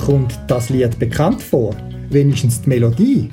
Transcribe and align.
kommt 0.00 0.38
das 0.48 0.70
Lied 0.70 0.98
bekannt 0.98 1.42
vor, 1.42 1.76
wenigstens 2.08 2.62
die 2.62 2.70
Melodie. 2.70 3.28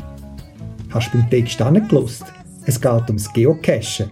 Hast 0.89 1.13
du 1.13 1.17
beim 1.17 1.29
Text 1.29 1.61
angelost? 1.61 2.25
Es 2.65 2.79
geht 2.79 3.07
ums 3.07 3.31
Geocachen. 3.31 4.11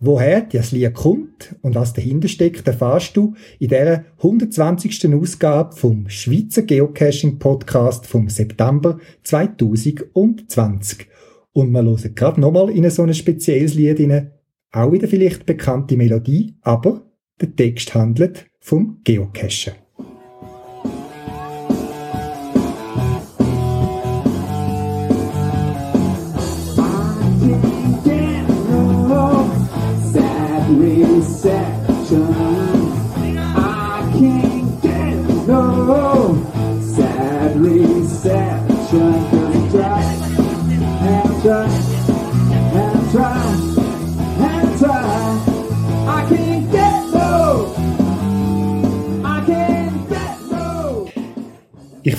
Woher 0.00 0.40
das 0.40 0.72
Lied 0.72 0.94
kommt 0.94 1.54
und 1.62 1.76
was 1.76 1.92
dahinter 1.92 2.26
steckt, 2.26 2.66
erfährst 2.66 3.16
du 3.16 3.34
in 3.60 3.68
der 3.68 4.06
120. 4.18 5.14
Ausgabe 5.14 5.76
vom 5.76 6.08
Schweizer 6.08 6.62
Geocaching 6.62 7.38
Podcast 7.38 8.06
vom 8.06 8.28
September 8.28 8.98
2020. 9.22 11.06
Und 11.52 11.70
wir 11.70 11.84
hören 11.84 12.14
gerade 12.14 12.40
nochmal 12.40 12.70
in 12.70 12.90
so 12.90 13.04
ein 13.04 13.14
spezielles 13.14 13.74
Lied 13.74 14.00
rein. 14.00 14.32
Auch 14.72 14.90
wieder 14.90 15.06
vielleicht 15.06 15.46
bekannte 15.46 15.96
Melodie, 15.96 16.56
aber 16.62 17.06
der 17.40 17.54
Text 17.54 17.94
handelt 17.94 18.46
vom 18.58 19.00
Geocachen. 19.04 19.81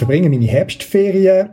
Verbringe 0.04 0.30
meine 0.30 0.48
Herbstferien 0.48 1.52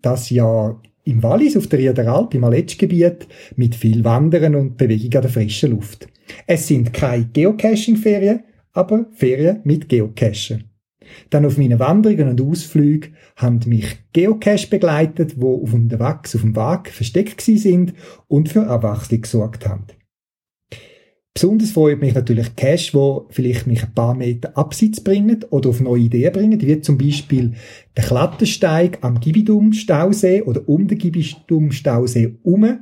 das 0.00 0.28
Jahr 0.30 0.82
im 1.04 1.22
Wallis 1.22 1.56
auf 1.56 1.68
der 1.68 1.78
Riederalp 1.78 2.34
im 2.34 2.42
Aletschgebiet 2.42 3.28
mit 3.54 3.76
viel 3.76 4.02
Wandern 4.02 4.56
und 4.56 4.76
Bewegung 4.76 5.14
an 5.14 5.22
der 5.22 5.30
frischen 5.30 5.70
Luft. 5.70 6.08
Es 6.48 6.66
sind 6.66 6.92
keine 6.92 7.26
Geocaching-Ferien, 7.26 8.40
aber 8.72 9.06
Ferien 9.12 9.60
mit 9.62 9.88
Geocachen. 9.88 10.64
Dann 11.30 11.46
auf 11.46 11.58
meinen 11.58 11.78
Wanderungen 11.78 12.30
und 12.30 12.40
Ausflügen 12.40 13.14
haben 13.36 13.60
mich 13.66 13.98
Geocache 14.12 14.66
begleitet, 14.66 15.40
wo 15.40 15.62
auf 15.62 15.70
dem 15.70 15.88
Wachs 16.00 16.34
auf 16.34 16.42
dem 16.42 16.56
Weg 16.56 16.90
versteckt 16.90 17.40
sind 17.42 17.94
und 18.26 18.48
für 18.48 18.66
Abwechslung 18.66 19.20
gesorgt 19.20 19.68
haben. 19.68 19.86
Besonders 21.34 21.70
freut 21.70 22.00
mich 22.00 22.14
natürlich 22.14 22.54
Cache, 22.56 22.92
wo 22.92 23.26
vielleicht 23.30 23.66
mich 23.66 23.82
ein 23.82 23.94
paar 23.94 24.14
Meter 24.14 24.56
abseits 24.56 25.02
bringen 25.02 25.42
oder 25.48 25.70
auf 25.70 25.80
neue 25.80 26.02
Ideen 26.02 26.32
bringen, 26.32 26.60
wie 26.60 26.80
zum 26.82 26.98
Beispiel 26.98 27.54
der 27.96 28.04
Klettersteig 28.04 28.98
am 29.00 29.18
Gibidum-Stausee 29.18 30.42
oder 30.42 30.68
um 30.68 30.86
den 30.88 30.98
Gibidum-Stausee 30.98 32.36
herum. 32.44 32.80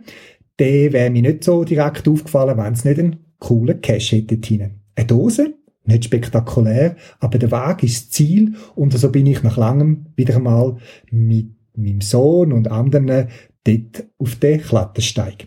Der 0.58 0.92
wäre 0.92 1.10
mir 1.10 1.22
nicht 1.22 1.44
so 1.44 1.62
direkt 1.62 2.08
aufgefallen, 2.08 2.58
wenn 2.58 2.72
es 2.72 2.84
nicht 2.84 2.98
ein 2.98 3.20
coolen 3.38 3.80
Cache 3.80 4.16
hätte 4.16 4.38
hinein. 4.44 4.80
Eine 4.96 5.06
Dose, 5.06 5.54
nicht 5.84 6.04
spektakulär, 6.04 6.96
aber 7.20 7.38
der 7.38 7.52
Weg 7.52 7.84
ist 7.84 8.06
das 8.06 8.10
Ziel 8.10 8.54
und 8.74 8.92
so 8.92 9.12
bin 9.12 9.26
ich 9.26 9.44
nach 9.44 9.56
langem 9.56 10.06
wieder 10.16 10.36
einmal 10.36 10.76
mit 11.10 11.50
meinem 11.76 12.00
Sohn 12.00 12.52
und 12.52 12.68
anderen 12.68 13.28
dort 13.64 14.06
auf 14.18 14.34
den 14.34 14.60
Klettersteig. 14.60 15.46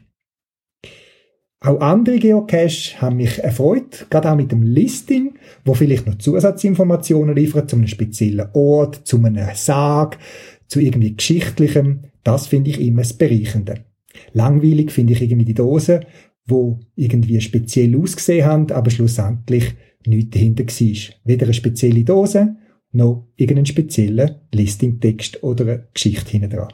Auch 1.66 1.80
andere 1.80 2.20
Geocaches 2.20 3.02
haben 3.02 3.16
mich 3.16 3.42
erfreut, 3.42 4.08
gerade 4.10 4.30
auch 4.30 4.36
mit 4.36 4.52
dem 4.52 4.64
Listing, 4.64 5.36
wo 5.64 5.74
vielleicht 5.74 6.06
noch 6.06 6.18
Zusatzinformationen 6.18 7.34
liefert 7.34 7.70
zu 7.70 7.78
einem 7.78 7.88
speziellen 7.88 8.50
Ort, 8.52 9.08
zu 9.08 9.24
einem 9.24 9.48
Sarg, 9.54 10.20
zu 10.68 10.82
irgendwie 10.82 11.16
Geschichtlichem. 11.16 12.02
Das 12.26 12.48
finde 12.48 12.72
ich 12.72 12.82
immer 12.82 13.04
das 13.04 13.14
Bereichende. 13.14 13.86
Langweilig 14.34 14.92
finde 14.92 15.14
ich 15.14 15.22
irgendwie 15.22 15.46
die 15.46 15.54
Dosen, 15.54 16.02
wo 16.46 16.82
irgendwie 16.98 17.40
speziell 17.40 17.98
ausgesehen 17.98 18.46
haben, 18.46 18.72
aber 18.72 18.92
schlussendlich 18.92 19.74
nichts 20.06 20.32
dahinter 20.32 20.66
war. 20.66 21.14
Weder 21.24 21.46
eine 21.46 21.54
spezielle 21.54 22.04
Dose, 22.04 22.58
noch 22.92 23.30
irgendeinen 23.38 23.68
speziellen 23.68 24.36
Listingtext 24.54 25.42
oder 25.44 25.64
eine 25.64 25.88
Geschichte 25.94 26.32
hinten 26.32 26.50
dran. 26.50 26.74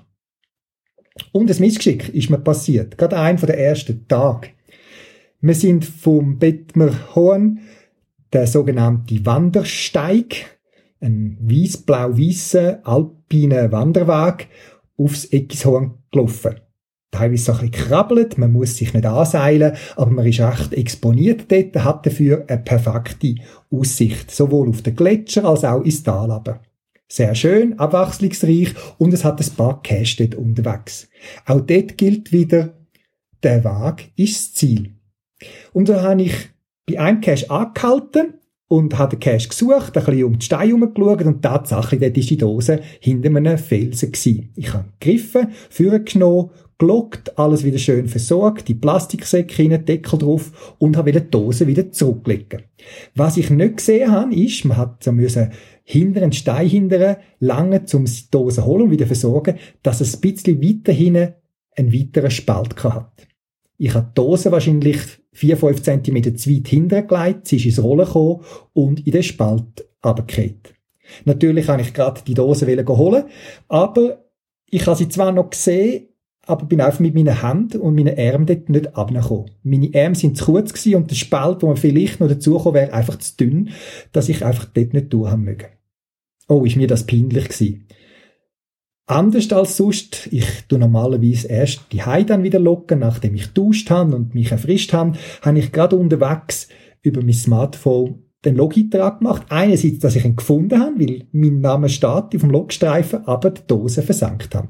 Und 1.31 1.51
ein 1.51 1.59
Missgeschick 1.59 2.09
ist 2.09 2.31
mir 2.31 2.39
passiert. 2.39 2.97
Gerade 2.97 3.19
ein 3.19 3.37
von 3.37 3.47
der 3.47 3.59
ersten 3.59 4.07
Tage. 4.07 4.49
Wir 5.41 5.55
sind 5.55 5.85
vom 5.85 6.37
Bettmerhorn, 6.37 7.59
der 8.33 8.47
sogenannte 8.47 9.25
Wandersteig, 9.25 10.59
ein 11.01 11.37
weiß-blau-weißer 11.41 12.81
alpiner 12.83 13.71
Wanderweg, 13.71 14.47
aufs 14.97 15.25
Eckishorn 15.25 15.95
gelaufen 16.11 16.55
teilweise 17.11 17.43
so 17.43 17.51
ein 17.53 17.69
bisschen 17.69 17.89
krabbelt, 17.89 18.37
man 18.37 18.51
muss 18.51 18.77
sich 18.77 18.93
nicht 18.93 19.05
anseilen, 19.05 19.75
aber 19.95 20.11
man 20.11 20.25
ist 20.25 20.39
recht 20.39 20.73
exponiert 20.73 21.51
dort, 21.51 21.75
hat 21.83 22.05
dafür 22.05 22.45
eine 22.47 22.59
perfekte 22.59 23.35
Aussicht, 23.71 24.31
sowohl 24.31 24.69
auf 24.69 24.81
den 24.81 24.95
Gletscher 24.95 25.45
als 25.45 25.63
auch 25.63 25.81
ins 25.81 26.03
Tal 26.03 26.31
runter. 26.31 26.61
Sehr 27.07 27.33
schön, 27.33 27.79
abwechslungsreich 27.79 28.75
und 28.99 29.13
es 29.13 29.23
hat 29.23 29.41
ein 29.41 29.55
paar 29.55 29.81
Caches 29.81 30.17
dort 30.17 30.35
unterwegs. 30.35 31.09
Auch 31.45 31.61
dort 31.61 31.97
gilt 31.97 32.31
wieder, 32.31 32.75
der 33.41 33.63
Weg 33.63 34.11
ist 34.15 34.35
das 34.35 34.53
Ziel. 34.53 34.98
Und 35.73 35.89
da 35.89 36.01
habe 36.01 36.23
ich 36.23 36.33
bei 36.85 36.99
einem 36.99 37.21
Cache 37.21 37.49
angehalten 37.49 38.33
und 38.67 38.97
habe 38.97 39.17
den 39.17 39.19
Cache 39.19 39.49
gesucht, 39.49 39.97
ein 39.97 40.05
bisschen 40.05 40.23
um 40.23 40.39
die 40.39 40.45
Steine 40.45 40.67
herumgeschaut 40.67 41.23
und 41.23 41.41
tatsächlich, 41.41 41.99
dort 41.99 42.17
war 42.17 42.23
die 42.23 42.37
Dose 42.37 42.79
hinter 42.99 43.29
einem 43.29 43.57
Felsen. 43.57 44.11
Gewesen. 44.11 44.49
Ich 44.55 44.73
habe 44.73 44.85
gegriffen, 44.99 45.47
vorgenommen, 45.69 46.51
gelockt, 46.77 47.37
alles 47.37 47.63
wieder 47.63 47.77
schön 47.77 48.07
versorgt, 48.07 48.67
die 48.67 48.75
Plastiksäcke 48.75 49.63
rein, 49.63 49.85
Deckel 49.85 50.19
drauf 50.19 50.75
und 50.77 50.95
habe 50.97 51.09
wieder 51.09 51.19
die 51.19 51.31
Dose 51.31 51.67
wieder 51.67 51.91
zurücklegen. 51.91 52.61
Was 53.15 53.37
ich 53.37 53.49
nicht 53.49 53.77
gesehen 53.77 54.11
habe, 54.11 54.33
ist, 54.33 54.63
man 54.65 54.77
hat 54.77 55.03
so 55.03 55.11
müssen 55.11 55.51
hinter 55.83 56.21
einen 56.21 56.31
Stein 56.31 56.69
hindern, 56.69 57.17
lange 57.39 57.85
zum 57.85 58.05
Dose 58.31 58.65
holen 58.65 58.83
und 58.83 58.91
wieder 58.91 59.07
versorgen, 59.07 59.57
dass 59.83 60.01
es 60.01 60.15
ein 60.15 60.21
bisschen 60.21 60.61
weiter 60.61 60.93
hinten 60.93 61.33
einen 61.75 61.93
weiteren 61.93 62.31
Spalt 62.31 62.83
hat. 62.83 63.28
Ich 63.81 63.93
habe 63.93 64.07
die 64.09 64.15
Dose 64.15 64.51
wahrscheinlich 64.51 64.99
4-5 65.33 65.81
cm 65.81 66.37
zu 66.37 66.51
weit 66.51 66.67
hintergelegt, 66.67 67.47
sie 67.47 67.55
ist 67.55 67.65
ins 67.65 67.81
Rollen 67.81 68.05
gekommen 68.05 68.41
und 68.73 69.07
in 69.07 69.13
den 69.13 69.23
Spalt 69.23 69.87
runtergefallen. 70.05 70.59
Natürlich 71.23 71.67
habe 71.69 71.81
ich 71.81 71.93
gerade 71.93 72.21
die 72.27 72.33
Dose 72.33 72.67
holen, 72.67 73.23
aber 73.69 74.25
Ich 74.71 74.85
habe 74.85 74.97
sie 74.97 75.09
zwar 75.09 75.31
noch 75.31 75.49
gesehen, 75.49 76.09
aber 76.45 76.65
bin 76.65 76.81
einfach 76.81 76.99
mit 76.99 77.15
meinen 77.15 77.41
Händen 77.41 77.79
und 77.79 77.95
meinen 77.95 78.19
Armen 78.19 78.45
dort 78.45 78.69
nicht 78.69 78.95
abgekommen. 78.95 79.49
Meine 79.63 79.89
Arme 79.95 80.15
sind 80.15 80.37
zu 80.37 80.45
kurz 80.45 80.85
und 80.85 81.09
der 81.09 81.15
Spalt, 81.15 81.63
wo 81.63 81.67
man 81.67 81.77
vielleicht 81.77 82.19
noch 82.19 82.27
dazugekommen 82.27 82.75
wäre, 82.75 82.93
einfach 82.93 83.17
zu 83.17 83.37
dünn, 83.37 83.69
dass 84.11 84.29
ich 84.29 84.45
einfach 84.45 84.65
dort 84.65 84.93
nicht 84.93 85.11
durch 85.13 85.31
haben 85.31 85.45
mögen. 85.45 85.67
Oh, 86.47 86.65
ist 86.65 86.75
mir 86.75 86.87
das 86.87 87.05
peinlich 87.05 87.45
gewesen. 87.45 87.87
Anders 89.09 89.51
als 89.51 89.75
sonst, 89.75 90.29
ich 90.31 90.45
tu 90.67 90.77
normalerweise 90.77 91.47
erst 91.47 91.81
die 91.91 92.03
dann 92.27 92.43
wieder 92.43 92.59
locken, 92.59 92.99
nachdem 92.99 93.33
ich 93.33 93.47
duscht 93.47 93.89
habe 93.89 94.15
und 94.15 94.35
mich 94.35 94.51
erfrischt 94.51 94.93
habe, 94.93 95.17
habe 95.41 95.57
ich 95.57 95.71
gerade 95.71 95.95
unterwegs 95.95 96.67
über 97.01 97.23
mein 97.23 97.33
Smartphone 97.33 98.21
den 98.45 98.55
Logeintrag 98.55 99.17
gemacht. 99.17 99.47
Einerseits, 99.49 99.97
dass 99.97 100.15
ich 100.15 100.25
ihn 100.25 100.35
gefunden 100.35 100.79
habe, 100.79 100.99
weil 100.99 101.23
mein 101.31 101.59
Name 101.59 101.89
steht 101.89 102.07
auf 102.07 102.29
dem 102.29 102.51
Logstreifen, 102.51 103.25
aber 103.25 103.49
die 103.49 103.65
Dose 103.65 104.03
versenkt 104.03 104.53
habe. 104.53 104.67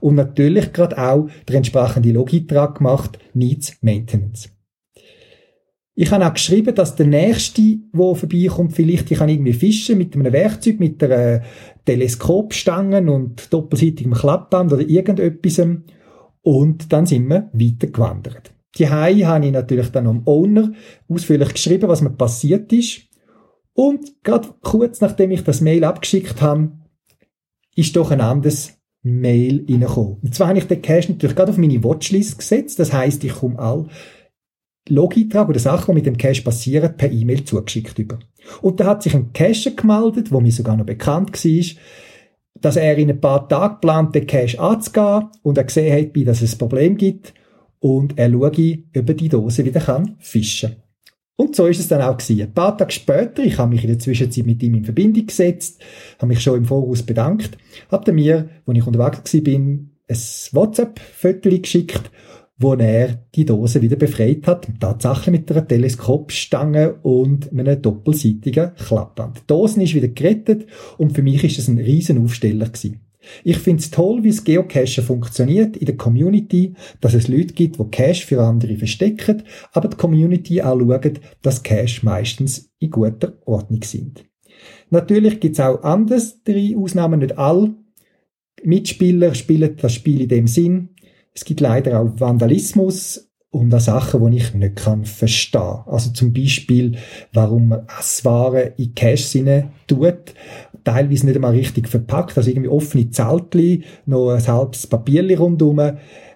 Und 0.00 0.16
natürlich 0.16 0.72
gerade 0.72 0.98
auch 0.98 1.28
der 1.46 1.54
entsprechende 1.54 2.10
Logeintrag 2.10 2.78
gemacht, 2.78 3.20
Needs 3.32 3.76
Maintenance. 3.80 4.48
Ich 6.00 6.12
habe 6.12 6.24
auch 6.24 6.32
geschrieben, 6.32 6.76
dass 6.76 6.94
der 6.94 7.06
Nächste, 7.06 7.60
der 7.92 8.14
vorbeikommt, 8.14 8.72
vielleicht, 8.72 9.10
ich 9.10 9.18
kann 9.18 9.28
irgendwie 9.28 9.52
fischen 9.52 9.98
mit 9.98 10.14
einem 10.14 10.32
Werkzeug, 10.32 10.78
mit 10.78 11.02
einer 11.02 11.42
Teleskopstange 11.88 13.10
und 13.10 13.50
doppelseitigem 13.50 14.12
Klappband 14.12 14.74
oder 14.74 14.86
irgendetwas. 14.86 15.58
Und 16.42 16.92
dann 16.92 17.06
sind 17.06 17.28
wir 17.28 17.48
weitergewandert. 17.54 18.52
Die 18.76 18.90
Hai 18.90 19.14
habe 19.20 19.46
ich 19.46 19.52
natürlich 19.52 19.88
dann 19.88 20.06
am 20.06 20.22
Owner 20.26 20.72
ausführlich 21.08 21.54
geschrieben, 21.54 21.88
was 21.88 22.02
mir 22.02 22.10
passiert 22.10 22.70
ist. 22.74 23.06
Und 23.72 24.22
gerade 24.22 24.48
kurz 24.62 25.00
nachdem 25.00 25.30
ich 25.30 25.44
das 25.44 25.62
Mail 25.62 25.84
abgeschickt 25.84 26.42
habe, 26.42 26.72
ist 27.74 27.96
doch 27.96 28.10
ein 28.10 28.20
anderes 28.20 28.74
Mail 29.02 29.64
reingekommen. 29.66 30.18
Und 30.22 30.34
zwar 30.34 30.48
habe 30.48 30.58
ich 30.58 30.66
den 30.66 30.82
Cache 30.82 31.12
natürlich 31.12 31.36
gerade 31.36 31.52
auf 31.52 31.58
meine 31.58 31.82
Watchlist 31.82 32.38
gesetzt. 32.38 32.78
Das 32.78 32.92
heißt, 32.92 33.24
ich 33.24 33.32
komme 33.32 33.58
all 33.58 33.86
Log-Eintrag 34.90 35.48
oder 35.48 35.58
Sachen, 35.58 35.92
die 35.92 35.98
mit 35.98 36.06
dem 36.06 36.16
Cache 36.16 36.42
passieren, 36.42 36.96
per 36.96 37.10
E-Mail 37.10 37.44
zugeschickt 37.44 37.98
über. 37.98 38.18
Und 38.62 38.80
da 38.80 38.86
hat 38.86 39.02
sich 39.02 39.14
ein 39.14 39.32
Cacher 39.32 39.72
gemeldet, 39.72 40.32
wo 40.32 40.40
mir 40.40 40.52
sogar 40.52 40.76
noch 40.76 40.86
bekannt 40.86 41.44
war, 41.44 41.64
dass 42.60 42.76
er 42.76 42.96
in 42.98 43.10
ein 43.10 43.20
paar 43.20 43.48
Tagen 43.48 43.80
plant, 43.80 44.14
den 44.14 44.26
Cache 44.26 44.58
anzugehen 44.58 45.28
und 45.42 45.58
er 45.58 45.64
gesehen 45.64 45.94
hat, 45.96 46.26
dass 46.26 46.42
es 46.42 46.54
ein 46.54 46.58
Problem 46.58 46.96
gibt 46.96 47.34
und 47.78 48.18
er 48.18 48.30
schaue, 48.30 48.48
ob 48.48 49.08
er 49.08 49.14
die 49.14 49.28
Dose 49.28 49.64
wieder 49.64 49.80
kann 49.80 50.16
fischen 50.18 50.76
und 51.40 51.54
so 51.54 51.66
ist 51.66 51.78
es 51.78 51.86
dann 51.86 52.02
auch 52.02 52.16
gewesen. 52.16 52.42
Ein 52.42 52.52
paar 52.52 52.76
Tage 52.76 52.90
später, 52.90 53.44
ich 53.44 53.58
habe 53.58 53.70
mich 53.70 53.84
in 53.84 53.90
der 53.90 54.00
Zwischenzeit 54.00 54.44
mit 54.44 54.60
ihm 54.60 54.74
in 54.74 54.84
Verbindung 54.84 55.26
gesetzt, 55.26 55.80
habe 56.18 56.26
mich 56.26 56.40
schon 56.40 56.58
im 56.58 56.64
Voraus 56.64 57.04
bedankt, 57.04 57.56
hat 57.92 58.08
er 58.08 58.14
mir, 58.14 58.48
als 58.66 58.76
ich 58.76 58.86
unterwegs 58.86 59.34
war, 59.34 59.54
ein 59.54 59.90
WhatsApp-Foto 60.52 61.48
geschickt, 61.60 62.10
wo 62.58 62.74
er 62.74 63.24
die 63.34 63.44
Dose 63.44 63.80
wieder 63.80 63.96
befreit 63.96 64.46
hat, 64.46 64.68
tatsächlich 64.80 65.28
mit 65.28 65.50
einer 65.50 65.66
Teleskopstange 65.66 66.94
und 67.02 67.52
einem 67.52 67.80
doppelseitigen 67.80 68.74
Klappband. 68.74 69.38
Die 69.38 69.46
Dose 69.46 69.82
ist 69.82 69.94
wieder 69.94 70.08
gerettet 70.08 70.66
und 70.98 71.14
für 71.14 71.22
mich 71.22 71.44
ist 71.44 71.58
es 71.58 71.68
ein 71.68 71.78
riesen 71.78 72.22
Aufsteller 72.22 72.66
gewesen. 72.66 73.00
Ich 73.44 73.58
finde 73.58 73.80
es 73.80 73.90
toll, 73.90 74.22
wie 74.22 74.30
das 74.30 74.44
Geocachen 74.44 75.04
funktioniert 75.04 75.76
in 75.76 75.86
der 75.86 75.96
Community, 75.96 76.74
dass 77.00 77.14
es 77.14 77.28
Leute 77.28 77.54
gibt, 77.54 77.78
die 77.78 77.90
Cache 77.90 78.26
für 78.26 78.42
andere 78.42 78.76
verstecken, 78.76 79.42
aber 79.72 79.88
die 79.88 79.96
Community 79.96 80.62
auch 80.62 80.78
schaut, 80.78 81.20
dass 81.42 81.62
Cache 81.62 82.04
meistens 82.04 82.70
in 82.78 82.90
guter 82.90 83.34
Ordnung 83.44 83.82
sind. 83.82 84.24
Natürlich 84.90 85.40
gibt 85.40 85.54
es 85.54 85.60
auch 85.60 85.82
andere 85.82 86.20
Ausnahmen, 86.76 87.20
nicht 87.20 87.36
alle 87.36 87.74
Mitspieler 88.64 89.34
spielen 89.34 89.76
das 89.80 89.94
Spiel 89.94 90.22
in 90.22 90.28
dem 90.28 90.46
Sinn. 90.46 90.90
Es 91.38 91.44
gibt 91.44 91.60
leider 91.60 92.00
auch 92.00 92.18
Vandalismus 92.18 93.30
und 93.50 93.72
auch 93.72 93.78
Sachen, 93.78 94.28
die 94.28 94.38
ich 94.38 94.54
nicht 94.54 94.74
kann 94.74 95.04
verstehen. 95.04 95.84
Also 95.86 96.10
zum 96.10 96.32
Beispiel, 96.32 96.96
warum 97.32 97.68
man 97.68 97.86
Esswaren 97.96 98.72
in 98.76 98.92
Cache 98.96 99.70
tut 99.86 100.34
teilweise 100.82 101.26
nicht 101.26 101.36
einmal 101.36 101.52
richtig 101.52 101.88
verpackt, 101.88 102.36
also 102.36 102.50
irgendwie 102.50 102.68
offene 102.68 103.10
Zeltli, 103.10 103.84
noch 104.06 104.30
ein 104.30 104.46
halbes 104.46 104.88
Papierli 104.88 105.34
rundherum. 105.34 105.78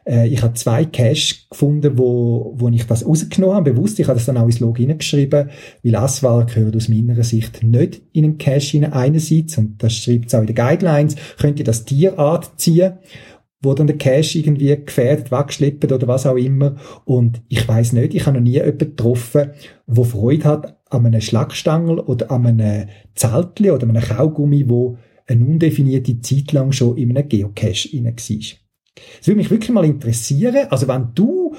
Äh, 0.05 0.29
ich 0.29 0.43
habe 0.43 0.55
zwei 0.55 0.85
Cache 0.85 1.35
gefunden, 1.51 1.99
wo, 1.99 2.53
wo 2.57 2.69
ich 2.69 2.87
das 2.87 3.05
rausgenommen 3.05 3.57
habe, 3.57 3.73
bewusst. 3.73 3.99
Ich 3.99 4.07
habe 4.07 4.19
das 4.19 4.27
dann 4.27 4.37
auch 4.37 4.47
ins 4.47 4.61
Log 4.61 4.79
hineingeschrieben, 4.79 5.51
weil 5.83 5.97
Aswal 5.97 6.47
gehört 6.47 6.77
aus 6.77 6.89
meiner 6.89 7.23
Sicht 7.25 7.63
nicht 7.63 8.03
in 8.13 8.25
einen 8.25 8.39
Cache 8.39 8.73
hinein. 8.73 8.93
Einerseits, 8.93 9.59
und 9.59 9.83
das 9.83 9.95
schreibt 9.95 10.27
es 10.27 10.35
auch 10.35 10.41
in 10.41 10.47
den 10.47 10.57
Guidelines, 10.57 11.17
könnt 11.39 11.59
ihr 11.59 11.65
das 11.65 11.85
Tierart 11.85 12.53
ziehen 12.61 12.95
wo 13.63 13.75
dann 13.75 13.87
der 13.87 13.99
Cache 13.99 14.39
irgendwie 14.39 14.77
gefährdet, 14.85 15.31
weggeschleppt 15.31 15.91
oder 15.93 16.07
was 16.09 16.27
auch 16.27 16.37
immer. 16.37 16.77
Und 17.05 17.43
ich 17.49 17.67
weiß 17.67 17.93
nicht, 17.93 18.15
ich 18.15 18.27
habe 18.27 18.37
noch 18.37 18.43
nie 18.43 18.53
jemanden 18.53 18.79
getroffen, 18.79 19.51
der 19.87 20.05
Freude 20.05 20.45
hat 20.45 20.77
an 20.91 21.07
einem 21.07 21.21
Schlagstangel 21.21 22.01
oder 22.01 22.31
an 22.31 22.47
einem 22.47 22.89
Zeltli 23.15 23.71
oder 23.71 23.89
einem 23.89 24.03
Kaugummi, 24.03 24.69
wo 24.69 24.99
eine 25.27 25.45
undefinierte 25.45 26.21
Zeit 26.21 26.53
lang 26.53 26.73
schon 26.73 26.97
in 26.97 27.17
einem 27.17 27.29
Geocache 27.29 27.89
rein 27.95 28.05
war. 28.05 28.13
Das 29.19 29.27
würde 29.27 29.39
mich 29.39 29.51
wirklich 29.51 29.71
mal 29.71 29.85
interessieren. 29.85 30.67
Also 30.69 30.89
wenn 30.89 31.09
du 31.15 31.55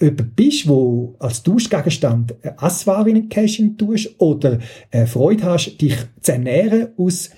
jemand 0.00 0.34
bist, 0.34 0.66
wo 0.68 1.14
als 1.18 1.42
Tauschgegenstand 1.42 2.34
Assware 2.56 3.10
in 3.10 3.28
Cache 3.28 3.76
tust 3.76 4.14
oder 4.18 4.58
äh, 4.90 5.06
Freude 5.06 5.44
hast, 5.44 5.80
dich 5.80 5.96
zu 6.20 6.32
ernähren 6.32 6.88
aus 6.96 7.30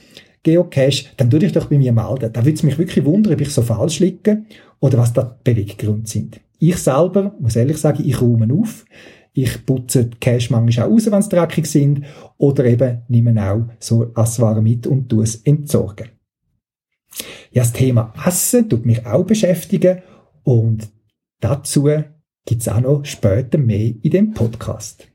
Geocache, 0.42 1.06
dann 1.16 1.30
tu 1.30 1.38
dich 1.38 1.52
doch 1.52 1.66
bei 1.66 1.78
mir 1.78 1.92
melden. 1.92 2.32
Da 2.32 2.44
würde 2.44 2.54
es 2.54 2.62
mich 2.62 2.78
wirklich 2.78 3.04
wundern, 3.04 3.34
ob 3.34 3.40
ich 3.40 3.50
so 3.50 3.62
falsch 3.62 4.00
liege 4.00 4.44
oder 4.80 4.98
was 4.98 5.12
da 5.12 5.22
die 5.22 5.52
Beweggründe 5.52 6.08
sind. 6.08 6.40
Ich 6.58 6.76
selber, 6.76 7.34
muss 7.40 7.56
ehrlich 7.56 7.78
sagen, 7.78 8.04
ich 8.04 8.20
räume 8.20 8.52
auf. 8.52 8.84
Ich 9.32 9.64
putze 9.64 10.06
die 10.06 10.18
Cache 10.18 10.52
manchmal 10.52 10.86
auch 10.86 10.92
raus, 10.92 11.10
wenn 11.10 11.22
sie 11.22 11.28
dreckig 11.28 11.66
sind. 11.66 12.04
Oder 12.38 12.64
eben 12.66 13.02
nehme 13.08 13.50
auch 13.50 13.64
so 13.78 14.10
Asswaren 14.14 14.62
mit 14.62 14.86
und 14.86 15.08
tue 15.08 15.24
es 15.24 15.36
entsorgen. 15.36 16.10
Ja, 17.50 17.62
das 17.62 17.72
Thema 17.72 18.12
Essen 18.26 18.68
tut 18.68 18.86
mich 18.86 19.04
auch 19.06 19.24
beschäftigen 19.24 19.98
und 20.44 20.88
dazu 21.40 21.88
gibt 22.46 22.62
es 22.62 22.68
auch 22.68 22.80
noch 22.80 23.04
später 23.04 23.58
mehr 23.58 23.92
in 24.02 24.10
dem 24.10 24.32
Podcast. 24.32 25.11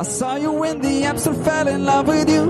I 0.00 0.02
saw 0.02 0.36
you 0.36 0.64
in 0.64 0.80
the 0.80 1.02
apps 1.02 1.26
and 1.26 1.36
fell 1.44 1.68
in 1.68 1.84
love 1.84 2.08
with 2.08 2.30
you. 2.30 2.46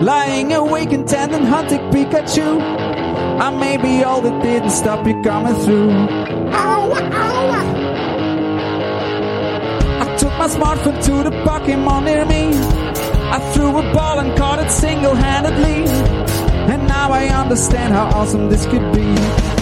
Lying 0.00 0.52
awake 0.52 0.90
intending 0.90 1.44
hunting 1.44 1.78
Pikachu. 1.92 2.60
I 3.40 3.50
may 3.56 3.76
be 3.76 4.02
all 4.02 4.20
that 4.22 4.42
didn't 4.42 4.70
stop 4.70 5.06
you 5.06 5.22
coming 5.22 5.54
through. 5.54 5.92
Ow, 5.92 6.92
ow. 6.96 7.50
I 10.02 10.16
took 10.16 10.32
my 10.32 10.48
smartphone 10.48 11.00
to 11.04 11.30
the 11.30 11.36
Pokemon 11.46 12.06
near 12.06 12.24
me. 12.24 12.58
I 13.30 13.38
threw 13.54 13.78
a 13.78 13.92
ball 13.92 14.18
and 14.18 14.36
caught 14.36 14.58
it 14.58 14.72
single-handedly. 14.72 15.88
And 16.72 16.88
now 16.88 17.12
I 17.12 17.28
understand 17.28 17.94
how 17.94 18.06
awesome 18.06 18.48
this 18.48 18.66
could 18.66 18.92
be. 18.92 19.53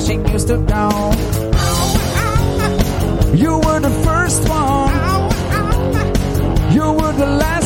Caching 0.00 0.26
used 0.28 0.48
to 0.48 0.56
go. 0.58 0.88
You 3.34 3.58
were 3.58 3.80
the 3.80 3.94
first 4.04 4.48
one. 4.48 4.90
You 6.74 6.92
were 6.92 7.12
the 7.12 7.26
last 7.26 7.59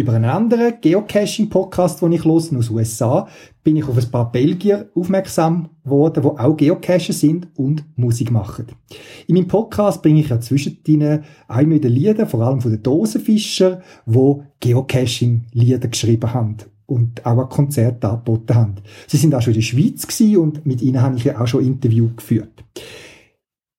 Über 0.00 0.14
einen 0.14 0.30
anderen 0.30 0.80
Geocaching-Podcast, 0.80 2.00
den 2.00 2.12
ich 2.12 2.24
los 2.24 2.44
aus 2.44 2.68
den 2.68 2.74
USA, 2.74 3.28
bin 3.62 3.76
ich 3.76 3.86
auf 3.86 3.98
ein 3.98 4.10
paar 4.10 4.32
Belgier 4.32 4.88
aufmerksam 4.94 5.68
geworden, 5.84 6.22
die 6.22 6.40
auch 6.40 6.56
Geocacher 6.56 7.12
sind 7.12 7.48
und 7.54 7.84
Musik 7.96 8.30
machen. 8.30 8.68
In 9.26 9.34
meinem 9.34 9.46
Podcast 9.46 10.00
bringe 10.00 10.20
ich 10.20 10.30
ja 10.30 10.40
zwischendrin 10.40 11.20
auch 11.48 11.58
wieder 11.58 11.90
Lieder, 11.90 12.26
vor 12.26 12.40
allem 12.40 12.62
von 12.62 12.70
den 12.70 12.82
Dosenfischer, 12.82 13.82
die 14.06 14.36
Geocaching-Lieder 14.60 15.88
geschrieben 15.88 16.32
haben. 16.32 16.56
und 16.86 17.26
auch 17.26 17.38
ein 17.38 17.48
Konzert 17.50 18.02
angeboten 18.02 18.54
haben. 18.54 18.74
Sie 19.06 19.18
sind 19.18 19.34
auch 19.34 19.42
schon 19.42 19.52
in 19.52 19.60
der 19.60 19.66
Schweiz 19.66 20.20
und 20.34 20.64
mit 20.64 20.80
ihnen 20.80 21.02
habe 21.02 21.16
ich 21.16 21.24
ja 21.24 21.38
auch 21.38 21.46
schon 21.46 21.62
Interview 21.62 22.08
geführt. 22.16 22.64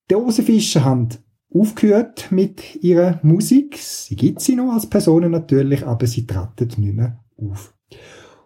Die 0.09 0.13
Rosenfischer 0.13 0.85
haben 0.85 1.09
aufgehört 1.53 2.31
mit 2.31 2.83
ihrer 2.83 3.19
Musik. 3.23 3.77
Sie 3.77 4.15
gibt 4.15 4.41
sie 4.41 4.55
noch 4.55 4.73
als 4.73 4.87
Personen 4.87 5.31
natürlich, 5.31 5.85
aber 5.85 6.07
sie 6.07 6.25
treten 6.25 6.81
nicht 6.81 6.95
mehr 6.95 7.19
auf. 7.37 7.73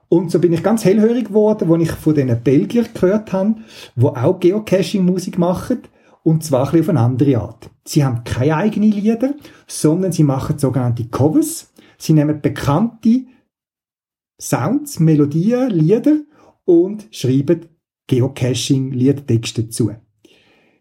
Und 0.07 0.31
so 0.31 0.39
bin 0.39 0.53
ich 0.53 0.63
ganz 0.63 0.85
hellhörig 0.85 1.27
geworden, 1.27 1.71
als 1.71 1.83
ich 1.83 1.91
von 1.91 2.15
diesen 2.15 2.41
Belgiern 2.43 2.88
gehört 2.93 3.33
habe, 3.33 3.55
die 3.95 4.05
auch 4.05 4.39
Geocaching-Musik 4.39 5.38
machen. 5.38 5.79
Und 6.24 6.43
zwar 6.43 6.74
ein 6.74 6.79
auf 6.79 6.89
eine 6.89 7.00
andere 7.00 7.38
Art. 7.38 7.69
Sie 7.85 8.03
haben 8.03 8.24
keine 8.24 8.55
eigenen 8.55 8.91
Lieder, 8.91 9.35
sondern 9.67 10.12
sie 10.12 10.24
machen 10.24 10.57
sogenannte 10.57 11.05
Covers. 11.05 11.71
Sie 11.97 12.13
nehmen 12.13 12.41
bekannte 12.41 13.25
Sounds, 14.41 15.00
Melodien, 15.00 15.69
Lieder 15.69 16.17
und 16.65 17.07
schreiben 17.12 17.67
Geocaching-Liedtexte 18.07 19.65
dazu. 19.65 19.91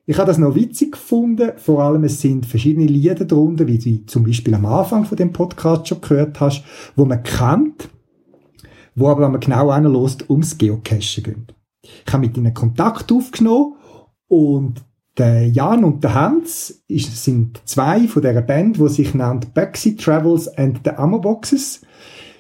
Ich 0.07 0.19
habe 0.19 0.27
das 0.27 0.39
noch 0.39 0.55
witzig 0.55 0.93
gefunden. 0.93 1.53
Vor 1.57 1.83
allem, 1.83 2.05
es 2.05 2.21
sind 2.21 2.45
verschiedene 2.45 2.87
Lieder 2.87 3.25
darunter, 3.25 3.67
wie 3.67 3.79
du 3.79 4.05
zum 4.07 4.25
Beispiel 4.25 4.55
am 4.55 4.67
Anfang 4.67 5.05
von 5.05 5.17
dem 5.17 5.33
Podcast 5.33 5.89
schon 5.89 6.01
gehört 6.03 6.41
hast, 6.41 6.63
wo 6.95 7.07
man 7.07 7.23
kennt, 7.23 7.89
wo 8.95 9.09
aber, 9.09 9.23
wenn 9.23 9.33
man 9.33 9.41
genau 9.41 9.71
anlässt, 9.71 10.29
ums 10.29 10.59
Geocachen 10.59 11.25
gehen. 11.25 11.47
Ich 12.07 12.13
habe 12.13 12.27
mit 12.27 12.37
ihnen 12.37 12.53
Kontakt 12.53 13.11
aufgenommen 13.13 13.77
und 14.29 14.83
der 15.17 15.49
Jan 15.49 15.85
und 15.85 16.03
der 16.03 16.15
Hans 16.15 16.83
sind 16.89 17.61
zwei 17.65 18.09
von 18.09 18.23
dieser 18.23 18.43
Band, 18.43 18.79
die 18.79 18.89
sich 18.89 19.15
nennt 19.15 19.55
Backseat 19.55 20.01
Travels 20.01 20.49
and 20.59 20.81
the 20.85 20.91
Ammo 20.91 21.21
Boxes. 21.21 21.83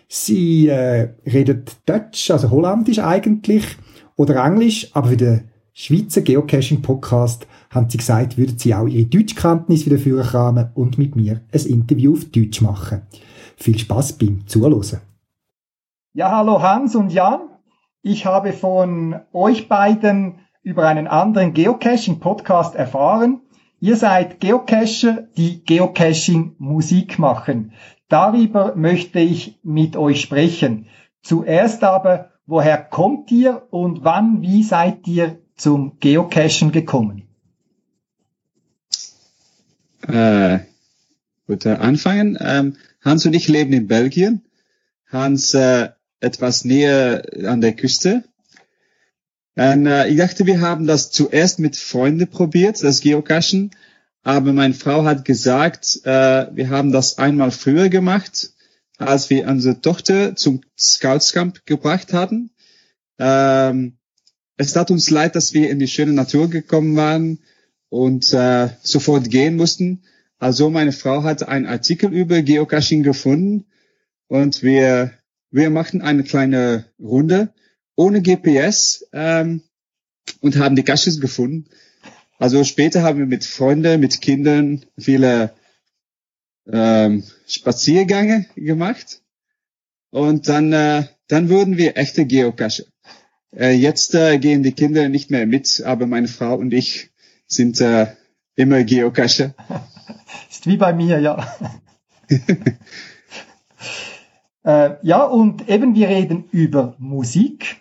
Sie 0.08 0.68
äh, 0.68 1.14
reden 1.24 1.64
Deutsch, 1.86 2.30
also 2.30 2.50
Holländisch 2.50 2.98
eigentlich, 2.98 3.64
oder 4.16 4.44
Englisch, 4.44 4.90
aber 4.92 5.16
den 5.16 5.50
Schweizer 5.76 6.22
Geocaching-Podcast 6.22 7.48
haben 7.68 7.90
sie 7.90 7.98
gesagt, 7.98 8.38
würden 8.38 8.56
sie 8.58 8.76
auch 8.76 8.86
ihre 8.86 9.06
Deutschkenntnis 9.06 9.84
wieder 9.84 9.98
führen 9.98 10.70
und 10.74 10.98
mit 10.98 11.16
mir 11.16 11.40
ein 11.52 11.66
Interview 11.66 12.12
auf 12.12 12.26
Deutsch 12.26 12.60
machen. 12.60 13.02
Viel 13.56 13.76
Spaß 13.76 14.12
beim 14.12 14.46
Zuhören. 14.46 15.00
Ja, 16.12 16.30
hallo 16.30 16.62
Hans 16.62 16.94
und 16.94 17.12
Jan. 17.12 17.40
Ich 18.02 18.24
habe 18.24 18.52
von 18.52 19.20
euch 19.32 19.68
beiden 19.68 20.36
über 20.62 20.86
einen 20.86 21.08
anderen 21.08 21.54
Geocaching-Podcast 21.54 22.76
erfahren. 22.76 23.40
Ihr 23.80 23.96
seid 23.96 24.38
Geocacher, 24.38 25.26
die 25.36 25.64
Geocaching-Musik 25.64 27.18
machen. 27.18 27.72
Darüber 28.08 28.76
möchte 28.76 29.18
ich 29.18 29.58
mit 29.64 29.96
euch 29.96 30.20
sprechen. 30.20 30.86
Zuerst 31.20 31.82
aber, 31.82 32.30
woher 32.46 32.78
kommt 32.78 33.32
ihr 33.32 33.66
und 33.70 34.04
wann, 34.04 34.40
wie 34.40 34.62
seid 34.62 35.08
ihr 35.08 35.40
zum 35.56 35.98
Geocachen 36.00 36.72
gekommen? 36.72 37.28
Äh, 40.06 40.60
gut, 41.46 41.66
äh, 41.66 41.70
anfangen. 41.70 42.36
Ähm, 42.40 42.76
Hans 43.00 43.26
und 43.26 43.34
ich 43.34 43.48
leben 43.48 43.72
in 43.72 43.86
Belgien. 43.86 44.42
Hans 45.06 45.54
äh, 45.54 45.90
etwas 46.20 46.64
näher 46.64 47.22
an 47.46 47.60
der 47.60 47.74
Küste. 47.74 48.24
Und, 49.56 49.86
äh, 49.86 50.08
ich 50.08 50.16
dachte, 50.16 50.46
wir 50.46 50.60
haben 50.60 50.86
das 50.86 51.10
zuerst 51.10 51.58
mit 51.58 51.76
Freunden 51.76 52.28
probiert, 52.28 52.82
das 52.82 53.00
Geocachen. 53.00 53.70
Aber 54.22 54.52
meine 54.52 54.74
Frau 54.74 55.04
hat 55.04 55.24
gesagt, 55.24 56.00
äh, 56.04 56.46
wir 56.54 56.70
haben 56.70 56.92
das 56.92 57.18
einmal 57.18 57.50
früher 57.50 57.88
gemacht, 57.88 58.52
als 58.98 59.30
wir 59.30 59.46
unsere 59.46 59.80
Tochter 59.80 60.34
zum 60.34 60.62
Scoutscamp 60.78 61.66
gebracht 61.66 62.12
hatten. 62.12 62.50
Ähm, 63.18 63.98
es 64.56 64.72
tat 64.72 64.90
uns 64.90 65.10
leid, 65.10 65.36
dass 65.36 65.52
wir 65.52 65.70
in 65.70 65.78
die 65.78 65.88
schöne 65.88 66.12
Natur 66.12 66.48
gekommen 66.48 66.96
waren 66.96 67.40
und 67.88 68.32
äh, 68.32 68.70
sofort 68.82 69.30
gehen 69.30 69.56
mussten. 69.56 70.02
Also 70.38 70.70
meine 70.70 70.92
Frau 70.92 71.22
hat 71.22 71.46
einen 71.46 71.66
Artikel 71.66 72.12
über 72.12 72.42
Geocaching 72.42 73.02
gefunden 73.02 73.66
und 74.26 74.62
wir, 74.62 75.12
wir 75.50 75.70
machten 75.70 76.02
eine 76.02 76.24
kleine 76.24 76.86
Runde 76.98 77.52
ohne 77.96 78.22
GPS 78.22 79.06
ähm, 79.12 79.62
und 80.40 80.56
haben 80.56 80.76
die 80.76 80.82
Caches 80.82 81.20
gefunden. 81.20 81.68
Also 82.38 82.64
später 82.64 83.02
haben 83.02 83.18
wir 83.18 83.26
mit 83.26 83.44
Freunden, 83.44 84.00
mit 84.00 84.20
Kindern 84.20 84.84
viele 84.98 85.54
ähm, 86.66 87.22
Spaziergänge 87.46 88.46
gemacht 88.56 89.22
und 90.10 90.48
dann, 90.48 90.72
äh, 90.72 91.04
dann 91.28 91.48
wurden 91.48 91.76
wir 91.76 91.96
echte 91.96 92.26
Geocacher. 92.26 92.84
Äh, 93.56 93.72
jetzt 93.72 94.14
äh, 94.14 94.38
gehen 94.38 94.62
die 94.62 94.72
Kinder 94.72 95.08
nicht 95.08 95.30
mehr 95.30 95.46
mit, 95.46 95.82
aber 95.84 96.06
meine 96.06 96.28
Frau 96.28 96.54
und 96.56 96.72
ich 96.72 97.10
sind 97.46 97.80
äh, 97.80 98.08
immer 98.56 98.82
Geocacher. 98.82 99.54
Ist 100.50 100.66
wie 100.66 100.76
bei 100.76 100.92
mir, 100.92 101.20
ja. 101.20 101.46
äh, 104.64 104.90
ja, 105.02 105.22
und 105.24 105.68
eben 105.68 105.94
wir 105.94 106.08
reden 106.08 106.44
über 106.50 106.96
Musik, 106.98 107.76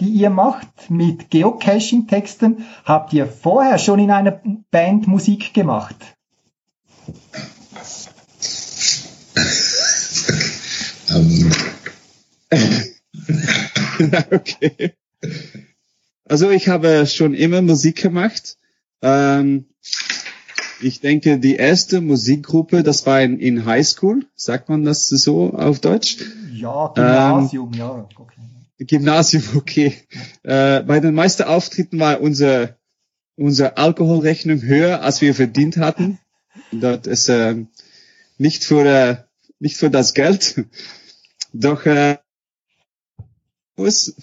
die 0.00 0.08
ihr 0.08 0.30
macht 0.30 0.90
mit 0.90 1.30
Geocaching-Texten. 1.30 2.64
Habt 2.84 3.12
ihr 3.12 3.26
vorher 3.26 3.78
schon 3.78 3.98
in 3.98 4.10
einer 4.10 4.40
Band 4.70 5.06
Musik 5.08 5.52
gemacht? 5.52 5.96
Um. 11.14 11.50
okay. 14.30 14.94
Also 16.24 16.50
ich 16.50 16.68
habe 16.68 17.06
schon 17.06 17.34
immer 17.34 17.62
Musik 17.62 18.02
gemacht. 18.02 18.58
Ähm, 19.02 19.66
ich 20.80 21.00
denke, 21.00 21.38
die 21.38 21.56
erste 21.56 22.00
Musikgruppe, 22.00 22.82
das 22.82 23.06
war 23.06 23.20
in, 23.20 23.40
in 23.40 23.64
High 23.64 23.86
School. 23.86 24.26
Sagt 24.34 24.68
man 24.68 24.84
das 24.84 25.08
so 25.08 25.54
auf 25.54 25.80
Deutsch? 25.80 26.18
Ja, 26.52 26.92
Gymnasium, 26.94 27.72
ähm, 27.72 27.78
ja. 27.78 28.08
Okay. 28.16 28.40
Gymnasium, 28.78 29.42
okay. 29.56 29.94
Äh, 30.42 30.82
bei 30.82 31.00
den 31.00 31.14
meisten 31.14 31.44
Auftritten 31.44 31.98
war 31.98 32.20
unser, 32.20 32.76
unsere 33.36 33.76
Alkoholrechnung 33.76 34.62
höher, 34.62 35.02
als 35.02 35.20
wir 35.20 35.34
verdient 35.34 35.78
hatten. 35.78 36.18
Das 36.70 37.06
ist 37.06 37.28
äh, 37.28 37.64
nicht 38.36 38.64
für 38.64 38.84
äh, 38.84 39.16
nicht 39.58 39.76
für 39.76 39.90
das 39.90 40.14
Geld. 40.14 40.64
Doch 41.52 41.86
äh, 41.86 42.18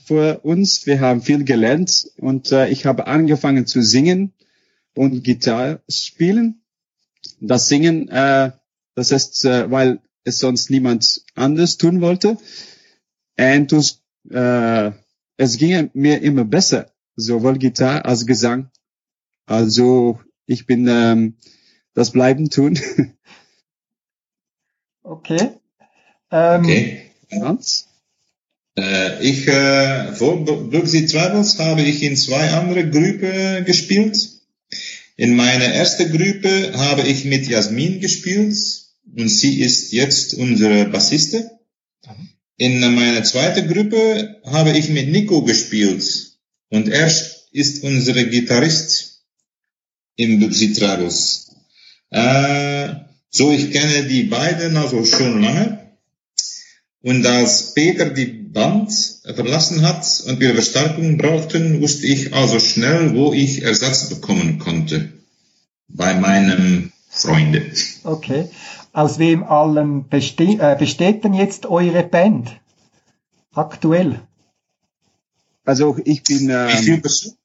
für 0.06 0.42
uns, 0.44 0.86
wir 0.86 1.00
haben 1.00 1.22
viel 1.22 1.46
gelernt 1.46 2.12
und 2.18 2.52
äh, 2.52 2.68
ich 2.68 2.86
habe 2.86 3.08
angefangen 3.08 3.66
zu 3.66 3.82
singen 3.82 4.34
und 4.96 5.24
Gitarre 5.24 5.82
spielen. 5.90 6.62
Das 7.40 7.68
Singen, 7.68 8.10
äh, 8.10 8.52
das 8.96 9.12
ist, 9.12 9.46
äh, 9.46 9.72
weil 9.72 10.02
es 10.26 10.40
sonst 10.40 10.70
niemand 10.70 11.24
anders 11.36 11.78
tun 11.78 12.02
wollte. 12.02 12.38
Und 13.38 14.02
äh, 14.30 14.92
es 15.38 15.58
ging 15.58 15.90
mir 15.94 16.22
immer 16.22 16.46
besser, 16.46 16.92
sowohl 17.16 17.58
Gitarre 17.58 18.06
als 18.06 18.26
Gesang. 18.26 18.72
Also 19.46 20.20
ich 20.46 20.66
bin 20.66 20.88
ähm, 20.88 21.38
das 21.94 22.12
bleiben 22.12 22.50
tun. 22.50 22.80
okay. 25.04 25.52
Ähm, 26.32 26.62
okay. 26.62 27.12
Hans? 27.32 27.88
Äh, 28.78 29.24
ich, 29.24 29.48
äh, 29.48 30.14
vor 30.14 30.44
Brooksy 30.44 31.06
Travels 31.06 31.58
habe 31.60 31.82
ich 31.82 32.04
in 32.04 32.18
zwei 32.18 32.50
andere 32.50 32.90
Gruppen 32.90 33.66
gespielt. 33.66 34.18
In 35.18 35.36
meiner 35.36 35.66
ersten 35.66 36.12
Gruppe 36.12 36.74
habe 36.76 37.04
ich 37.04 37.24
mit 37.24 37.48
Jasmin 37.48 38.02
gespielt 38.02 38.58
und 39.16 39.30
sie 39.30 39.62
ist 39.62 39.94
jetzt 39.94 40.34
unsere 40.34 40.86
Bassiste. 40.86 41.52
In 42.58 42.80
meiner 42.80 43.24
zweiten 43.24 43.68
Gruppe 43.68 44.42
habe 44.46 44.78
ich 44.78 44.90
mit 44.90 45.10
Nico 45.10 45.42
gespielt 45.44 46.38
und 46.70 46.90
er 46.90 47.12
ist 47.52 47.84
unser 47.84 48.14
Gitarrist 48.26 49.22
im 50.18 50.40
Brooksy 50.40 50.74
Travels. 50.74 51.52
Äh, 52.10 52.96
so, 53.30 53.52
ich 53.52 53.72
kenne 53.72 54.04
die 54.04 54.24
beiden 54.24 54.76
also 54.78 55.04
schon 55.06 55.42
lange. 55.42 55.92
Und 57.02 57.26
als 57.26 57.74
Peter 57.74 58.10
die 58.10 58.45
Band 58.56 58.92
verlassen 59.36 59.82
hat 59.84 60.24
und 60.28 60.40
wir 60.40 60.54
Verstärkung 60.54 61.18
brauchten, 61.18 61.82
wusste 61.82 62.08
ich 62.08 62.34
also 62.34 62.60
schnell, 62.60 63.14
wo 63.14 63.34
ich 63.34 63.62
Ersatz 63.64 64.10
bekommen 64.10 64.60
konnte. 64.60 65.10
Bei 65.90 66.16
meinem 66.16 66.94
Freunde. 67.10 67.72
Okay. 68.04 68.50
Aus 68.94 69.20
wem 69.20 69.44
allem 69.44 70.06
beste 70.06 70.46
äh, 70.46 70.76
besteht 70.80 71.24
denn 71.26 71.34
jetzt 71.34 71.66
eure 71.66 72.02
Band? 72.04 72.60
Aktuell? 73.54 74.22
Also 75.66 75.98
ich 76.06 76.24
bin 76.24 76.50
ähm, 76.50 76.70
Wie 76.70 76.84
viele 76.84 76.98
Personen? 77.02 77.38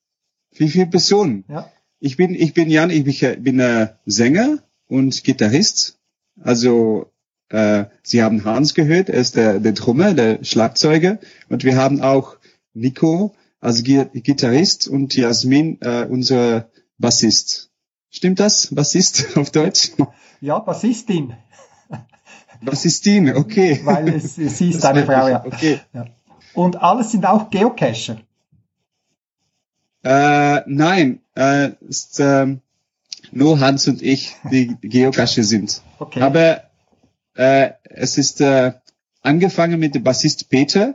wie 0.53 0.69
viele 0.69 0.87
Personen? 0.87 1.45
Ja. 1.49 1.71
Ich 1.99 2.17
bin 2.17 2.35
ich 2.35 2.55
bin 2.55 2.71
Jan, 2.71 2.91
ich 2.91 3.05
bin, 3.05 3.43
bin 3.43 3.59
äh, 3.59 3.89
Sänger 4.07 4.59
und 4.87 5.25
Gitarrist. 5.25 5.99
Also 6.41 7.11
äh, 7.51 7.87
Sie 8.03 8.23
haben 8.23 8.45
Hans 8.45 8.75
gehört, 8.75 9.09
er 9.09 9.21
ist 9.21 9.37
der, 9.37 9.59
der 9.61 9.73
Drummer, 9.73 10.15
der 10.15 10.43
Schlagzeuger. 10.45 11.19
Und 11.49 11.65
wir 11.65 11.77
haben 11.77 12.01
auch 12.01 12.37
Nico 12.75 13.35
als 13.61 13.83
Gi 13.83 14.05
Gitarrist 14.15 14.89
und 14.89 15.15
Jasmin, 15.15 15.79
äh, 15.83 16.07
unser 16.09 16.71
Bassist. 16.99 17.71
Stimmt 18.11 18.41
das? 18.41 18.75
Bassist 18.75 19.27
auf 19.37 19.51
Deutsch? 19.51 19.91
Ja, 20.41 20.59
Bassistin, 20.59 21.35
Bassistin, 22.63 23.35
okay. 23.37 23.81
weil 23.85 24.09
es, 24.09 24.37
sie 24.37 24.71
ist 24.71 24.85
eine 24.85 25.05
Frau, 25.05 25.29
ja. 25.29 25.45
Okay. 25.45 25.81
ja. 25.93 26.07
Und 26.55 26.81
alles 26.81 27.11
sind 27.13 27.27
auch 27.27 27.51
Geocacher. 27.51 28.19
Äh, 30.03 30.63
nein, 30.67 31.21
äh, 31.37 31.71
ist 31.89 32.21
ähm, 32.21 32.61
nur 33.33 33.61
Hans 33.61 33.87
und 33.89 34.03
ich, 34.03 34.37
die 34.51 34.77
Geocache 34.81 35.45
sind. 35.45 35.83
Okay. 35.99 36.23
Aber 36.23 36.70
äh, 37.35 37.71
es 37.85 38.19
ist 38.19 38.41
äh, 38.41 38.73
angefangen 39.23 39.81
mit 39.81 39.95
dem 39.95 40.05
Bassist 40.05 40.49
Peter. 40.49 40.95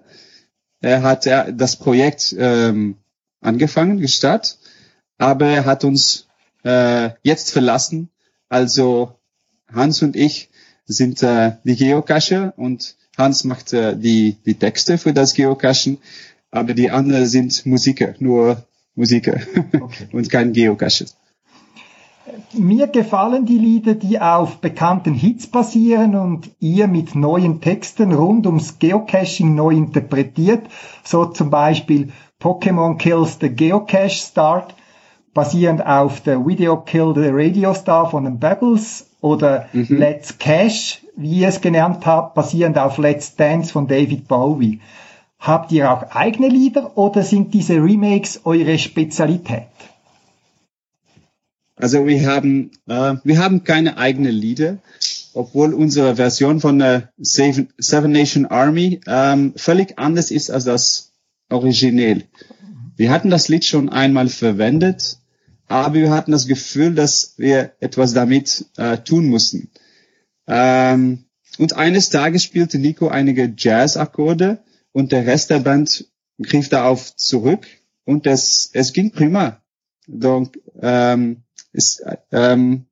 Er 0.81 1.03
hat 1.03 1.25
äh, 1.27 1.53
das 1.53 1.77
Projekt 1.77 2.35
ähm, 2.37 2.97
angefangen, 3.41 3.99
gestartet, 3.99 4.57
aber 5.17 5.47
er 5.47 5.65
hat 5.65 5.83
uns 5.83 6.27
äh, 6.63 7.11
jetzt 7.23 7.51
verlassen. 7.51 8.09
Also 8.49 9.15
Hans 9.71 10.01
und 10.01 10.15
ich 10.15 10.49
sind 10.85 11.23
äh, 11.23 11.53
die 11.63 11.75
Geocacher 11.75 12.53
und 12.57 12.95
Hans 13.17 13.43
macht 13.43 13.73
äh, 13.73 13.95
die, 13.95 14.37
die 14.45 14.55
Texte 14.55 14.97
für 14.97 15.13
das 15.13 15.33
Geocachen, 15.33 15.99
aber 16.51 16.73
die 16.73 16.91
anderen 16.91 17.25
sind 17.25 17.65
Musiker, 17.65 18.13
nur 18.19 18.65
Musiker 18.93 19.39
Okay. 19.73 20.07
und 20.11 20.29
kein 20.29 20.53
Geocacher. 20.53 21.05
Mir 22.53 22.87
gefallen 22.87 23.45
die 23.45 23.57
Lieder, 23.57 23.93
die 23.93 24.19
auf 24.19 24.57
bekannten 24.57 25.13
Hits 25.13 25.45
basieren 25.45 26.15
und 26.15 26.49
ihr 26.59 26.87
mit 26.87 27.13
neuen 27.13 27.61
Texten 27.61 28.13
rund 28.13 28.47
ums 28.47 28.79
Geocaching 28.79 29.53
neu 29.53 29.75
interpretiert. 29.75 30.65
So 31.03 31.25
zum 31.25 31.51
Beispiel 31.51 32.11
Pokémon 32.41 32.97
Kills 32.97 33.37
the 33.39 33.49
Geocache 33.49 34.09
Start, 34.09 34.73
basierend 35.35 35.85
auf 35.85 36.21
der 36.21 36.45
Video 36.45 36.77
Kill 36.77 37.13
the 37.15 37.29
Radio 37.31 37.75
Star 37.75 38.09
von 38.09 38.23
den 38.23 38.39
Bubbles 38.39 39.07
oder 39.21 39.67
Let's 39.73 40.39
Cache, 40.39 40.99
wie 41.15 41.41
ihr 41.41 41.49
es 41.49 41.61
genannt 41.61 42.05
habt, 42.07 42.33
basierend 42.33 42.79
auf 42.79 42.97
Let's 42.97 43.35
Dance 43.35 43.71
von 43.71 43.87
David 43.87 44.27
Bowie. 44.27 44.79
Habt 45.39 45.71
ihr 45.71 45.91
auch 45.91 46.15
eigene 46.15 46.47
Lieder 46.47 46.97
oder 46.97 47.21
sind 47.21 47.53
diese 47.53 47.75
Remakes 47.75 48.41
eure 48.45 48.79
Spezialität? 48.79 49.67
Also 51.75 52.05
wir 52.05 52.25
haben, 52.25 52.71
äh, 52.87 53.15
wir 53.23 53.39
haben 53.39 53.63
keine 53.63 53.97
eigenen 53.97 54.31
Lieder, 54.31 54.77
obwohl 55.33 55.73
unsere 55.73 56.15
Version 56.15 56.61
von 56.61 56.79
der 56.79 57.11
Seven, 57.17 57.69
Seven 57.77 58.11
Nation 58.11 58.45
Army 58.45 59.01
ähm, 59.07 59.53
völlig 59.57 59.99
anders 59.99 60.31
ist 60.31 60.49
als 60.49 60.63
das 60.63 61.11
Original. 61.49 62.23
Wir 62.95 63.11
hatten 63.11 63.29
das 63.29 63.49
Lied 63.49 63.65
schon 63.65 63.89
einmal 63.89 64.29
verwendet, 64.29 65.17
aber 65.67 65.95
wir 65.95 66.11
hatten 66.11 66.31
das 66.31 66.47
Gefühl, 66.47 66.95
dass 66.95 67.33
wir 67.37 67.73
etwas 67.81 68.13
damit 68.13 68.65
äh, 68.77 68.97
tun 68.99 69.27
mussten. 69.27 69.69
Ähm, 70.47 71.25
und 71.57 71.73
eines 71.73 72.09
Tages 72.09 72.43
spielte 72.43 72.79
Nico 72.79 73.09
einige 73.09 73.53
Jazz-Akkorde 73.55 74.63
und 74.93 75.11
der 75.11 75.25
Rest 75.25 75.49
der 75.49 75.59
Band 75.59 76.05
griff 76.41 76.69
darauf 76.69 77.15
zurück 77.15 77.67
und 78.05 78.27
es, 78.27 78.69
es 78.73 78.93
ging 78.93 79.11
prima. 79.11 79.61
Donc, 80.07 80.59
ähm, 80.81 81.43
ist, 81.75 82.03
ähm, 82.31 82.85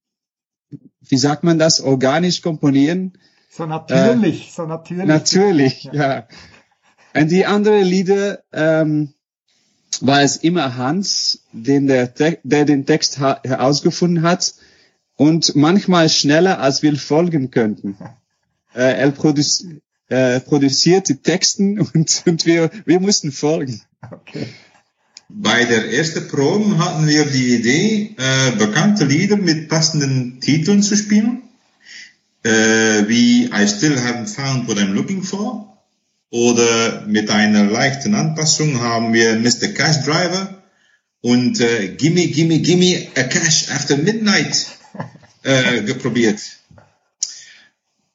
wie 1.01 1.17
sagt 1.17 1.43
man 1.43 1.59
das, 1.59 1.81
organisch 1.81 2.41
komponieren? 2.41 3.17
So 3.49 3.65
natürlich, 3.65 4.51
so 4.53 4.65
natürlich. 4.65 5.05
Natürlich, 5.05 5.83
Ja. 5.85 5.93
ja. 5.93 6.27
Und 7.15 7.29
die 7.29 7.45
anderen 7.45 7.83
Lieder 7.83 8.43
ähm, 8.51 9.13
war 10.01 10.21
es 10.23 10.37
immer 10.37 10.75
Hans, 10.77 11.43
den 11.51 11.85
der, 11.85 12.07
der 12.07 12.65
den 12.65 12.85
Text 12.87 13.19
herausgefunden 13.19 14.23
hat 14.23 14.55
und 15.15 15.55
manchmal 15.55 16.09
schneller, 16.09 16.59
als 16.59 16.81
wir 16.81 16.95
folgen 16.97 17.51
könnten. 17.51 17.97
Äh, 18.75 19.01
er 19.01 19.11
produz 19.11 19.63
äh, 20.09 20.39
produziert 20.39 21.07
die 21.07 21.17
Texten 21.17 21.79
und, 21.93 22.23
und 22.25 22.45
wir, 22.47 22.71
wir 22.85 22.99
mussten 22.99 23.31
folgen. 23.31 23.83
Okay. 24.11 24.47
Bei 25.29 25.65
der 25.65 25.91
ersten 25.91 26.27
Probe 26.27 26.77
hatten 26.77 27.07
wir 27.07 27.25
die 27.25 27.55
Idee, 27.55 28.15
äh, 28.17 28.51
bekannte 28.57 29.05
Lieder 29.05 29.37
mit 29.37 29.69
passenden 29.69 30.39
Titeln 30.39 30.83
zu 30.83 30.95
spielen, 30.95 31.43
äh, 32.43 33.07
wie 33.07 33.45
I 33.45 33.67
Still 33.67 33.97
Haven't 33.97 34.27
Found 34.27 34.67
What 34.67 34.77
I'm 34.77 34.93
Looking 34.93 35.23
For. 35.23 35.69
Oder 36.29 37.05
mit 37.07 37.29
einer 37.29 37.63
leichten 37.65 38.15
Anpassung 38.15 38.79
haben 38.81 39.13
wir 39.13 39.35
Mr. 39.35 39.67
Cash 39.67 40.03
Driver 40.03 40.63
und 41.21 41.59
äh, 41.59 41.89
Gimme, 41.89 42.27
Gimme, 42.27 42.59
Gimme 42.59 43.07
a 43.15 43.23
Cash 43.23 43.69
After 43.69 43.97
Midnight 43.97 44.67
äh, 45.43 45.81
geprobiert. 45.83 46.39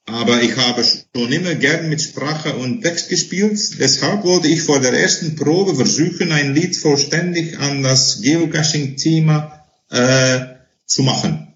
Aber 0.08 0.42
ich 0.42 0.56
habe 0.56 0.84
schon 0.84 1.32
immer 1.32 1.54
gern 1.54 1.90
mit 1.90 2.00
Sprache 2.00 2.54
und 2.54 2.80
Text 2.80 3.10
gespielt. 3.10 3.78
Deshalb 3.78 4.24
wollte 4.24 4.48
ich 4.48 4.62
vor 4.62 4.80
der 4.80 4.94
ersten 4.94 5.36
Probe 5.36 5.74
versuchen, 5.74 6.32
ein 6.32 6.54
Lied 6.54 6.74
vollständig 6.76 7.58
an 7.58 7.82
das 7.82 8.22
Geocaching-Thema 8.22 9.64
äh, 9.90 10.40
zu 10.86 11.02
machen. 11.02 11.54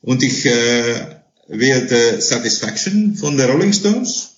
Und 0.00 0.22
ich 0.22 0.46
äh, 0.46 1.16
wählte 1.48 2.20
Satisfaction 2.20 3.16
von 3.16 3.36
der 3.36 3.48
Rolling 3.48 3.72
Stones 3.72 4.36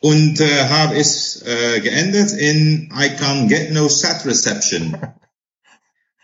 und 0.00 0.40
äh, 0.40 0.64
habe 0.64 0.96
es 0.96 1.42
äh, 1.42 1.80
geändert 1.80 2.32
in 2.32 2.92
I 2.92 3.10
Can't 3.10 3.46
Get 3.46 3.70
No 3.72 3.88
Sat 3.88 4.26
Reception. 4.26 4.96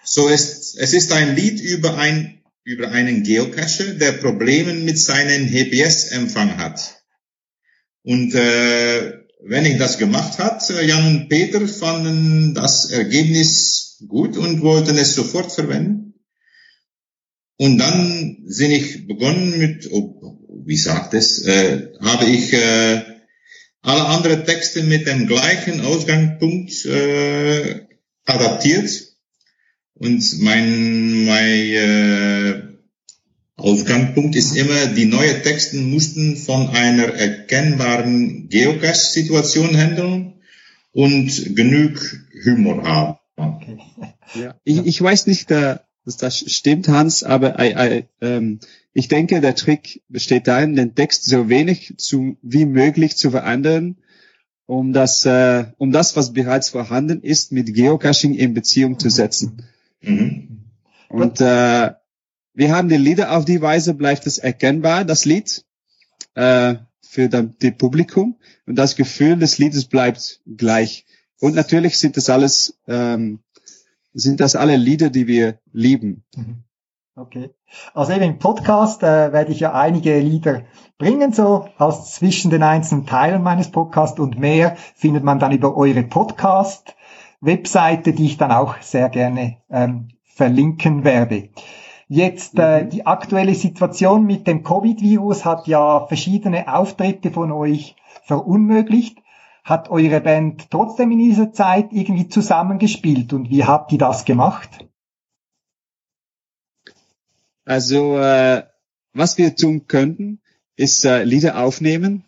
So 0.06 0.28
ist, 0.28 0.76
es 0.76 0.92
ist 0.92 1.12
ein 1.12 1.34
Lied 1.34 1.62
über 1.62 1.96
ein 1.96 2.43
über 2.64 2.90
einen 2.90 3.22
Geocacher, 3.22 3.94
der 3.94 4.12
Probleme 4.12 4.74
mit 4.74 4.98
seinem 4.98 5.50
GPS-Empfang 5.50 6.56
hat. 6.56 7.02
Und 8.02 8.34
äh, 8.34 9.12
wenn 9.46 9.66
ich 9.66 9.78
das 9.78 9.98
gemacht 9.98 10.38
hat, 10.38 10.68
äh, 10.70 10.84
Jan 10.84 11.06
und 11.06 11.28
Peter 11.28 11.66
fanden 11.68 12.54
das 12.54 12.90
Ergebnis 12.90 14.02
gut 14.08 14.36
und 14.36 14.62
wollten 14.62 14.96
es 14.96 15.14
sofort 15.14 15.52
verwenden. 15.52 16.14
Und 17.56 17.78
dann 17.78 18.44
sind 18.46 18.72
ich 18.72 19.06
begonnen 19.06 19.58
mit, 19.58 19.88
oh, 19.92 20.38
wie 20.66 20.76
sagt 20.76 21.14
es, 21.14 21.44
äh, 21.44 21.92
habe 22.00 22.24
ich 22.24 22.52
äh, 22.52 23.02
alle 23.82 24.06
anderen 24.06 24.44
Texte 24.44 24.82
mit 24.82 25.06
dem 25.06 25.26
gleichen 25.26 25.82
Ausgangspunkt 25.82 26.84
äh, 26.86 27.86
adaptiert. 28.24 29.13
Und 29.94 30.42
mein, 30.42 31.24
mein 31.24 31.50
äh, 31.50 32.62
Ausgangspunkt 33.56 34.34
ist 34.34 34.56
immer, 34.56 34.86
die 34.86 35.06
neuen 35.06 35.42
Texte 35.42 35.76
mussten 35.76 36.36
von 36.36 36.68
einer 36.70 37.14
erkennbaren 37.14 38.48
Geocache-Situation 38.48 39.76
handeln 39.76 40.34
und 40.92 41.54
genug 41.54 42.18
Humor 42.44 42.82
haben. 42.84 43.18
Ja. 44.34 44.58
Ich, 44.64 44.84
ich 44.84 45.00
weiß 45.00 45.28
nicht, 45.28 45.50
äh, 45.52 45.76
dass 46.04 46.16
das 46.16 46.38
stimmt, 46.38 46.88
Hans, 46.88 47.22
aber 47.22 47.60
I, 47.60 47.74
I, 47.76 48.04
ähm, 48.20 48.58
ich 48.92 49.06
denke, 49.06 49.40
der 49.40 49.54
Trick 49.54 50.02
besteht 50.08 50.48
darin, 50.48 50.74
den 50.74 50.94
Text 50.94 51.24
so 51.26 51.48
wenig 51.48 51.94
zu, 51.98 52.36
wie 52.42 52.64
möglich 52.64 53.16
zu 53.16 53.30
verändern, 53.30 53.98
um 54.66 54.92
das, 54.92 55.24
äh, 55.26 55.66
um 55.78 55.92
das, 55.92 56.16
was 56.16 56.32
bereits 56.32 56.70
vorhanden 56.70 57.22
ist, 57.22 57.52
mit 57.52 57.74
Geocaching 57.74 58.34
in 58.34 58.54
Beziehung 58.54 58.98
zu 58.98 59.10
setzen. 59.10 59.62
Mhm. 60.04 60.70
Und 61.08 61.40
äh, 61.40 61.92
wir 62.54 62.74
haben 62.74 62.88
die 62.88 62.96
Lieder 62.96 63.36
auf 63.36 63.44
die 63.44 63.60
Weise, 63.60 63.94
bleibt 63.94 64.26
es 64.26 64.38
erkennbar, 64.38 65.04
das 65.04 65.24
Lied, 65.24 65.64
äh, 66.34 66.76
für 67.02 67.28
das 67.28 67.44
Publikum. 67.78 68.36
Und 68.66 68.76
das 68.76 68.96
Gefühl 68.96 69.36
des 69.36 69.58
Liedes 69.58 69.86
bleibt 69.86 70.40
gleich. 70.46 71.04
Und 71.40 71.54
natürlich 71.54 71.98
sind 71.98 72.16
das 72.16 72.30
alles, 72.30 72.78
ähm, 72.88 73.40
sind 74.12 74.40
das 74.40 74.56
alle 74.56 74.76
Lieder, 74.76 75.10
die 75.10 75.26
wir 75.26 75.58
lieben. 75.72 76.24
Okay. 77.16 77.50
Also 77.92 78.12
eben 78.12 78.24
im 78.24 78.38
Podcast 78.38 79.02
äh, 79.02 79.32
werde 79.32 79.52
ich 79.52 79.60
ja 79.60 79.72
einige 79.72 80.18
Lieder 80.18 80.62
bringen, 80.98 81.32
so 81.32 81.68
aus 81.78 82.14
zwischen 82.14 82.50
den 82.50 82.62
einzelnen 82.62 83.06
Teilen 83.06 83.42
meines 83.42 83.70
Podcasts 83.70 84.18
und 84.18 84.38
mehr 84.38 84.76
findet 84.94 85.22
man 85.22 85.38
dann 85.38 85.52
über 85.52 85.76
eure 85.76 86.02
Podcast-Webseite, 87.44 88.12
die 88.12 88.26
ich 88.26 88.36
dann 88.36 88.50
auch 88.50 88.80
sehr 88.80 89.08
gerne 89.08 89.58
ähm, 89.70 90.08
verlinken 90.24 91.04
werde. 91.04 91.50
Jetzt 92.08 92.58
äh, 92.58 92.86
die 92.86 93.06
aktuelle 93.06 93.54
Situation 93.54 94.24
mit 94.24 94.46
dem 94.46 94.62
Covid-Virus 94.62 95.44
hat 95.44 95.66
ja 95.66 96.06
verschiedene 96.06 96.72
Auftritte 96.72 97.30
von 97.30 97.52
euch 97.52 97.96
verunmöglicht. 98.24 99.18
Hat 99.62 99.88
eure 99.90 100.20
Band 100.20 100.70
trotzdem 100.70 101.10
in 101.12 101.18
dieser 101.18 101.52
Zeit 101.52 101.88
irgendwie 101.92 102.28
zusammengespielt 102.28 103.32
und 103.32 103.48
wie 103.48 103.64
habt 103.64 103.92
ihr 103.92 103.98
das 103.98 104.26
gemacht? 104.26 104.86
Also, 107.64 108.18
äh, 108.18 108.64
was 109.14 109.38
wir 109.38 109.56
tun 109.56 109.86
könnten, 109.86 110.40
ist 110.76 111.06
äh, 111.06 111.24
Lieder 111.24 111.58
aufnehmen, 111.58 112.24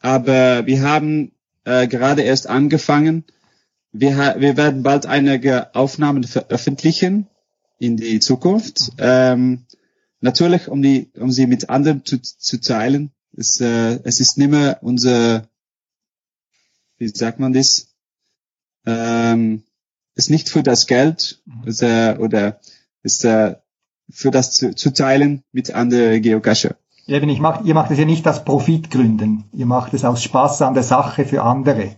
aber 0.00 0.66
wir 0.66 0.82
haben 0.82 1.32
äh, 1.64 1.86
gerade 1.88 2.22
erst 2.22 2.46
angefangen. 2.46 3.24
Wir, 3.98 4.36
wir 4.38 4.56
werden 4.56 4.82
bald 4.82 5.06
einige 5.06 5.74
Aufnahmen 5.74 6.24
veröffentlichen 6.24 7.28
in 7.78 7.96
die 7.96 8.20
Zukunft. 8.20 8.92
Ähm, 8.98 9.64
natürlich, 10.20 10.68
um 10.68 10.82
die, 10.82 11.10
um 11.18 11.30
sie 11.30 11.46
mit 11.46 11.70
anderen 11.70 12.04
zu, 12.04 12.20
zu 12.20 12.60
teilen. 12.60 13.12
Es, 13.36 13.60
äh, 13.60 13.98
es 14.04 14.20
ist 14.20 14.36
nicht 14.36 14.50
mehr 14.50 14.78
unser, 14.82 15.48
wie 16.98 17.08
sagt 17.08 17.40
man 17.40 17.52
das? 17.52 17.94
Ähm, 18.84 19.62
ist 20.14 20.30
nicht 20.30 20.48
für 20.48 20.62
das 20.62 20.86
Geld 20.86 21.42
ist, 21.64 21.82
äh, 21.82 22.16
oder 22.18 22.60
ist 23.02 23.24
äh, 23.24 23.56
für 24.10 24.30
das 24.30 24.52
zu, 24.52 24.74
zu 24.74 24.92
teilen 24.92 25.42
mit 25.52 25.72
anderen 25.72 26.20
Geocacher. 26.22 26.76
Eben, 27.06 27.28
ich 27.28 27.40
mach, 27.40 27.64
ihr 27.64 27.74
macht 27.74 27.90
es 27.90 27.98
ja 27.98 28.04
nicht 28.04 28.26
aus 28.28 28.44
Profitgründen. 28.44 29.44
Ihr 29.52 29.66
macht 29.66 29.94
es 29.94 30.04
aus 30.04 30.22
Spaß 30.22 30.62
an 30.62 30.74
der 30.74 30.82
Sache 30.82 31.24
für 31.24 31.42
andere. 31.42 31.96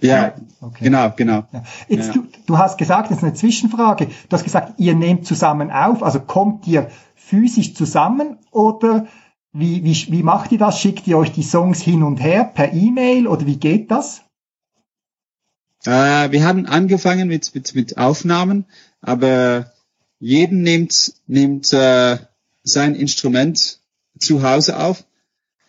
Ja, 0.00 0.34
Okay. 0.60 0.84
genau, 0.84 1.12
genau. 1.16 1.44
Ja. 1.52 1.64
Jetzt, 1.88 2.08
Ja. 2.08 2.12
du, 2.14 2.26
du 2.46 2.58
hast 2.58 2.78
gesagt, 2.78 3.10
das 3.10 3.18
ist 3.18 3.24
eine 3.24 3.34
Zwischenfrage. 3.34 4.06
Du 4.06 4.32
hast 4.32 4.44
gesagt, 4.44 4.74
ihr 4.78 4.94
nehmt 4.94 5.26
zusammen 5.26 5.70
auf, 5.70 6.02
also 6.02 6.20
kommt 6.20 6.66
ihr 6.66 6.90
physisch 7.14 7.74
zusammen 7.74 8.38
oder 8.50 9.06
wie, 9.52 9.82
wie, 9.84 10.12
wie 10.12 10.22
macht 10.22 10.52
ihr 10.52 10.58
das? 10.58 10.78
Schickt 10.80 11.06
ihr 11.06 11.18
euch 11.18 11.32
die 11.32 11.42
Songs 11.42 11.80
hin 11.80 12.02
und 12.02 12.18
her 12.18 12.44
per 12.44 12.72
E-Mail 12.72 13.26
oder 13.26 13.46
wie 13.46 13.56
geht 13.56 13.90
das? 13.90 14.22
Äh, 15.84 16.30
wir 16.32 16.44
haben 16.44 16.66
angefangen 16.66 17.28
mit, 17.28 17.54
mit, 17.54 17.74
mit 17.74 17.98
Aufnahmen, 17.98 18.66
aber 19.00 19.72
jeden 20.18 20.62
nimmt, 20.62 21.12
nimmt 21.26 21.72
äh, 21.72 22.18
sein 22.62 22.94
Instrument 22.94 23.80
zu 24.18 24.42
Hause 24.42 24.78
auf. 24.78 25.04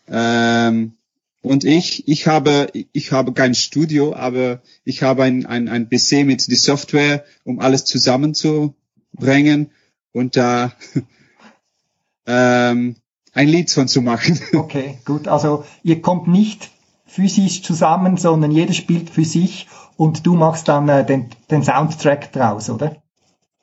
Ähm, 0.07 0.93
und 1.41 1.63
ich, 1.63 2.07
ich 2.07 2.27
habe, 2.27 2.67
ich 2.91 3.11
habe 3.11 3.33
kein 3.33 3.55
Studio, 3.55 4.13
aber 4.13 4.61
ich 4.83 5.03
habe 5.03 5.23
ein, 5.23 5.45
ein, 5.45 5.69
ein 5.69 5.89
PC 5.89 6.25
mit 6.25 6.47
die 6.47 6.55
Software, 6.55 7.23
um 7.43 7.59
alles 7.59 7.85
zusammenzubringen 7.85 9.71
und 10.11 10.35
da 10.35 10.73
ähm, 12.25 12.95
ein 13.33 13.47
Lied 13.47 13.71
von 13.71 13.87
zu 13.87 14.01
machen. 14.01 14.39
Okay, 14.53 14.99
gut. 15.05 15.27
Also 15.27 15.63
ihr 15.83 16.01
kommt 16.01 16.27
nicht 16.27 16.71
physisch 17.05 17.63
zusammen, 17.63 18.17
sondern 18.17 18.51
jeder 18.51 18.73
spielt 18.73 19.09
für 19.09 19.25
sich 19.25 19.67
und 19.95 20.25
du 20.25 20.35
machst 20.35 20.67
dann 20.67 20.89
äh, 20.89 21.05
den, 21.05 21.29
den 21.49 21.63
Soundtrack 21.63 22.31
draus, 22.33 22.69
oder? 22.69 22.97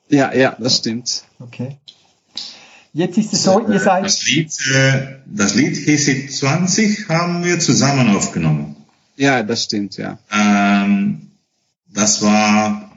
ja, 0.09 0.33
ja, 0.33 0.55
das 0.59 0.77
stimmt. 0.77 1.23
Okay. 1.39 1.77
Jetzt 2.93 3.17
ist 3.17 3.33
es 3.33 3.43
so, 3.43 3.67
ihr 3.67 3.79
seid, 3.79 4.05
Das 4.05 4.25
Lied, 4.27 4.51
äh, 4.73 5.17
das 5.25 5.55
Lied 5.55 5.75
Hesi 5.85 6.27
20 6.27 7.09
haben 7.09 7.43
wir 7.43 7.59
zusammen 7.59 8.15
aufgenommen. 8.15 8.75
Ja, 9.15 9.43
das 9.43 9.63
stimmt, 9.63 9.97
ja. 9.97 10.17
Ähm, 10.31 11.31
das 11.93 12.21
war 12.21 12.91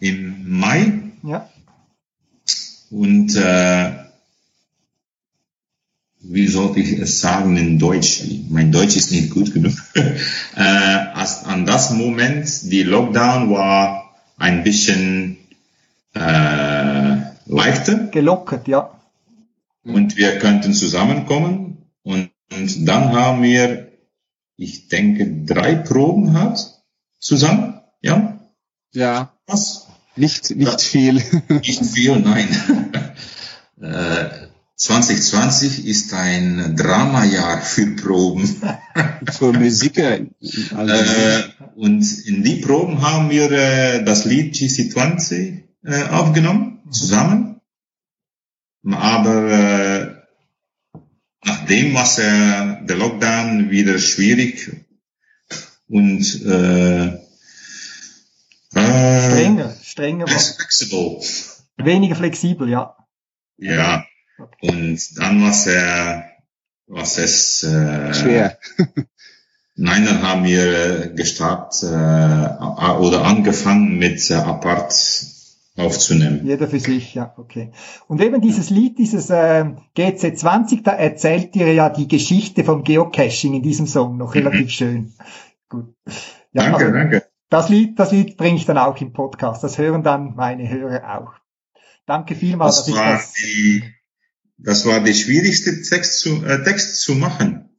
im 0.00 0.58
Mai 0.58 0.92
ja, 1.22 1.48
und 2.90 3.36
äh, 3.36 3.92
wie 6.22 6.48
sollte 6.48 6.80
ich 6.80 6.98
es 6.98 7.20
sagen 7.20 7.56
in 7.56 7.78
Deutsch? 7.78 8.22
Mein 8.50 8.72
Deutsch 8.72 8.96
ist 8.96 9.12
nicht 9.12 9.30
gut 9.30 9.54
genug. 9.54 9.72
äh, 9.94 10.60
als 10.60 11.44
an 11.44 11.66
das 11.66 11.90
Moment, 11.90 12.48
die 12.64 12.82
Lockdown 12.82 13.50
war 13.50 14.14
ein 14.36 14.64
bisschen 14.64 15.38
äh, 16.14 17.16
leichter 17.46 17.94
gelockert, 18.10 18.68
ja. 18.68 18.90
Und 19.84 20.16
wir 20.16 20.38
könnten 20.38 20.72
zusammenkommen 20.74 21.86
und, 22.02 22.30
und 22.52 22.86
dann 22.86 23.12
haben 23.12 23.42
wir, 23.42 23.92
ich 24.56 24.88
denke, 24.88 25.44
drei 25.44 25.74
Proben 25.74 26.32
gehabt 26.32 26.60
zusammen. 27.18 27.80
Ja, 28.02 28.40
Ja, 28.94 29.32
was? 29.46 29.86
nicht, 30.16 30.50
nicht 30.50 30.70
Ja. 30.72 30.78
viel. 30.78 31.22
Nicht 31.48 31.84
viel, 31.84 32.18
nein. 32.20 32.48
äh, 33.80 34.28
2020 34.76 35.86
ist 35.86 36.14
ein 36.14 36.74
Dramajahr 36.76 37.60
für 37.60 37.86
Proben. 37.96 38.46
Für 39.38 39.52
Musiker. 39.52 40.18
Also, 40.74 40.94
Äh, 40.94 41.42
und 41.76 42.02
in 42.26 42.42
die 42.42 42.56
Proben 42.56 43.02
haben 43.02 43.28
wir 43.30 43.50
äh, 43.52 44.02
das 44.04 44.24
Lied 44.24 44.54
GC20 44.54 45.64
äh, 45.84 46.04
aufgenommen, 46.04 46.78
zusammen. 46.90 47.49
Aber 48.84 49.50
äh, 49.50 50.14
nachdem 51.44 51.94
was 51.94 52.18
äh, 52.18 52.84
der 52.86 52.96
Lockdown 52.96 53.70
wieder 53.70 53.98
schwierig 53.98 54.70
und 55.88 56.44
äh, 56.46 57.06
äh, 58.74 59.30
Strenger, 59.30 59.74
strenger, 59.82 60.26
war- 60.26 60.38
flexibel. 60.38 61.20
weniger 61.76 62.16
flexibel, 62.16 62.68
ja. 62.68 62.96
Ja. 63.58 64.04
Und 64.62 64.98
dann 65.18 65.42
was 65.42 65.66
er 65.66 66.24
was 66.86 67.18
es 67.18 67.62
äh, 67.62 68.14
schwer. 68.14 68.58
Nein, 69.76 70.04
dann 70.04 70.22
haben 70.22 70.44
wir 70.44 71.04
äh, 71.06 71.14
gestartet 71.14 71.82
äh, 71.84 71.86
oder 72.98 73.24
angefangen 73.24 73.98
mit 73.98 74.28
äh, 74.30 74.34
Apart 74.34 74.92
aufzunehmen. 75.80 76.42
Jeder 76.44 76.68
für 76.68 76.80
sich, 76.80 77.14
ja, 77.14 77.34
okay. 77.36 77.72
Und 78.06 78.20
eben 78.20 78.40
dieses 78.40 78.70
Lied, 78.70 78.98
dieses 78.98 79.30
äh, 79.30 79.64
GC20, 79.96 80.82
da 80.82 80.92
erzählt 80.92 81.56
ihr 81.56 81.72
ja 81.72 81.88
die 81.90 82.08
Geschichte 82.08 82.64
vom 82.64 82.84
Geocaching 82.84 83.54
in 83.54 83.62
diesem 83.62 83.86
Song 83.86 84.16
noch 84.16 84.34
relativ 84.34 84.70
schön. 84.70 85.12
Gut. 85.68 85.94
Ja, 86.52 86.64
danke, 86.64 86.78
also 86.78 86.92
danke. 86.92 87.26
Das 87.48 87.68
Lied, 87.68 87.98
das 87.98 88.12
Lied 88.12 88.36
bringe 88.36 88.56
ich 88.56 88.64
dann 88.66 88.78
auch 88.78 89.00
im 89.00 89.12
Podcast. 89.12 89.64
Das 89.64 89.78
hören 89.78 90.02
dann 90.02 90.34
meine 90.36 90.68
Hörer 90.68 91.18
auch. 91.18 91.32
Danke 92.06 92.34
vielmals, 92.34 92.76
Das 92.76 92.86
dass 92.86 92.94
ich 92.94 93.00
war 93.00 93.12
das. 93.12 93.32
die, 93.34 93.84
das 94.56 94.86
war 94.86 95.00
der 95.00 95.14
schwierigste 95.14 95.82
Text 95.82 96.20
zu, 96.20 96.44
äh, 96.44 96.62
Text 96.62 97.00
zu 97.00 97.14
machen. 97.14 97.70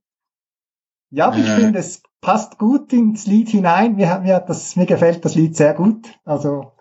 Ja, 1.09 1.35
ich 1.35 1.45
äh, 1.47 1.55
finde, 1.55 1.79
es 1.79 2.01
passt 2.21 2.57
gut 2.57 2.93
ins 2.93 3.25
Lied 3.27 3.49
hinein. 3.49 3.95
Mir, 3.95 4.19
mir, 4.19 4.39
das, 4.39 4.75
mir 4.75 4.85
gefällt 4.85 5.25
das 5.25 5.35
Lied 5.35 5.55
sehr 5.55 5.73
gut. 5.73 6.07
Also, 6.23 6.73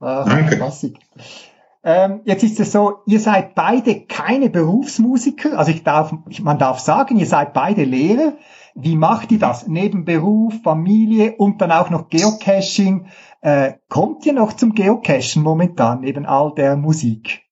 äh, 0.00 0.24
Danke. 0.24 0.56
klassik. 0.56 0.98
Ähm, 1.84 2.20
jetzt 2.24 2.42
ist 2.42 2.58
es 2.60 2.72
so, 2.72 2.98
ihr 3.06 3.20
seid 3.20 3.54
beide 3.54 4.00
keine 4.00 4.50
Berufsmusiker. 4.50 5.58
Also 5.58 5.70
ich 5.70 5.84
darf, 5.84 6.12
ich, 6.28 6.42
man 6.42 6.58
darf 6.58 6.80
sagen, 6.80 7.18
ihr 7.18 7.26
seid 7.26 7.52
beide 7.52 7.84
Lehrer. 7.84 8.34
Wie 8.74 8.96
macht 8.96 9.32
ihr 9.32 9.38
das? 9.38 9.66
Neben 9.66 10.04
Beruf, 10.04 10.54
Familie 10.62 11.36
und 11.36 11.60
dann 11.60 11.72
auch 11.72 11.90
noch 11.90 12.08
Geocaching. 12.10 13.06
Äh, 13.40 13.74
kommt 13.88 14.26
ihr 14.26 14.32
noch 14.32 14.52
zum 14.54 14.74
Geocachen 14.74 15.42
momentan, 15.42 16.00
neben 16.00 16.26
all 16.26 16.52
der 16.54 16.76
Musik? 16.76 17.42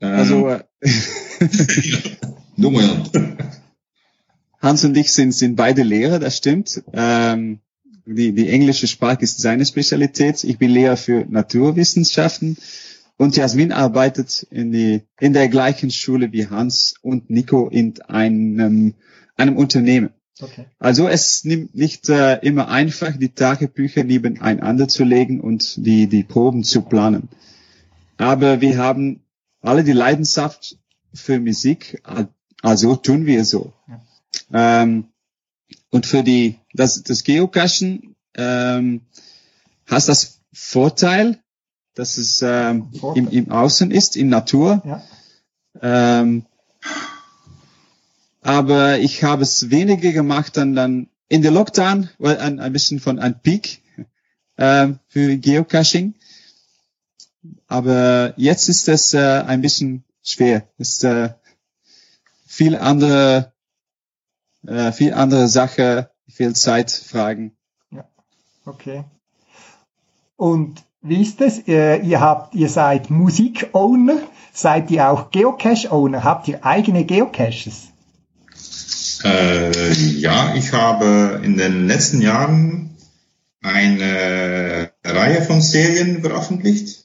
Ähm, 0.00 0.14
Also 0.14 0.48
äh. 0.48 0.64
Hans 4.60 4.84
und 4.84 4.96
ich 4.96 5.12
sind, 5.12 5.32
sind 5.32 5.56
beide 5.56 5.82
Lehrer, 5.82 6.18
das 6.18 6.38
stimmt. 6.38 6.82
Ähm, 6.92 7.60
die, 8.06 8.32
die 8.32 8.48
englische 8.48 8.86
Sprache 8.86 9.22
ist 9.22 9.40
seine 9.40 9.64
Spezialität. 9.64 10.44
Ich 10.44 10.58
bin 10.58 10.70
Lehrer 10.70 10.96
für 10.96 11.24
Naturwissenschaften 11.28 12.56
und 13.16 13.36
Jasmin 13.36 13.72
arbeitet 13.72 14.46
in, 14.50 14.72
die, 14.72 15.02
in 15.20 15.32
der 15.32 15.48
gleichen 15.48 15.90
Schule 15.90 16.32
wie 16.32 16.48
Hans 16.48 16.94
und 17.00 17.30
Nico 17.30 17.68
in 17.68 18.00
einem, 18.02 18.94
einem 19.36 19.56
Unternehmen. 19.56 20.10
Okay. 20.40 20.66
Also 20.80 21.06
es 21.06 21.44
nimmt 21.44 21.76
nicht 21.76 22.08
äh, 22.08 22.38
immer 22.40 22.68
einfach, 22.68 23.16
die 23.16 23.28
Tagebücher 23.28 24.02
nebeneinander 24.02 24.88
zu 24.88 25.04
legen 25.04 25.40
und 25.40 25.86
die, 25.86 26.08
die 26.08 26.24
Proben 26.24 26.64
zu 26.64 26.82
planen. 26.82 27.28
Aber 28.16 28.60
wir 28.60 28.78
haben 28.78 29.20
alle 29.60 29.84
die 29.84 29.92
Leidenschaft 29.92 30.76
für 31.12 31.38
Musik, 31.38 32.02
also 32.62 32.96
tun 32.96 33.26
wir 33.26 33.44
so. 33.44 33.72
Ähm, 34.52 35.06
und 35.90 36.06
für 36.06 36.24
die, 36.24 36.56
das, 36.74 37.02
das 37.02 37.24
Geocachen 37.24 38.14
ähm, 38.34 39.00
hast 39.86 40.08
das 40.08 40.40
Vorteil, 40.52 41.38
dass 41.94 42.18
es 42.18 42.42
ähm, 42.42 42.90
im, 43.14 43.28
im 43.28 43.50
Außen 43.50 43.90
ist, 43.90 44.16
in 44.16 44.28
Natur. 44.28 44.82
Ja. 44.84 45.02
Ähm, 46.20 46.44
aber 48.42 48.98
ich 48.98 49.24
habe 49.24 49.42
es 49.42 49.70
weniger 49.70 50.12
gemacht 50.12 50.56
dann, 50.56 50.74
dann 50.74 51.08
in 51.28 51.42
der 51.42 51.50
Lockdown, 51.50 52.10
weil 52.18 52.38
ein, 52.38 52.60
ein 52.60 52.72
bisschen 52.72 53.00
von 53.00 53.18
ein 53.18 53.40
Peak 53.40 53.80
ähm, 54.58 54.98
für 55.08 55.36
Geocaching. 55.36 56.14
Aber 57.66 58.34
jetzt 58.36 58.68
ist 58.68 58.88
es 58.88 59.14
äh, 59.14 59.42
ein 59.46 59.62
bisschen 59.62 60.04
schwer. 60.22 60.68
Es 60.78 60.90
ist 60.90 61.04
äh, 61.04 61.30
viel 62.46 62.76
andere, 62.76 63.52
äh, 64.66 64.92
viel 64.92 65.12
andere 65.14 65.48
Sache, 65.48 66.10
viel 66.34 66.54
Zeit, 66.54 66.90
Fragen. 66.90 67.52
Okay. 68.66 69.04
Und 70.36 70.82
wie 71.02 71.22
ist 71.22 71.40
es? 71.40 71.68
Äh, 71.68 71.98
ihr 71.98 72.20
habt, 72.20 72.54
ihr 72.54 72.68
seid 72.68 73.10
Musik-Owner, 73.10 74.22
seid 74.52 74.90
ihr 74.90 75.10
auch 75.10 75.30
Geocache-Owner? 75.30 76.24
Habt 76.24 76.48
ihr 76.48 76.64
eigene 76.64 77.04
Geocaches? 77.04 77.88
Äh, 79.22 79.92
ja, 79.92 80.54
ich 80.54 80.72
habe 80.72 81.40
in 81.44 81.56
den 81.56 81.86
letzten 81.86 82.20
Jahren 82.20 82.96
eine 83.62 84.90
Reihe 85.04 85.42
von 85.42 85.60
Serien 85.60 86.22
veröffentlicht, 86.22 87.04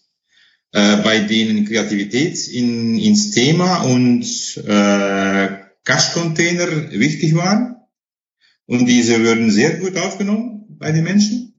äh, 0.72 0.98
bei 0.98 1.20
denen 1.20 1.66
Kreativität 1.66 2.48
in, 2.48 2.98
ins 2.98 3.32
Thema 3.32 3.84
und 3.84 4.24
äh, 4.66 5.50
Cache-Container 5.84 6.92
wichtig 6.92 7.36
waren. 7.36 7.79
Und 8.70 8.86
diese 8.86 9.22
würden 9.24 9.50
sehr 9.50 9.78
gut 9.78 9.98
aufgenommen 9.98 10.78
bei 10.78 10.92
den 10.92 11.04
Menschen. 11.04 11.56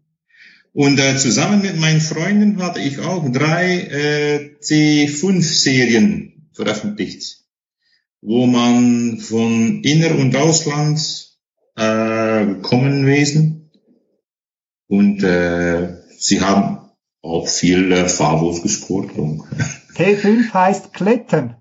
Und 0.72 1.00
äh, 1.00 1.16
zusammen 1.16 1.60
mit 1.60 1.76
meinen 1.76 2.00
Freunden 2.00 2.62
hatte 2.62 2.78
ich 2.78 3.00
auch 3.00 3.28
drei 3.32 3.80
äh, 3.80 4.50
C5-Serien 4.62 6.48
veröffentlicht, 6.52 7.40
wo 8.20 8.46
man 8.46 9.18
von 9.18 9.82
Inner- 9.82 10.16
und 10.20 10.36
Ausland 10.36 11.00
äh, 11.74 12.46
kommen 12.62 13.04
Wesen 13.06 13.72
und 14.86 15.24
äh, 15.24 15.96
sie 16.16 16.40
haben 16.40 16.78
auch 17.22 17.48
viel 17.48 17.90
äh, 17.90 18.08
Favos 18.08 18.62
gescored. 18.62 19.10
T5 19.96 20.54
heißt 20.54 20.92
Klettern. 20.92 21.56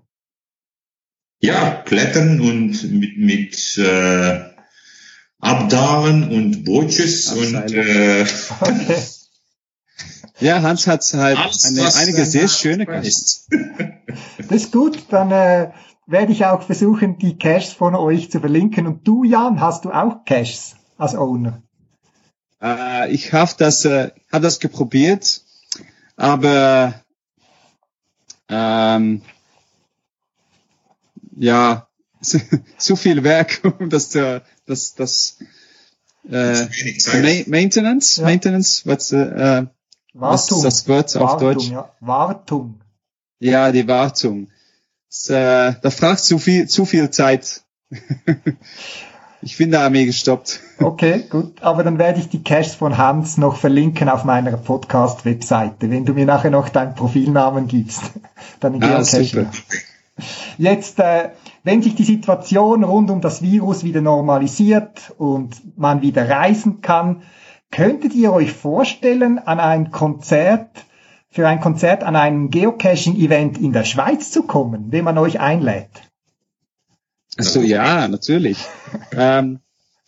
Ja, 1.42 1.82
klettern 1.86 2.40
und 2.40 2.92
mit, 2.92 3.16
mit 3.16 3.78
äh, 3.78 4.49
Abdalen 5.40 6.30
und 6.30 6.64
Bootjes 6.64 7.32
und 7.32 7.72
äh. 7.72 8.26
Ja, 10.40 10.62
Hans 10.62 10.86
hat 10.86 11.04
halt 11.12 11.38
alles, 11.44 11.66
eine, 11.66 11.94
einige 11.94 12.24
sehr 12.24 12.48
schöne. 12.48 12.86
Caches. 12.86 13.46
Das 14.38 14.50
ist 14.50 14.72
gut, 14.72 15.04
dann 15.10 15.30
äh, 15.30 15.70
werde 16.06 16.32
ich 16.32 16.46
auch 16.46 16.62
versuchen, 16.62 17.18
die 17.18 17.36
Caches 17.38 17.72
von 17.72 17.94
euch 17.94 18.30
zu 18.30 18.40
verlinken. 18.40 18.86
Und 18.86 19.06
du, 19.06 19.22
Jan, 19.24 19.60
hast 19.60 19.84
du 19.84 19.90
auch 19.90 20.24
Caches 20.24 20.76
als 20.96 21.14
Owner? 21.14 21.62
Äh, 22.62 23.12
ich 23.12 23.32
habe 23.32 23.52
das, 23.58 23.84
äh, 23.84 24.10
hab 24.32 24.42
das 24.42 24.60
geprobiert, 24.60 25.42
aber 26.16 26.94
ähm, 28.48 29.22
ja, 31.36 31.86
zu 32.20 32.96
viel 32.96 33.24
Werk, 33.24 33.60
um 33.78 33.90
das 33.90 34.10
zu, 34.10 34.42
das, 34.66 34.94
das 34.94 35.38
äh. 36.28 36.64
Ma 36.64 37.44
Maintenance, 37.46 38.16
Ja. 38.18 38.24
Maintenance, 38.24 38.86
was, 38.86 39.12
äh, 39.12 39.66
was 40.12 40.50
ist 40.50 40.64
das 40.64 40.88
Wort 40.88 41.16
auf 41.16 41.32
Wartung, 41.32 41.54
Deutsch? 41.54 41.70
Ja. 41.70 41.90
Wartung. 42.00 42.80
Ja, 43.38 43.72
die 43.72 43.86
Wartung. 43.88 44.48
Das, 45.08 45.30
äh, 45.30 45.74
da 45.80 45.90
fragt 45.90 46.20
zu 46.20 46.38
viel, 46.38 46.68
zu 46.68 46.84
viel 46.84 47.10
Zeit. 47.10 47.62
ich 49.42 49.56
bin 49.56 49.70
da 49.70 49.88
mir 49.88 50.04
gestoppt. 50.06 50.60
Okay, 50.78 51.24
gut. 51.30 51.62
Aber 51.62 51.82
dann 51.82 51.98
werde 51.98 52.20
ich 52.20 52.28
die 52.28 52.42
Caches 52.42 52.74
von 52.74 52.98
Hans 52.98 53.38
noch 53.38 53.56
verlinken 53.56 54.08
auf 54.08 54.24
meiner 54.24 54.56
Podcast-Webseite, 54.56 55.90
wenn 55.90 56.04
du 56.04 56.12
mir 56.12 56.26
nachher 56.26 56.50
noch 56.50 56.68
deinen 56.68 56.94
Profilnamen 56.94 57.66
gibst. 57.66 58.02
Dann 58.60 58.74
Ah, 58.82 58.98
Geocaching. 58.98 59.26
super. 59.26 59.50
Jetzt, 60.58 60.98
äh, 60.98 61.30
wenn 61.62 61.82
sich 61.82 61.94
die 61.94 62.04
Situation 62.04 62.84
rund 62.84 63.10
um 63.10 63.20
das 63.20 63.42
Virus 63.42 63.84
wieder 63.84 64.00
normalisiert 64.00 65.12
und 65.18 65.78
man 65.78 66.02
wieder 66.02 66.28
reisen 66.28 66.80
kann, 66.80 67.22
könntet 67.70 68.14
ihr 68.14 68.32
euch 68.32 68.52
vorstellen, 68.52 69.38
an 69.38 69.60
ein 69.60 69.90
Konzert, 69.90 70.84
für 71.28 71.46
ein 71.46 71.60
Konzert 71.60 72.02
an 72.02 72.16
einem 72.16 72.50
Geocaching-Event 72.50 73.58
in 73.58 73.72
der 73.72 73.84
Schweiz 73.84 74.30
zu 74.30 74.42
kommen, 74.42 74.90
wenn 74.90 75.04
man 75.04 75.18
euch 75.18 75.38
einlädt? 75.38 75.90
Also 77.36 77.60
ja, 77.60 78.08
natürlich. 78.08 78.58
ähm, 79.12 79.60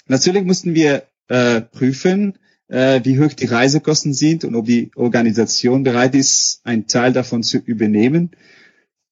natürlich 0.06 0.44
mussten 0.44 0.74
wir 0.74 1.04
äh, 1.28 1.60
prüfen, 1.60 2.38
äh, 2.68 3.00
wie 3.04 3.20
hoch 3.20 3.32
die 3.32 3.46
Reisekosten 3.46 4.14
sind 4.14 4.44
und 4.44 4.56
ob 4.56 4.66
die 4.66 4.90
Organisation 4.96 5.84
bereit 5.84 6.14
ist, 6.14 6.60
einen 6.64 6.88
Teil 6.88 7.12
davon 7.12 7.42
zu 7.42 7.58
übernehmen. 7.58 8.32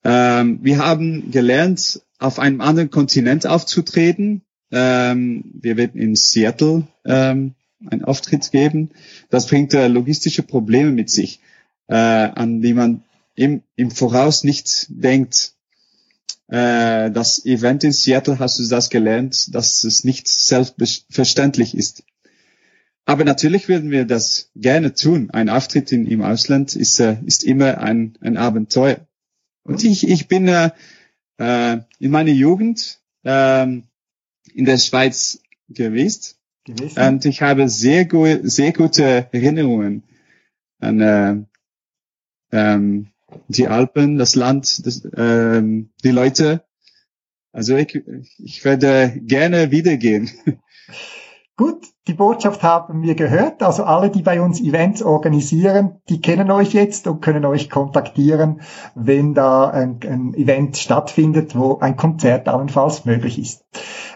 Ähm, 0.05 0.61
wir 0.63 0.79
haben 0.79 1.31
gelernt, 1.31 2.03
auf 2.19 2.39
einem 2.39 2.61
anderen 2.61 2.91
Kontinent 2.91 3.47
aufzutreten. 3.47 4.43
Ähm, 4.71 5.45
wir 5.61 5.77
werden 5.77 6.01
in 6.01 6.15
Seattle 6.17 6.87
ähm, 7.05 7.55
einen 7.89 8.05
Auftritt 8.05 8.51
geben. 8.51 8.91
Das 9.31 9.47
bringt 9.47 9.75
äh, 9.75 9.89
logistische 9.89 10.43
Probleme 10.43 10.91
mit 10.91 11.11
sich, 11.11 11.41
äh, 11.89 11.95
an 11.95 12.61
die 12.61 12.75
man 12.75 13.03
im, 13.35 13.63
im 13.77 13.91
Voraus 13.91 14.45
nicht 14.45 14.87
denkt 14.89 15.55
äh, 16.51 17.13
das 17.13 17.45
Event 17.47 17.85
in 17.85 17.93
Seattle 17.93 18.39
hast 18.39 18.59
du 18.59 18.67
das 18.67 18.91
gelernt, 18.91 19.55
dass 19.55 19.85
es 19.85 20.05
nicht 20.05 20.27
selbstverständlich 20.27 21.77
ist. 21.77 22.03
Aber 23.05 23.25
natürlich 23.25 23.69
würden 23.69 23.91
wir 23.91 24.05
das 24.05 24.51
gerne 24.57 24.95
tun. 24.95 25.31
Ein 25.31 25.49
Auftritt 25.49 25.93
in, 25.93 26.07
im 26.07 26.23
Ausland 26.23 26.75
ist, 26.75 26.99
äh, 27.01 27.17
ist 27.25 27.45
immer 27.45 27.79
ein, 27.79 28.19
ein 28.21 28.37
Abenteuer. 28.37 29.07
Und 29.65 29.85
ich, 29.85 30.09
ich 30.09 30.29
bin 30.29 30.49
äh, 30.49 30.71
äh, 31.39 31.79
in 31.99 32.11
meiner 32.11 32.31
Jugend 32.33 33.01
ähm, 33.25 33.85
in 34.55 34.65
der 34.65 34.79
Schweiz 34.79 35.41
gewesen 35.69 36.41
Gewesen? 36.65 37.03
und 37.03 37.25
ich 37.25 37.41
habe 37.41 37.69
sehr, 37.69 38.05
gu 38.05 38.27
sehr 38.43 38.73
gute 38.73 39.29
Erinnerungen 39.33 40.03
an 40.79 41.01
äh, 41.01 41.37
ähm, 42.53 43.09
die 43.49 43.69
Alpen, 43.69 44.19
das 44.19 44.35
Land, 44.35 44.87
das, 44.87 45.07
ähm, 45.17 45.91
die 46.05 46.11
Leute. 46.11 46.65
Also 47.53 47.77
ich, 47.77 48.03
ich 48.39 48.65
werde 48.65 49.19
gerne 49.23 49.71
wiedergehen. 49.71 50.31
Gut, 51.57 51.87
die 52.07 52.15
Botschaft 52.15 52.63
haben 52.63 53.03
wir 53.03 53.15
gehört. 53.15 53.63
Also 53.63 53.85
alle, 53.85 54.11
die 54.11 54.23
bei 54.23 54.41
uns 54.41 54.61
Events 54.61 55.03
organisieren, 55.03 56.01
die 56.09 56.21
kennen 56.21 56.51
euch 56.51 56.73
jetzt 56.73 57.07
und 57.07 57.21
können 57.21 57.45
euch 57.45 57.69
kontaktieren, 57.69 58.63
wenn 58.95 59.35
da 59.35 59.69
ein, 59.69 60.01
ein 60.09 60.35
Event 60.35 60.77
stattfindet, 60.77 61.57
wo 61.57 61.79
ein 61.79 61.97
Konzert 61.97 62.49
allenfalls 62.49 63.05
möglich 63.05 63.39
ist. 63.39 63.65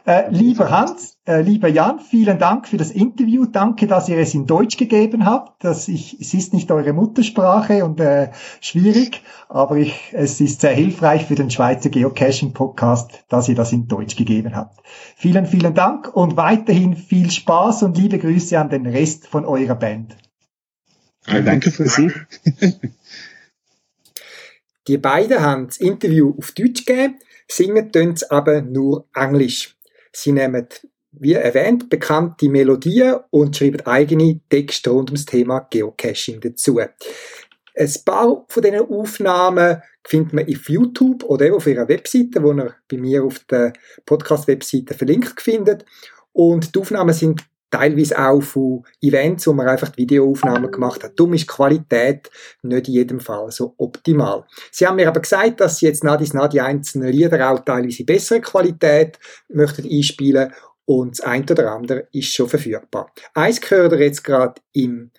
Äh, 0.06 0.30
lieber 0.30 0.70
Hans, 0.70 1.18
äh, 1.26 1.40
lieber 1.40 1.68
Jan, 1.68 1.98
vielen 1.98 2.38
Dank 2.38 2.68
für 2.68 2.76
das 2.76 2.90
Interview. 2.90 3.46
Danke, 3.46 3.86
dass 3.86 4.08
ihr 4.08 4.18
es 4.18 4.34
in 4.34 4.46
Deutsch 4.46 4.76
gegeben 4.76 5.24
habt. 5.24 5.64
Das 5.64 5.88
ich, 5.88 6.20
es 6.20 6.34
ist 6.34 6.52
nicht 6.52 6.70
eure 6.70 6.92
Muttersprache 6.92 7.84
und 7.84 8.00
äh, 8.00 8.30
schwierig, 8.60 9.22
aber 9.48 9.76
ich, 9.76 10.10
es 10.12 10.40
ist 10.40 10.60
sehr 10.60 10.72
hilfreich 10.72 11.24
für 11.24 11.36
den 11.36 11.50
Schweizer 11.50 11.88
Geocaching 11.88 12.52
Podcast, 12.52 13.24
dass 13.28 13.48
ihr 13.48 13.54
das 13.54 13.72
in 13.72 13.88
Deutsch 13.88 14.16
gegeben 14.16 14.56
habt. 14.56 14.80
Vielen, 15.16 15.46
vielen 15.46 15.74
Dank 15.74 16.14
und 16.14 16.36
weiterhin 16.36 16.96
viel 16.96 17.30
Spaß 17.30 17.73
und 17.82 17.96
liebe 17.96 18.18
Grüße 18.18 18.58
an 18.58 18.70
den 18.70 18.86
Rest 18.86 19.26
von 19.26 19.44
eurer 19.44 19.74
Band. 19.74 20.16
Ja, 21.26 21.40
danke 21.40 21.70
für 21.70 21.88
Sie. 21.88 22.12
Die 24.86 24.98
beiden 24.98 25.40
haben 25.40 25.68
das 25.68 25.78
Interview 25.78 26.34
auf 26.36 26.52
Deutsch 26.52 26.84
gegeben, 26.84 27.18
singen 27.48 27.90
tun 27.90 28.16
sie 28.16 28.30
aber 28.30 28.60
nur 28.60 29.08
Englisch. 29.14 29.78
Sie 30.12 30.32
nehmen, 30.32 30.66
wie 31.12 31.32
erwähnt, 31.32 31.88
bekannte 31.88 32.50
Melodien 32.50 33.16
und 33.30 33.56
schreiben 33.56 33.80
eigene 33.86 34.40
Texte 34.50 34.90
rund 34.90 35.10
ums 35.10 35.24
Thema 35.24 35.60
Geocaching 35.70 36.40
dazu. 36.40 36.78
Ein 36.78 37.92
paar 38.04 38.44
von 38.46 38.62
diesen 38.62 38.80
Aufnahmen 38.80 39.82
findet 40.06 40.32
man 40.34 40.44
auf 40.44 40.68
YouTube 40.68 41.24
oder 41.24 41.54
auf 41.54 41.66
ihrer 41.66 41.88
Webseite, 41.88 42.42
wo 42.42 42.52
ihr 42.52 42.74
bei 42.88 42.98
mir 42.98 43.24
auf 43.24 43.38
der 43.50 43.72
Podcast-Webseite 44.04 44.94
verlinkt 44.94 45.40
findet. 45.40 45.86
Und 46.32 46.74
die 46.74 46.78
Aufnahmen 46.78 47.14
sind 47.14 47.44
teilweise 47.70 48.18
auch 48.18 48.40
von 48.40 48.84
Events, 49.00 49.46
wo 49.46 49.52
man 49.52 49.66
einfach 49.66 49.88
die 49.88 50.02
Videoaufnahmen 50.02 50.70
gemacht 50.70 51.02
hat. 51.02 51.18
Darum 51.18 51.34
ist 51.34 51.42
die 51.42 51.46
Qualität 51.48 52.30
nicht 52.62 52.88
in 52.88 52.94
jedem 52.94 53.20
Fall 53.20 53.50
so 53.50 53.74
optimal. 53.78 54.44
Sie 54.70 54.86
haben 54.86 54.96
mir 54.96 55.08
aber 55.08 55.20
gesagt, 55.20 55.60
dass 55.60 55.78
sie 55.78 55.86
jetzt 55.86 56.04
nach 56.04 56.16
dies 56.16 56.34
nach 56.34 56.48
die 56.48 56.60
einzelnen 56.60 57.12
Lieder 57.12 57.50
auch 57.50 57.64
teilweise 57.64 58.04
bessere 58.04 58.40
Qualität 58.40 59.18
möchten 59.48 59.88
einspielen 59.90 60.52
und 60.86 61.18
das 61.18 61.24
eine 61.24 61.44
oder 61.50 61.72
andere 61.72 62.08
ist 62.12 62.32
schon 62.32 62.48
verfügbar. 62.48 63.10
Eins 63.32 63.60
gehört 63.60 63.92
jetzt 63.94 64.22
gerade 64.22 64.60
im 64.72 65.10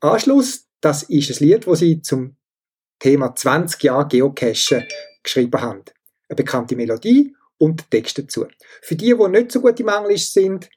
Anschluss. 0.00 0.66
Das 0.80 1.02
ist 1.02 1.30
ein 1.30 1.46
Lied, 1.46 1.66
wo 1.66 1.74
sie 1.74 2.00
zum 2.00 2.36
Thema 2.98 3.34
20 3.34 3.82
Jahre 3.82 4.08
Geocachen 4.08 4.84
geschrieben 5.22 5.60
haben. 5.60 5.82
Eine 6.28 6.36
bekannte 6.36 6.76
Melodie 6.76 7.34
und 7.58 7.90
Text 7.90 8.18
dazu. 8.18 8.46
Für 8.82 8.94
die, 8.94 9.14
die 9.14 9.28
nicht 9.28 9.52
so 9.52 9.60
gut 9.60 9.80
im 9.80 9.88
Englisch 9.88 10.30
sind, 10.30 10.70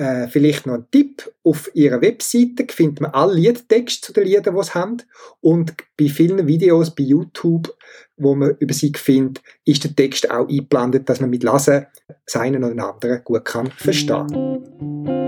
äh, 0.00 0.28
vielleicht 0.28 0.66
noch 0.66 0.74
ein 0.74 0.86
Tipp. 0.90 1.30
Auf 1.44 1.70
ihrer 1.74 2.00
Webseite 2.00 2.66
findet 2.70 3.02
man 3.02 3.10
alle 3.10 3.34
Liedtexte 3.34 4.06
zu 4.06 4.12
den 4.14 4.24
Liedern, 4.24 4.56
die 4.56 4.62
sie 4.62 4.74
haben. 4.74 5.02
Und 5.40 5.74
bei 5.98 6.08
vielen 6.08 6.46
Videos 6.46 6.94
bei 6.94 7.02
YouTube, 7.02 7.76
wo 8.16 8.34
man 8.34 8.56
über 8.58 8.72
sie 8.72 8.92
findet, 8.96 9.42
ist 9.66 9.84
der 9.84 9.94
Text 9.94 10.30
auch 10.30 10.48
eingeblendet, 10.48 11.08
dass 11.08 11.20
man 11.20 11.28
mit 11.28 11.44
Lesen 11.44 11.86
das 12.24 12.36
eine 12.36 12.58
oder 12.58 12.88
anderen 12.88 13.22
gut 13.24 13.44
kann 13.44 13.70
verstehen. 13.70 15.19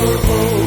oh, 0.00 0.20
oh. 0.22 0.57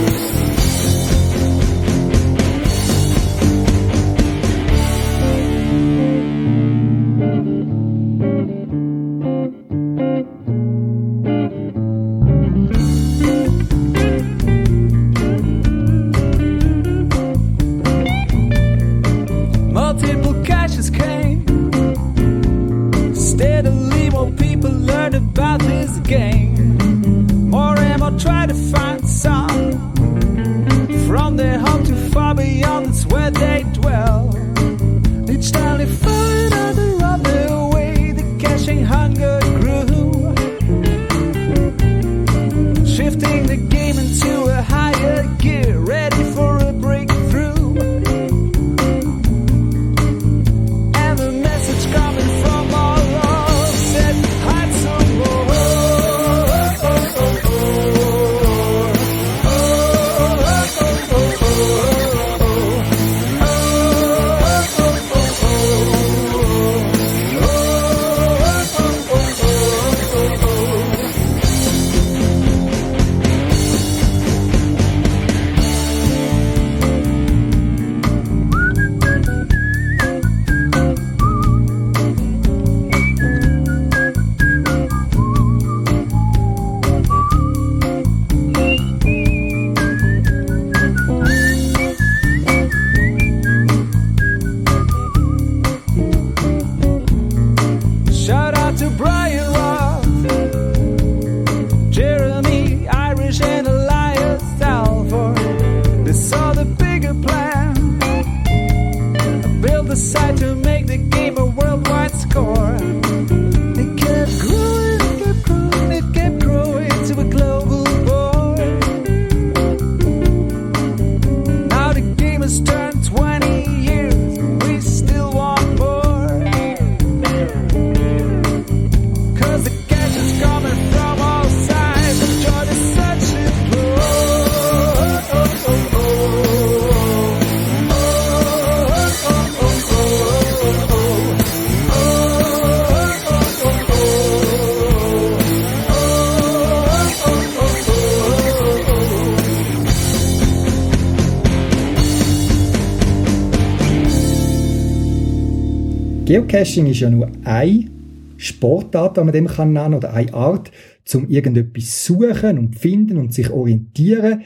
Geocaching 156.32 156.86
ist 156.86 157.02
ja 157.02 157.10
nur 157.10 157.30
eine 157.44 157.90
Sportart, 158.38 159.18
die 159.18 159.22
man 159.22 159.34
dem 159.34 159.48
kann 159.48 159.74
nennen, 159.74 159.96
oder 159.96 160.14
eine 160.14 160.34
Art, 160.34 160.72
zum 161.04 161.28
irgendetwas 161.28 162.06
suchen 162.06 162.58
und 162.58 162.80
finden 162.80 163.18
und 163.18 163.34
sich 163.34 163.50
orientieren. 163.50 164.44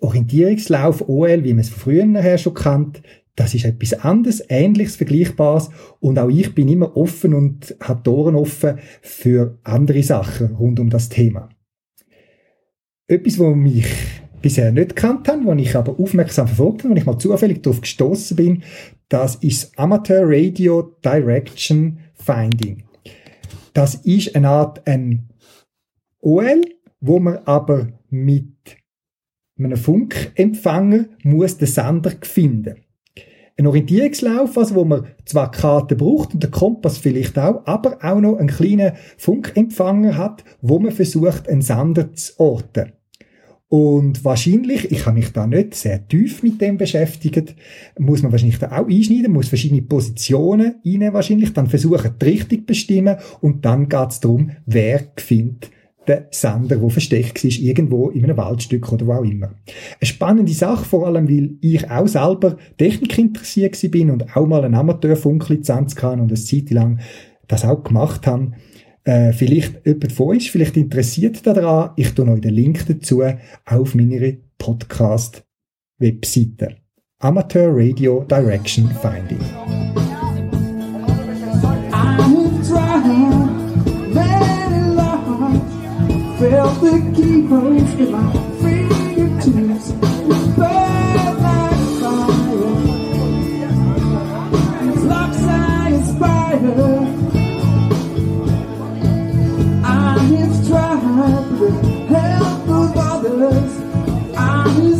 Orientierungslauf, 0.00 1.08
OL, 1.08 1.44
wie 1.44 1.52
man 1.52 1.60
es 1.60 1.68
von 1.68 1.78
früher 1.78 2.20
her 2.20 2.36
schon 2.36 2.54
kennt, 2.54 3.00
das 3.36 3.54
ist 3.54 3.64
etwas 3.64 3.92
anderes, 3.92 4.42
ähnliches, 4.48 4.96
vergleichbares. 4.96 5.70
Und 6.00 6.18
auch 6.18 6.30
ich 6.30 6.52
bin 6.52 6.66
immer 6.66 6.96
offen 6.96 7.32
und 7.32 7.76
habe 7.80 8.02
die 8.04 8.10
Ohren 8.10 8.34
offen 8.34 8.80
für 9.00 9.56
andere 9.62 10.02
Sachen 10.02 10.56
rund 10.56 10.80
um 10.80 10.90
das 10.90 11.10
Thema. 11.10 11.48
Etwas, 13.06 13.38
wo 13.38 13.54
mich 13.54 13.86
bisher 14.42 14.72
nicht 14.72 14.96
gekannt 14.96 15.26
habe, 15.28 15.44
wo 15.44 15.52
ich 15.54 15.74
aber 15.74 15.98
aufmerksam 15.98 16.48
verfolgt 16.48 16.82
habe, 16.82 16.92
wo 16.92 16.98
ich 16.98 17.06
mal 17.06 17.18
zufällig 17.18 17.62
darauf 17.62 17.80
gestoßen 17.80 18.36
bin, 18.36 18.62
das 19.14 19.36
ist 19.36 19.78
Amateur 19.78 20.24
Radio 20.26 20.96
Direction 21.04 22.00
Finding. 22.14 22.82
Das 23.72 23.94
ist 23.94 24.34
eine 24.34 24.48
Art 24.48 24.84
ein 24.88 25.28
OL, 26.20 26.62
wo 27.00 27.20
man 27.20 27.38
aber 27.44 27.92
mit 28.10 28.48
einem 29.56 29.76
Funkempfänger 29.76 31.04
muss 31.22 31.58
den 31.58 31.68
Sender 31.68 32.10
finden. 32.22 32.80
Ein 33.56 33.68
Orientierungslauf, 33.68 34.58
also 34.58 34.74
wo 34.74 34.84
man 34.84 35.06
zwar 35.26 35.52
Karten 35.52 35.96
braucht 35.96 36.34
und 36.34 36.42
den 36.42 36.50
Kompass 36.50 36.98
vielleicht 36.98 37.38
auch, 37.38 37.64
aber 37.66 37.98
auch 38.02 38.18
noch 38.18 38.38
einen 38.38 38.48
kleinen 38.48 38.94
Funkempfänger 39.16 40.18
hat, 40.18 40.42
wo 40.60 40.80
man 40.80 40.90
versucht, 40.90 41.48
einen 41.48 41.62
Sender 41.62 42.12
zu 42.14 42.32
orten. 42.40 42.94
Und 43.74 44.24
wahrscheinlich, 44.24 44.92
ich 44.92 45.04
habe 45.04 45.18
mich 45.18 45.32
da 45.32 45.48
nicht 45.48 45.74
sehr 45.74 46.06
tief 46.06 46.44
mit 46.44 46.60
dem 46.60 46.76
beschäftigt, 46.76 47.56
muss 47.98 48.22
man 48.22 48.30
wahrscheinlich 48.30 48.60
da 48.60 48.70
auch 48.70 48.86
einschneiden, 48.86 49.32
muss 49.32 49.48
verschiedene 49.48 49.82
Positionen 49.82 50.76
rein 50.86 51.12
wahrscheinlich, 51.12 51.52
dann 51.54 51.66
versuchen 51.66 52.14
die 52.22 52.24
Richtung 52.24 52.66
bestimmen 52.66 53.16
und 53.40 53.64
dann 53.64 53.88
geht 53.88 54.10
es 54.10 54.20
darum, 54.20 54.52
wer 54.64 55.02
findet 55.16 55.72
den 56.06 56.18
Sender, 56.30 56.76
der 56.76 56.88
versteckt 56.88 57.42
ist, 57.42 57.58
irgendwo 57.58 58.10
in 58.10 58.22
einem 58.22 58.36
Waldstück 58.36 58.92
oder 58.92 59.08
wo 59.08 59.12
auch 59.14 59.24
immer. 59.24 59.48
Eine 59.48 60.06
spannende 60.06 60.52
Sache, 60.52 60.84
vor 60.84 61.08
allem, 61.08 61.28
weil 61.28 61.56
ich 61.60 61.90
auch 61.90 62.06
selber 62.06 62.56
Technik 62.78 63.18
interessiert 63.18 63.76
bin 63.90 64.08
und 64.08 64.36
auch 64.36 64.46
mal 64.46 64.64
eine 64.64 64.78
Amateurfunklizenz 64.78 65.96
kann 65.96 66.20
und 66.20 66.28
eine 66.28 66.34
Zeit 66.34 66.70
lang 66.70 67.00
das 67.48 67.64
auch 67.64 67.82
gemacht 67.82 68.24
habe. 68.28 68.52
Äh, 69.04 69.32
vielleicht 69.32 69.86
jemand 69.86 70.12
von 70.12 70.26
euch 70.28 70.50
vielleicht 70.50 70.76
interessiert 70.76 71.46
daran. 71.46 71.90
Ich 71.96 72.12
tue 72.14 72.26
euch 72.26 72.40
den 72.40 72.54
Link 72.54 72.84
dazu 72.86 73.22
auf 73.66 73.94
meiner 73.94 74.32
Podcast-Webseite. 74.58 76.76
Amateur 77.18 77.68
Radio 77.70 78.24
Direction 78.24 78.90
Finding. 79.00 79.38
Felt. 96.64 96.93
I'm 104.36 104.94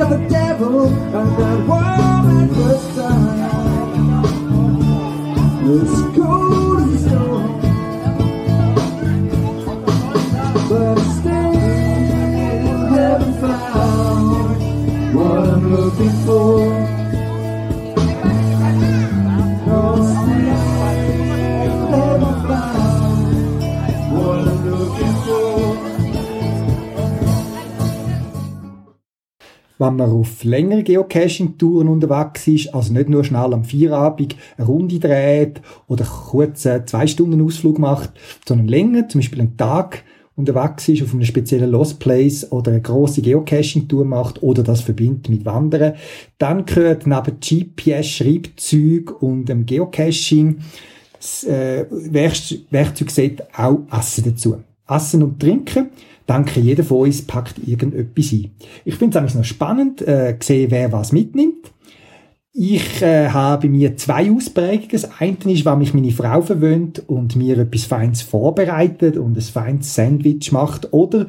of 0.00 0.10
the 0.10 0.26
devil. 0.28 0.86
And 0.86 1.38
that 1.38 1.66
woman 1.66 2.48
time. 2.96 3.48
Wenn 29.88 29.96
man 29.96 30.10
auf 30.10 30.44
längere 30.44 30.82
Geocaching-Touren 30.82 31.88
unterwegs 31.88 32.46
ist, 32.46 32.74
also 32.74 32.92
nicht 32.92 33.08
nur 33.08 33.24
schnell 33.24 33.52
am 33.52 33.64
Feierabend 33.64 34.36
eine 34.56 34.66
Runde 34.66 34.98
dreht 34.98 35.60
oder 35.86 36.04
kurz 36.04 36.66
einen 36.66 36.86
zwei 36.86 37.06
Stunden 37.06 37.40
Ausflug 37.42 37.78
macht, 37.78 38.10
sondern 38.46 38.68
länger, 38.68 39.08
zum 39.08 39.20
Beispiel 39.20 39.40
einen 39.40 39.56
Tag 39.56 40.04
unterwegs 40.36 40.88
ist 40.88 41.02
auf 41.02 41.12
einem 41.12 41.24
speziellen 41.24 41.70
Lost 41.70 41.98
Place 41.98 42.52
oder 42.52 42.70
eine 42.70 42.80
grosse 42.80 43.22
Geocaching-Tour 43.22 44.04
macht 44.04 44.42
oder 44.42 44.62
das 44.62 44.82
verbindet 44.82 45.28
mit 45.28 45.44
Wandern, 45.44 45.94
dann 46.38 46.64
gehört 46.64 47.06
neben 47.06 47.40
GPS-Schreibzeug 47.40 49.20
und 49.20 49.46
dem 49.46 49.66
Geocaching 49.66 50.58
das, 51.12 51.42
äh, 51.44 51.86
Werk- 51.90 52.60
Werkzeugset 52.70 53.42
auch 53.56 53.80
Essen 53.90 54.24
dazu. 54.24 54.58
Essen 54.88 55.22
und 55.24 55.40
Trinken. 55.40 55.90
Denke, 56.28 56.60
jeder 56.60 56.84
von 56.84 56.98
uns 57.00 57.22
packt 57.22 57.56
irgendetwas 57.66 58.32
ein. 58.32 58.50
Ich 58.84 58.96
finde 58.96 59.16
es 59.16 59.20
eigentlich 59.20 59.34
noch 59.34 59.44
spannend, 59.44 60.02
äh, 60.02 60.36
sehen, 60.40 60.70
wer 60.70 60.92
was 60.92 61.12
mitnimmt. 61.12 61.72
Ich 62.52 63.02
äh, 63.02 63.28
habe 63.28 63.68
mir 63.68 63.96
zwei 63.96 64.32
Ausprägungen. 64.32 64.88
Das 64.90 65.20
eine 65.20 65.36
ist, 65.44 65.64
wenn 65.64 65.78
mich 65.78 65.94
meine 65.94 66.10
Frau 66.10 66.42
verwöhnt 66.42 67.04
und 67.06 67.36
mir 67.36 67.56
etwas 67.58 67.84
Feins 67.84 68.22
vorbereitet 68.22 69.16
und 69.16 69.36
ein 69.36 69.42
feines 69.42 69.94
Sandwich 69.94 70.50
macht. 70.50 70.92
Oder 70.92 71.28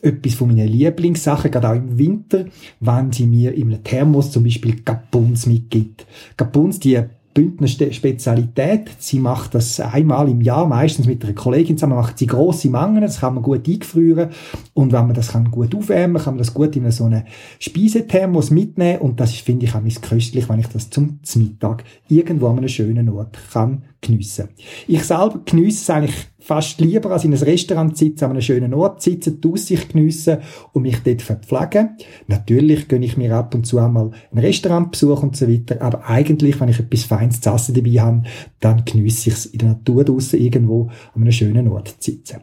etwas 0.00 0.34
von 0.34 0.48
meinen 0.48 0.68
Lieblingssachen, 0.68 1.50
gerade 1.50 1.70
auch 1.70 1.74
im 1.74 1.98
Winter, 1.98 2.44
wenn 2.78 3.10
sie 3.10 3.26
mir 3.26 3.52
in 3.54 3.72
einem 3.72 3.82
Thermos 3.82 4.30
zum 4.30 4.44
Beispiel 4.44 4.76
Gabuns 4.82 5.46
mitgibt. 5.46 6.06
Gabuns, 6.36 6.78
die 6.78 7.00
Bündner 7.32 7.68
Spezialität. 7.68 8.90
Sie 8.98 9.20
macht 9.20 9.54
das 9.54 9.78
einmal 9.78 10.28
im 10.28 10.40
Jahr, 10.40 10.66
meistens 10.66 11.06
mit 11.06 11.24
einer 11.24 11.34
Kollegin 11.34 11.78
zusammen, 11.78 11.96
macht 11.96 12.18
sie 12.18 12.26
grosse 12.26 12.70
Mengen, 12.70 13.02
das 13.02 13.20
kann 13.20 13.34
man 13.34 13.42
gut 13.42 13.68
eingefrieren 13.68 14.30
und 14.74 14.92
wenn 14.92 15.06
man 15.06 15.14
das 15.14 15.32
kann 15.32 15.50
gut 15.50 15.74
aufwärmen, 15.74 16.20
kann 16.20 16.34
man 16.34 16.38
das 16.38 16.52
gut 16.52 16.74
in 16.74 16.90
so 16.90 17.04
einen 17.04 17.24
Speisethermos 17.58 18.50
mitnehmen 18.50 19.00
und 19.00 19.20
das 19.20 19.32
finde 19.34 19.66
ich 19.66 19.74
auch 19.74 20.02
köstlich, 20.02 20.48
wenn 20.48 20.58
ich 20.58 20.66
das 20.68 20.90
zum 20.90 21.20
Mittag 21.36 21.84
irgendwo 22.08 22.48
an 22.48 22.58
einem 22.58 22.68
schönen 22.68 23.08
Ort 23.10 23.38
kann 23.52 23.84
geniessen. 24.00 24.48
Ich 24.88 25.04
selber 25.04 25.40
geniesse 25.44 25.82
es 25.82 25.90
eigentlich 25.90 26.29
fast 26.50 26.80
lieber, 26.80 27.12
als 27.12 27.22
in 27.22 27.32
einem 27.32 27.44
Restaurant 27.44 27.96
sitzen, 27.96 28.24
an 28.24 28.32
einem 28.32 28.40
schönen 28.40 28.74
Ort 28.74 29.02
sitzen, 29.02 29.40
die 29.40 29.52
Aussicht 29.52 29.92
geniessen 29.92 30.38
und 30.72 30.82
mich 30.82 30.98
dort 31.04 31.22
verpflegen. 31.22 31.96
Natürlich 32.26 32.88
gönne 32.88 33.06
ich 33.06 33.16
mir 33.16 33.36
ab 33.36 33.54
und 33.54 33.68
zu 33.68 33.78
einmal 33.78 34.10
einen 34.32 34.44
Restaurantbesuch 34.44 35.22
und 35.22 35.36
so 35.36 35.48
weiter, 35.48 35.80
aber 35.80 36.08
eigentlich, 36.08 36.60
wenn 36.60 36.68
ich 36.68 36.80
etwas 36.80 37.04
Feines 37.04 37.40
zu 37.40 37.50
essen 37.50 37.76
dabei 37.76 38.00
habe, 38.00 38.22
dann 38.58 38.84
geniesse 38.84 39.30
ich 39.30 39.36
es 39.36 39.46
in 39.46 39.60
der 39.60 39.68
Natur 39.68 40.02
draussen 40.02 40.40
irgendwo 40.40 40.90
an 41.14 41.22
einem 41.22 41.30
schönen 41.30 41.68
Ort 41.68 41.86
zu 41.86 42.10
sitzen. 42.10 42.40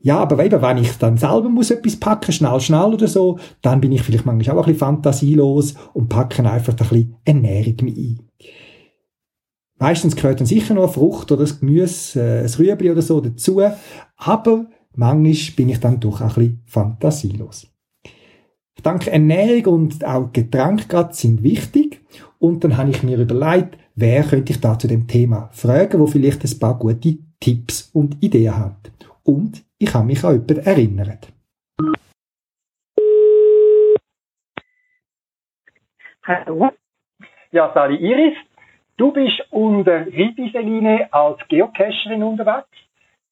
Ja, 0.00 0.20
aber 0.20 0.44
eben, 0.44 0.62
wenn 0.62 0.78
ich 0.78 0.92
dann 0.92 1.16
selber 1.16 1.48
muss 1.48 1.72
etwas 1.72 1.96
packen, 1.96 2.30
schnell, 2.30 2.60
schnell 2.60 2.94
oder 2.94 3.08
so, 3.08 3.40
dann 3.62 3.80
bin 3.80 3.90
ich 3.90 4.02
vielleicht 4.02 4.26
manchmal 4.26 4.56
auch 4.56 4.60
ein 4.60 4.74
bisschen 4.74 4.78
fantasielos 4.78 5.74
und 5.92 6.08
packe 6.08 6.48
einfach 6.48 6.72
ein 6.72 6.76
bisschen 6.76 7.16
Ernährung 7.24 7.74
mit 7.82 7.96
ein. 7.96 8.27
Meistens 9.78 10.16
gehört 10.16 10.40
dann 10.40 10.46
sicher 10.46 10.74
noch 10.74 10.84
eine 10.84 10.92
Frucht 10.92 11.30
oder 11.30 11.42
das 11.42 11.60
Gemüse, 11.60 12.20
äh, 12.20 12.40
ein 12.40 12.46
Rüebli 12.46 12.90
oder 12.90 13.02
so 13.02 13.20
dazu, 13.20 13.62
aber 14.16 14.66
manchmal 14.96 15.54
bin 15.56 15.68
ich 15.68 15.78
dann 15.78 16.00
doch 16.00 16.20
auch 16.20 16.22
ein 16.22 16.34
bisschen 16.34 16.62
fantasielos. 16.66 17.72
Ich 18.74 18.82
denke, 18.82 19.10
Ernährung 19.10 19.74
und 19.74 20.04
auch 20.04 20.32
Getränke 20.32 20.88
gerade 20.88 21.14
sind 21.14 21.42
wichtig 21.42 22.00
und 22.38 22.64
dann 22.64 22.76
habe 22.76 22.90
ich 22.90 23.02
mir 23.02 23.18
überlegt, 23.18 23.78
wer 23.94 24.24
könnte 24.24 24.52
ich 24.52 24.60
da 24.60 24.78
zu 24.78 24.88
dem 24.88 25.06
Thema 25.06 25.48
fragen, 25.52 26.00
wo 26.00 26.06
vielleicht 26.06 26.44
ein 26.44 26.58
paar 26.58 26.78
gute 26.78 27.18
Tipps 27.40 27.90
und 27.92 28.22
Ideen 28.22 28.56
hat. 28.56 28.90
Und 29.22 29.64
ich 29.78 29.94
habe 29.94 30.06
mich 30.06 30.24
an 30.24 30.32
jemanden 30.32 30.58
erinnert. 30.58 31.32
Hallo. 36.24 36.70
Ja, 37.52 37.72
Sali 37.72 37.96
Iris, 37.96 38.36
du 38.98 39.12
bist 39.12 39.40
unter 39.50 40.06
Ribiseline 40.06 41.08
als 41.12 41.38
Geocacherin 41.48 42.22
unterwegs. 42.22 42.68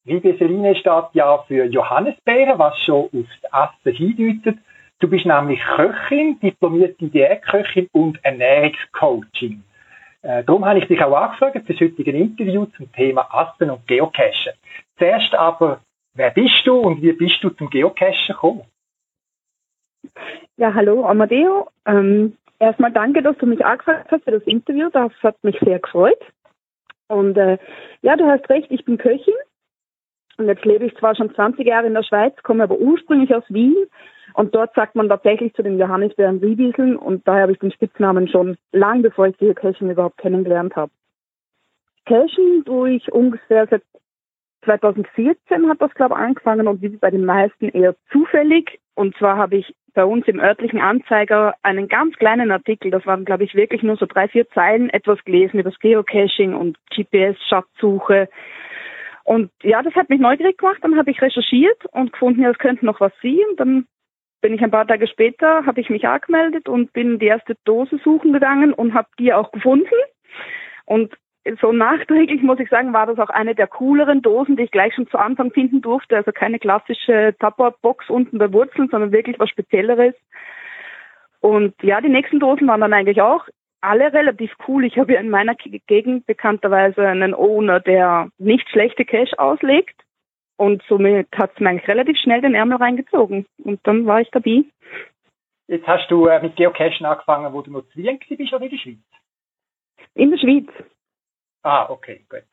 Ribiseline 0.07 0.75
steht 0.75 1.13
ja 1.13 1.37
für 1.47 1.65
Johannisbeeren, 1.65 2.57
was 2.57 2.77
schon 2.79 3.09
aufs 3.51 3.83
Essen 3.85 3.95
hindeutet. 3.95 4.57
Du 4.99 5.07
bist 5.07 5.25
nämlich 5.25 5.59
Köchin, 5.75 6.39
diplomierte 6.39 7.07
Diätköchin 7.07 7.87
und 7.91 8.17
Ernährungscoaching. 8.23 9.63
Äh, 10.23 10.43
darum 10.43 10.65
habe 10.65 10.79
ich 10.79 10.87
dich 10.87 11.03
auch 11.03 11.15
angefragt 11.15 11.53
für 11.65 11.73
das 11.73 11.79
heutige 11.79 12.11
Interview 12.11 12.65
zum 12.65 12.91
Thema 12.93 13.27
Essen 13.31 13.69
und 13.69 13.85
Geocachen. 13.87 14.53
Zuerst 14.97 15.35
aber, 15.35 15.81
wer 16.15 16.31
bist 16.31 16.65
du 16.65 16.79
und 16.79 17.01
wie 17.01 17.13
bist 17.13 17.43
du 17.43 17.49
zum 17.49 17.69
Geocachen 17.69 18.27
gekommen? 18.27 18.63
Ja, 20.55 20.73
hallo 20.73 21.05
Amadeo. 21.05 21.67
Ähm, 21.85 22.37
erstmal 22.59 22.91
danke, 22.91 23.21
dass 23.21 23.37
du 23.37 23.45
mich 23.45 23.65
angefragt 23.65 24.11
hast 24.11 24.23
für 24.23 24.31
das 24.31 24.43
Interview. 24.43 24.89
Das 24.91 25.11
hat 25.23 25.43
mich 25.43 25.57
sehr 25.59 25.79
gefreut. 25.79 26.19
Und 27.07 27.37
äh, 27.37 27.57
ja, 28.01 28.15
du 28.15 28.25
hast 28.25 28.49
recht, 28.49 28.67
ich 28.69 28.85
bin 28.85 28.97
Köchin. 28.97 29.33
Und 30.37 30.47
jetzt 30.47 30.65
lebe 30.65 30.85
ich 30.85 30.95
zwar 30.97 31.15
schon 31.15 31.33
20 31.33 31.65
Jahre 31.65 31.87
in 31.87 31.93
der 31.95 32.03
Schweiz, 32.03 32.35
komme 32.43 32.63
aber 32.63 32.77
ursprünglich 32.77 33.33
aus 33.33 33.43
Wien. 33.49 33.75
Und 34.33 34.53
dort 34.53 34.73
sagt 34.75 34.95
man 34.95 35.09
tatsächlich 35.09 35.53
zu 35.55 35.63
den 35.63 35.79
Johannisbeeren 35.79 36.37
Riebieseln. 36.39 36.95
Und 36.95 37.27
daher 37.27 37.43
habe 37.43 37.53
ich 37.53 37.59
den 37.59 37.71
Spitznamen 37.71 38.27
schon 38.27 38.57
lang 38.71 39.01
bevor 39.01 39.27
ich 39.27 39.37
die 39.37 39.53
Köchin 39.53 39.89
überhaupt 39.89 40.17
kennengelernt 40.17 40.75
habe. 40.75 40.91
Köchen 42.05 42.63
tue 42.65 42.91
ich 42.91 43.11
ungefähr 43.11 43.67
seit 43.67 43.83
2014 44.65 45.69
hat 45.69 45.81
das, 45.81 45.93
glaube 45.93 46.15
ich, 46.15 46.19
angefangen 46.19 46.67
und 46.67 46.81
wie 46.81 46.89
bei 46.89 47.09
den 47.09 47.25
meisten 47.25 47.69
eher 47.69 47.95
zufällig. 48.11 48.79
Und 48.95 49.15
zwar 49.15 49.37
habe 49.37 49.57
ich 49.57 49.73
bei 49.97 50.05
uns 50.05 50.27
im 50.27 50.39
örtlichen 50.39 50.79
Anzeiger 50.79 51.55
einen 51.63 51.87
ganz 51.87 52.15
kleinen 52.17 52.51
Artikel, 52.51 52.91
das 52.91 53.07
waren, 53.07 53.25
glaube 53.25 53.43
ich, 53.43 53.55
wirklich 53.55 53.81
nur 53.81 53.97
so 53.97 54.05
drei, 54.05 54.27
vier 54.27 54.47
Zeilen, 54.51 54.91
etwas 54.91 55.17
gelesen 55.25 55.59
über 55.59 55.71
das 55.71 55.79
Geocaching 55.79 56.53
und 56.53 56.77
GPS-Schatzsuche. 56.91 58.29
Und 59.23 59.49
ja, 59.63 59.81
das 59.81 59.95
hat 59.95 60.09
mich 60.09 60.19
neugierig 60.19 60.59
gemacht. 60.59 60.77
Dann 60.83 60.99
habe 60.99 61.09
ich 61.09 61.19
recherchiert 61.19 61.83
und 61.93 62.13
gefunden, 62.13 62.43
ja, 62.43 62.51
es 62.51 62.59
könnte 62.59 62.85
noch 62.85 63.01
was 63.01 63.11
sein. 63.23 63.39
Dann 63.57 63.87
bin 64.39 64.53
ich 64.53 64.61
ein 64.61 64.69
paar 64.69 64.85
Tage 64.85 65.07
später, 65.07 65.65
habe 65.65 65.81
ich 65.81 65.89
mich 65.89 66.07
angemeldet 66.07 66.69
und 66.69 66.93
bin 66.93 67.17
die 67.17 67.25
erste 67.25 67.55
Dose 67.65 67.99
suchen 68.03 68.33
gegangen 68.33 68.73
und 68.73 68.93
habe 68.93 69.07
die 69.17 69.33
auch 69.33 69.51
gefunden. 69.51 69.95
Und 70.85 71.15
so 71.61 71.71
nachträglich 71.71 72.41
muss 72.41 72.59
ich 72.59 72.69
sagen, 72.69 72.93
war 72.93 73.05
das 73.05 73.19
auch 73.19 73.29
eine 73.29 73.55
der 73.55 73.67
cooleren 73.67 74.21
Dosen, 74.21 74.55
die 74.55 74.63
ich 74.63 74.71
gleich 74.71 74.93
schon 74.93 75.07
zu 75.07 75.17
Anfang 75.17 75.51
finden 75.51 75.81
durfte. 75.81 76.15
Also 76.15 76.31
keine 76.31 76.59
klassische 76.59 77.35
Tupperbox 77.39 78.09
unten 78.09 78.37
bei 78.37 78.51
Wurzeln, 78.51 78.89
sondern 78.89 79.11
wirklich 79.11 79.39
was 79.39 79.49
Spezielleres. 79.49 80.15
Und 81.39 81.75
ja, 81.81 82.01
die 82.01 82.09
nächsten 82.09 82.39
Dosen 82.39 82.67
waren 82.67 82.81
dann 82.81 82.93
eigentlich 82.93 83.21
auch 83.21 83.45
alle 83.81 84.11
relativ 84.11 84.51
cool. 84.67 84.85
Ich 84.85 84.97
habe 84.97 85.13
ja 85.13 85.19
in 85.19 85.29
meiner 85.29 85.55
Gegend 85.55 86.25
bekannterweise 86.25 87.07
einen 87.07 87.33
Owner, 87.33 87.79
der 87.79 88.29
nicht 88.37 88.67
schlechte 88.69 89.05
Cash 89.05 89.33
auslegt. 89.37 89.95
Und 90.57 90.81
somit 90.89 91.27
hat 91.35 91.51
es 91.53 91.59
mir 91.59 91.69
eigentlich 91.69 91.87
relativ 91.87 92.17
schnell 92.17 92.41
den 92.41 92.55
Ärmel 92.55 92.77
reingezogen. 92.77 93.45
Und 93.63 93.79
dann 93.83 94.07
war 94.07 94.21
ich 94.21 94.29
dabei. 94.31 94.63
Jetzt 95.67 95.85
hast 95.85 96.09
du 96.09 96.25
äh, 96.25 96.41
mit 96.41 96.55
Geocachen 96.55 97.05
angefangen, 97.05 97.53
wo 97.53 97.61
du 97.61 97.71
noch 97.71 97.87
zu 97.89 97.97
Wien 97.97 98.17
bist 98.27 98.53
oder 98.53 98.65
in 98.65 98.71
der 98.71 98.77
Schweiz? 98.77 98.97
In 100.15 100.31
der 100.31 100.37
Schweiz. 100.37 100.67
Ah, 101.63 101.89
okay, 101.89 102.25
gut. 102.29 102.43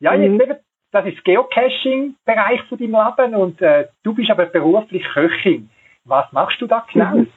Ja, 0.00 0.16
Mhm. 0.16 0.22
jetzt 0.22 0.42
eben, 0.42 0.58
das 0.90 1.06
ist 1.06 1.24
Geocaching-Bereich 1.24 2.62
von 2.64 2.78
deinem 2.78 2.96
Leben 3.16 3.34
und 3.34 3.62
äh, 3.62 3.88
du 4.02 4.14
bist 4.14 4.30
aber 4.30 4.46
beruflich 4.46 5.04
Köchin. 5.04 5.70
Was 6.04 6.30
machst 6.32 6.60
du 6.60 6.66
da 6.66 6.84
genau? 6.92 7.16
Mhm. 7.16 7.32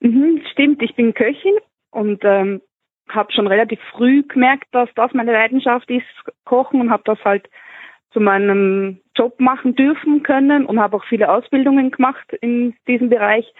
Mhm, 0.00 0.42
stimmt, 0.52 0.82
ich 0.82 0.94
bin 0.94 1.12
Köchin 1.14 1.54
und 1.90 2.24
ähm, 2.24 2.62
habe 3.08 3.32
schon 3.32 3.46
relativ 3.46 3.80
früh 3.92 4.22
gemerkt, 4.22 4.68
dass 4.72 4.88
das 4.94 5.12
meine 5.12 5.32
Leidenschaft 5.32 5.90
ist, 5.90 6.06
Kochen 6.44 6.80
und 6.80 6.90
habe 6.90 7.02
das 7.04 7.22
halt 7.24 7.48
zu 8.12 8.20
meinem 8.20 9.00
Job 9.14 9.38
machen 9.38 9.74
dürfen 9.74 10.22
können 10.22 10.64
und 10.66 10.80
habe 10.80 10.96
auch 10.96 11.04
viele 11.04 11.30
Ausbildungen 11.30 11.90
gemacht 11.90 12.32
in 12.40 12.74
diesem 12.88 13.08
Bereich. 13.10 13.52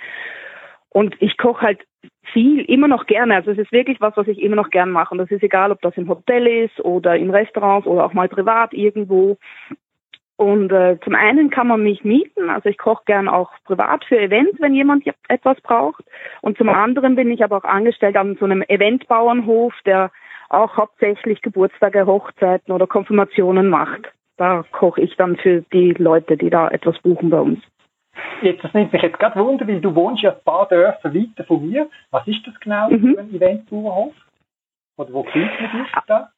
Und 0.89 1.15
ich 1.21 1.37
koche 1.37 1.61
halt 1.61 1.87
viel, 2.33 2.65
immer 2.65 2.89
noch 2.89 3.07
gerne. 3.07 3.35
Also 3.35 3.51
es 3.51 3.59
ist 3.59 3.73
wirklich 3.73 4.01
was, 4.01 4.17
was 4.17 4.29
ich 4.29 4.41
immer 4.41 4.57
noch 4.57 4.71
gern 4.71 4.91
mache. 4.91 5.13
Und 5.13 5.19
das 5.19 5.31
ist 5.31 5.43
egal, 5.43 5.73
ob 5.73 5.81
das 5.83 5.97
im 5.97 6.09
Hotel 6.09 6.47
ist 6.47 6.81
oder 6.81 7.17
in 7.17 7.31
Restaurants 7.31 7.87
oder 7.87 8.05
auch 8.05 8.13
mal 8.13 8.29
privat 8.29 8.73
irgendwo. 8.73 9.39
Und 10.37 10.73
äh, 10.73 10.99
zum 11.05 11.15
einen 11.15 11.51
kann 11.51 11.67
man 11.67 11.83
mich 11.83 12.03
mieten, 12.03 12.49
also 12.49 12.71
ich 12.71 12.79
koche 12.79 13.03
gern 13.05 13.29
auch 13.29 13.51
privat 13.67 14.07
für 14.07 14.19
Events, 14.19 14.59
wenn 14.59 14.75
jemand 14.75 15.05
etwas 15.29 15.61
braucht. 15.61 16.03
Und 16.41 16.57
zum 16.57 16.71
anderen 16.71 17.15
bin 17.15 17.31
ich 17.31 17.45
aber 17.45 17.59
auch 17.59 17.65
angestellt 17.65 18.17
an 18.17 18.39
so 18.41 18.47
einem 18.47 18.63
Eventbauernhof, 18.67 19.75
der 19.85 20.11
auch 20.49 20.79
hauptsächlich 20.79 21.43
Geburtstage, 21.43 22.07
Hochzeiten 22.07 22.73
oder 22.73 22.87
Konfirmationen 22.87 23.69
macht. 23.69 24.11
Da 24.39 24.65
koche 24.73 25.03
ich 25.03 25.15
dann 25.17 25.37
für 25.37 25.63
die 25.75 25.93
Leute, 25.93 26.39
die 26.39 26.49
da 26.49 26.69
etwas 26.69 26.99
buchen 27.01 27.29
bei 27.29 27.41
uns. 27.41 27.61
Jetzt, 28.43 28.65
das 28.65 28.73
nimmt 28.75 28.93
mich 28.93 29.03
jetzt 29.03 29.19
gerade 29.19 29.39
Wunder, 29.39 29.67
weil 29.69 29.81
du 29.81 29.95
wohnst 29.95 30.23
ja 30.23 30.33
ein 30.33 30.45
paar 30.45 30.67
Dörfer 30.69 31.15
weiter 31.15 31.45
von 31.45 31.69
mir. 31.69 31.89
Was 32.11 32.27
ist 32.27 32.47
das 32.47 32.59
genau 32.61 32.91
Mhm. 32.91 33.15
für 33.15 33.21
ein 33.21 33.35
Eventbauernhof? 33.35 34.15
Oder 34.97 35.13
wo 35.13 35.23
findet 35.25 35.61
man 35.61 35.83
dich 35.83 35.93
da? 36.07 36.31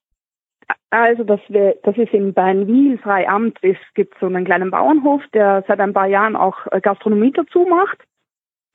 Also 0.90 1.24
das, 1.24 1.40
wär, 1.48 1.76
das 1.84 1.96
ist 1.96 2.12
in 2.12 2.34
Beinwil, 2.34 2.98
Freiamt. 2.98 3.58
Es 3.62 3.78
gibt 3.94 4.18
so 4.20 4.26
einen 4.26 4.44
kleinen 4.44 4.70
Bauernhof, 4.70 5.22
der 5.32 5.64
seit 5.66 5.80
ein 5.80 5.94
paar 5.94 6.06
Jahren 6.06 6.36
auch 6.36 6.66
äh, 6.70 6.80
Gastronomie 6.80 7.32
dazu 7.32 7.60
macht. 7.60 7.98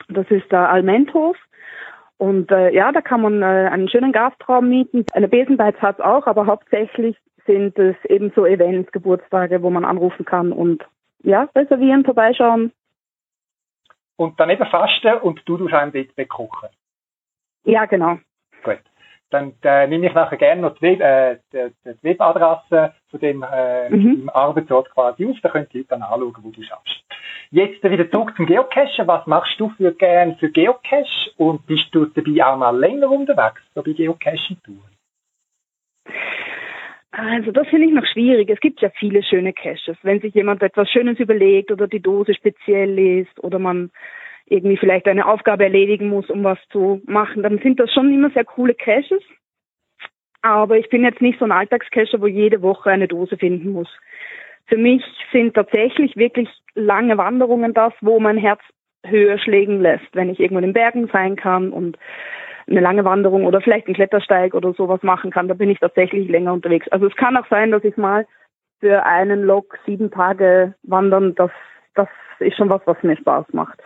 Das 0.09 0.25
ist 0.31 0.51
der 0.51 0.69
Almenthof. 0.69 1.37
Und 2.17 2.51
äh, 2.51 2.73
ja, 2.73 2.91
da 2.91 3.01
kann 3.01 3.21
man 3.21 3.43
äh, 3.43 3.69
einen 3.71 3.89
schönen 3.89 4.11
Gastraum 4.11 4.67
mieten. 4.69 5.05
Eine 5.13 5.27
Besenbeiz 5.27 5.75
hat's 5.79 5.99
auch, 5.99 6.25
aber 6.25 6.47
hauptsächlich 6.47 7.15
sind 7.45 7.77
es 7.77 7.95
eben 8.05 8.31
so 8.35 8.45
Events, 8.45 8.91
Geburtstage, 8.91 9.61
wo 9.61 9.69
man 9.69 9.85
anrufen 9.85 10.25
kann 10.25 10.51
und 10.51 10.83
ja, 11.23 11.47
reservieren, 11.55 12.03
vorbeischauen. 12.03 12.71
Und 14.17 14.39
dann 14.39 14.49
eben 14.49 14.65
fasten 14.65 15.19
und 15.21 15.41
du 15.45 15.57
tust 15.57 15.73
einem 15.73 15.91
dort 15.91 16.15
bekochen. 16.15 16.69
Ja, 17.63 17.85
genau. 17.85 18.17
Gut. 18.63 18.79
dann 19.29 19.53
äh, 19.63 19.87
nehme 19.87 20.07
ich 20.07 20.13
nachher 20.13 20.37
gerne 20.37 20.61
noch 20.61 20.75
die, 20.77 20.81
Web, 20.83 21.01
äh, 21.01 21.37
die, 21.51 21.71
die 21.85 22.03
Webadresse 22.03 22.93
von 23.11 23.19
dem 23.19 23.43
äh, 23.43 23.89
Mhm. 23.89 24.29
Arbeitsort 24.33 24.89
quasi 24.91 25.25
auf, 25.29 25.35
da 25.41 25.49
könnt 25.49 25.73
ihr 25.75 25.83
dann 25.85 26.01
anschauen, 26.01 26.35
wo 26.41 26.49
du 26.49 26.63
schaffst. 26.63 27.03
Jetzt 27.51 27.83
wieder 27.83 28.09
zurück 28.11 28.33
zum 28.35 28.45
Geocachen. 28.45 29.07
Was 29.07 29.25
machst 29.27 29.59
du 29.59 29.69
für 29.77 29.93
gern 29.93 30.35
für 30.37 30.49
Geocache 30.49 31.31
und 31.37 31.65
bist 31.67 31.87
du 31.91 32.05
dabei 32.05 32.43
auch 32.45 32.57
mal 32.57 32.77
länger 32.77 33.09
unterwegs, 33.09 33.61
so 33.75 33.83
bei 33.83 33.91
Geocaching-Touren? 33.93 34.96
Also 37.11 37.51
das 37.51 37.67
finde 37.67 37.87
ich 37.87 37.93
noch 37.93 38.05
schwierig. 38.05 38.49
Es 38.49 38.59
gibt 38.59 38.81
ja 38.81 38.89
viele 38.89 39.23
schöne 39.23 39.53
Caches. 39.53 39.97
Wenn 40.03 40.19
sich 40.19 40.33
jemand 40.33 40.61
etwas 40.61 40.89
Schönes 40.89 41.19
überlegt 41.19 41.71
oder 41.71 41.87
die 41.87 42.01
Dose 42.01 42.33
speziell 42.33 42.99
ist 42.99 43.43
oder 43.43 43.59
man 43.59 43.91
irgendwie 44.45 44.77
vielleicht 44.77 45.07
eine 45.07 45.25
Aufgabe 45.25 45.63
erledigen 45.63 46.09
muss, 46.09 46.29
um 46.29 46.43
was 46.43 46.59
zu 46.69 47.01
machen, 47.05 47.43
dann 47.43 47.59
sind 47.59 47.79
das 47.79 47.91
schon 47.93 48.13
immer 48.13 48.29
sehr 48.31 48.45
coole 48.45 48.73
Caches. 48.73 49.23
Aber 50.41 50.77
ich 50.77 50.89
bin 50.89 51.03
jetzt 51.03 51.21
nicht 51.21 51.39
so 51.39 51.45
ein 51.45 51.51
Alltagscacher, 51.51 52.21
wo 52.21 52.27
jede 52.27 52.61
Woche 52.61 52.89
eine 52.89 53.07
Dose 53.07 53.37
finden 53.37 53.71
muss. 53.71 53.89
Für 54.67 54.77
mich 54.77 55.03
sind 55.31 55.53
tatsächlich 55.55 56.15
wirklich 56.15 56.49
lange 56.75 57.17
Wanderungen 57.17 57.73
das, 57.73 57.93
wo 58.01 58.19
mein 58.19 58.37
Herz 58.37 58.61
höher 59.05 59.37
schlägen 59.39 59.81
lässt, 59.81 60.07
wenn 60.13 60.29
ich 60.29 60.39
irgendwo 60.39 60.59
in 60.59 60.67
den 60.67 60.73
Bergen 60.73 61.07
sein 61.11 61.35
kann 61.35 61.71
und 61.71 61.97
eine 62.69 62.81
lange 62.81 63.05
Wanderung 63.05 63.45
oder 63.45 63.61
vielleicht 63.61 63.87
einen 63.87 63.95
Klettersteig 63.95 64.53
oder 64.53 64.73
sowas 64.73 65.01
machen 65.03 65.31
kann, 65.31 65.47
da 65.47 65.53
bin 65.53 65.69
ich 65.69 65.79
tatsächlich 65.79 66.27
länger 66.27 66.53
unterwegs. 66.53 66.87
Also 66.89 67.07
es 67.07 67.15
kann 67.15 67.37
auch 67.37 67.47
sein, 67.49 67.71
dass 67.71 67.83
ich 67.83 67.95
mal 67.97 68.25
für 68.79 69.05
einen 69.05 69.43
Log 69.43 69.77
sieben 69.85 70.11
Tage 70.11 70.75
wandern, 70.83 71.33
das, 71.35 71.51
das 71.95 72.09
ist 72.39 72.57
schon 72.57 72.69
was, 72.69 72.81
was 72.85 73.01
mir 73.03 73.17
Spaß 73.17 73.45
macht. 73.53 73.79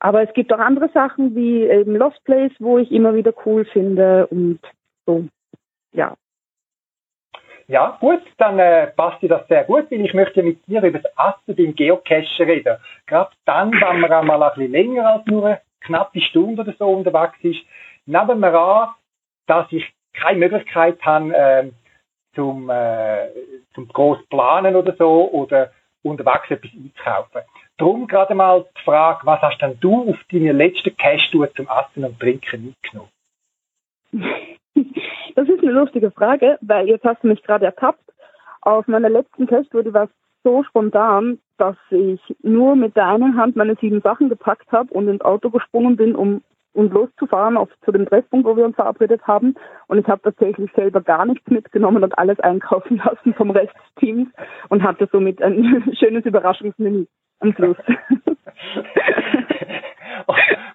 Aber 0.00 0.22
es 0.22 0.32
gibt 0.34 0.52
auch 0.52 0.58
andere 0.58 0.88
Sachen 0.90 1.34
wie 1.34 1.64
eben 1.64 1.96
Lost 1.96 2.22
Place, 2.24 2.52
wo 2.58 2.78
ich 2.78 2.90
immer 2.90 3.14
wieder 3.14 3.32
cool 3.44 3.64
finde 3.64 4.26
und 4.26 4.60
so, 5.06 5.26
ja. 5.92 6.14
Ja, 7.68 7.96
gut, 8.00 8.20
dann 8.38 8.60
äh, 8.60 8.88
passt 8.88 9.22
dir 9.22 9.28
das 9.28 9.48
sehr 9.48 9.64
gut, 9.64 9.90
weil 9.90 10.00
ich 10.00 10.14
möchte 10.14 10.42
mit 10.42 10.64
dir 10.68 10.82
über 10.82 11.00
das 11.00 11.18
Assen 11.18 11.56
beim 11.56 11.74
Geocachen 11.74 12.46
reden. 12.46 12.76
Gerade 13.06 13.30
dann, 13.44 13.72
wenn 13.72 14.00
man 14.00 14.12
einmal 14.12 14.42
ein 14.42 14.50
bisschen 14.54 14.70
länger 14.70 15.14
als 15.14 15.26
nur 15.26 15.46
eine 15.46 15.60
knappe 15.80 16.20
Stunde 16.20 16.62
oder 16.62 16.74
so 16.78 16.86
unterwegs 16.86 17.38
ist, 17.42 17.58
nehmen 18.06 18.40
wir 18.40 18.54
an, 18.54 18.94
dass 19.46 19.70
ich 19.70 19.92
keine 20.14 20.38
Möglichkeit 20.38 21.00
habe, 21.02 21.32
ähm, 21.34 21.74
zum, 22.34 22.70
äh, 22.70 23.28
zum 23.74 23.88
groß 23.88 24.26
planen 24.28 24.76
oder 24.76 24.94
so 24.96 25.30
oder 25.30 25.72
unterwegs 26.02 26.50
etwas 26.50 26.70
einzukaufen. 26.72 27.42
Darum 27.78 28.06
gerade 28.06 28.34
mal 28.34 28.64
die 28.76 28.82
Frage, 28.82 29.26
was 29.26 29.40
hast 29.42 29.60
denn 29.60 29.78
du 29.80 30.10
auf 30.10 30.16
deine 30.30 30.52
letzte 30.52 30.90
Cache-Tour 30.92 31.52
zum 31.54 31.66
Essen 31.68 32.04
und 32.04 32.18
Trinken 32.20 32.66
mitgenommen? 32.66 33.10
Das 35.34 35.46
ist 35.50 35.62
eine 35.62 35.72
lustige 35.72 36.10
Frage, 36.10 36.58
weil 36.62 36.88
jetzt 36.88 37.04
hast 37.04 37.22
du 37.22 37.28
mich 37.28 37.42
gerade 37.42 37.66
ertappt. 37.66 38.00
Auf 38.62 38.88
meiner 38.88 39.10
letzten 39.10 39.46
die 39.46 39.92
war 39.92 40.08
so 40.44 40.64
spontan, 40.64 41.38
dass 41.58 41.76
ich 41.90 42.20
nur 42.42 42.74
mit 42.74 42.96
der 42.96 43.06
einen 43.06 43.36
Hand 43.36 43.54
meine 43.54 43.76
sieben 43.76 44.00
Sachen 44.00 44.30
gepackt 44.30 44.72
habe 44.72 44.92
und 44.94 45.08
ins 45.08 45.20
Auto 45.20 45.50
gesprungen 45.50 45.96
bin, 45.96 46.16
um 46.16 46.42
um 46.76 46.90
loszufahren 46.90 47.56
auf 47.56 47.70
zu 47.84 47.92
dem 47.92 48.06
Treffpunkt, 48.06 48.46
wo 48.46 48.56
wir 48.56 48.64
uns 48.64 48.76
verabredet 48.76 49.22
haben. 49.26 49.54
Und 49.88 49.98
ich 49.98 50.06
habe 50.06 50.22
tatsächlich 50.22 50.70
selber 50.74 51.00
gar 51.00 51.24
nichts 51.24 51.48
mitgenommen 51.50 52.04
und 52.04 52.16
alles 52.18 52.38
einkaufen 52.40 52.98
lassen 53.04 53.34
vom 53.34 53.50
Rest 53.50 53.74
des 53.74 53.94
Teams 54.00 54.28
und 54.68 54.82
hatte 54.82 55.08
somit 55.10 55.42
ein 55.42 55.92
schönes 55.98 56.24
Überraschungsmenü 56.24 57.06
am 57.40 57.52
Schluss. 57.54 57.76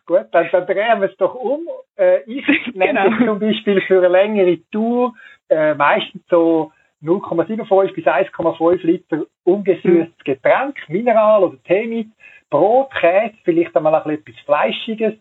Gut, 0.06 0.28
dann, 0.32 0.48
dann 0.52 0.66
drehen 0.66 1.00
wir 1.02 1.10
es 1.10 1.18
doch 1.18 1.36
um. 1.36 1.62
Äh, 1.98 2.22
ich 2.26 2.46
nehme 2.74 2.88
Genau. 2.88 3.06
jetzt 3.06 3.26
zum 3.26 3.40
Beispiel 3.40 3.82
für 3.82 4.00
eine 4.00 4.10
längere 4.10 4.58
Tour 4.72 5.14
äh, 5.50 5.74
meistens 5.74 6.24
so 6.30 6.72
0,75 7.04 7.94
bis 7.94 8.06
1,5 8.06 8.86
Liter 8.86 9.26
ungesüßtes 9.44 10.24
Getränk, 10.24 10.78
Mineral 10.90 11.44
oder 11.44 11.58
Tee 11.64 11.88
mit, 11.88 12.08
Brot, 12.50 12.92
Käse, 12.94 13.34
vielleicht 13.44 13.76
einmal 13.76 13.96
ein 13.96 14.04
bisschen 14.04 14.22
etwas 14.22 14.46
Fleischiges. 14.46 15.14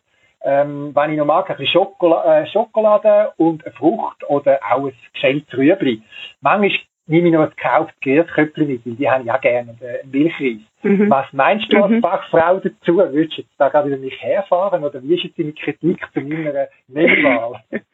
Ähm, 0.42 0.92
wenn 0.94 1.10
ich 1.10 1.18
noch 1.18 1.26
mag, 1.26 1.50
ein 1.50 1.56
bisschen 1.56 1.72
Schokola 1.72 2.40
äh, 2.40 2.46
Schokolade 2.46 3.32
und 3.36 3.64
eine 3.64 3.74
Frucht 3.74 4.24
oder 4.28 4.58
auch 4.70 4.86
ein 4.86 4.92
geschältes 5.12 5.56
Rüebli. 5.56 6.02
Manchmal 6.40 6.70
nehme 7.06 7.28
ich 7.28 7.34
noch 7.34 7.42
ein 7.42 7.50
gekauftes 7.50 8.00
Grießköpfchen 8.00 8.66
mit, 8.68 8.86
weil 8.86 8.94
die 8.94 9.10
habe 9.10 9.24
ich 9.24 9.30
auch 9.30 9.40
gerne, 9.40 9.72
und, 9.72 9.82
äh, 9.82 10.00
einen 10.00 10.10
Milchreis. 10.10 10.60
Mhm. 10.82 11.10
Was 11.10 11.26
meinst 11.32 11.70
du 11.72 11.82
als 11.82 11.92
Mhm. 11.92 12.00
Fachfrau 12.00 12.60
dazu? 12.60 12.96
Würdest 12.96 13.36
du 13.36 13.42
jetzt 13.42 13.54
da 13.58 13.68
gerade 13.68 13.88
über 13.88 13.98
mich 13.98 14.22
herfahren 14.22 14.82
oder 14.82 15.02
wie 15.02 15.14
ist 15.14 15.24
jetzt 15.24 15.38
deine 15.38 15.52
Kritik 15.52 16.00
zu 16.14 16.20
meiner 16.20 16.68
Menüwahl? 16.88 17.60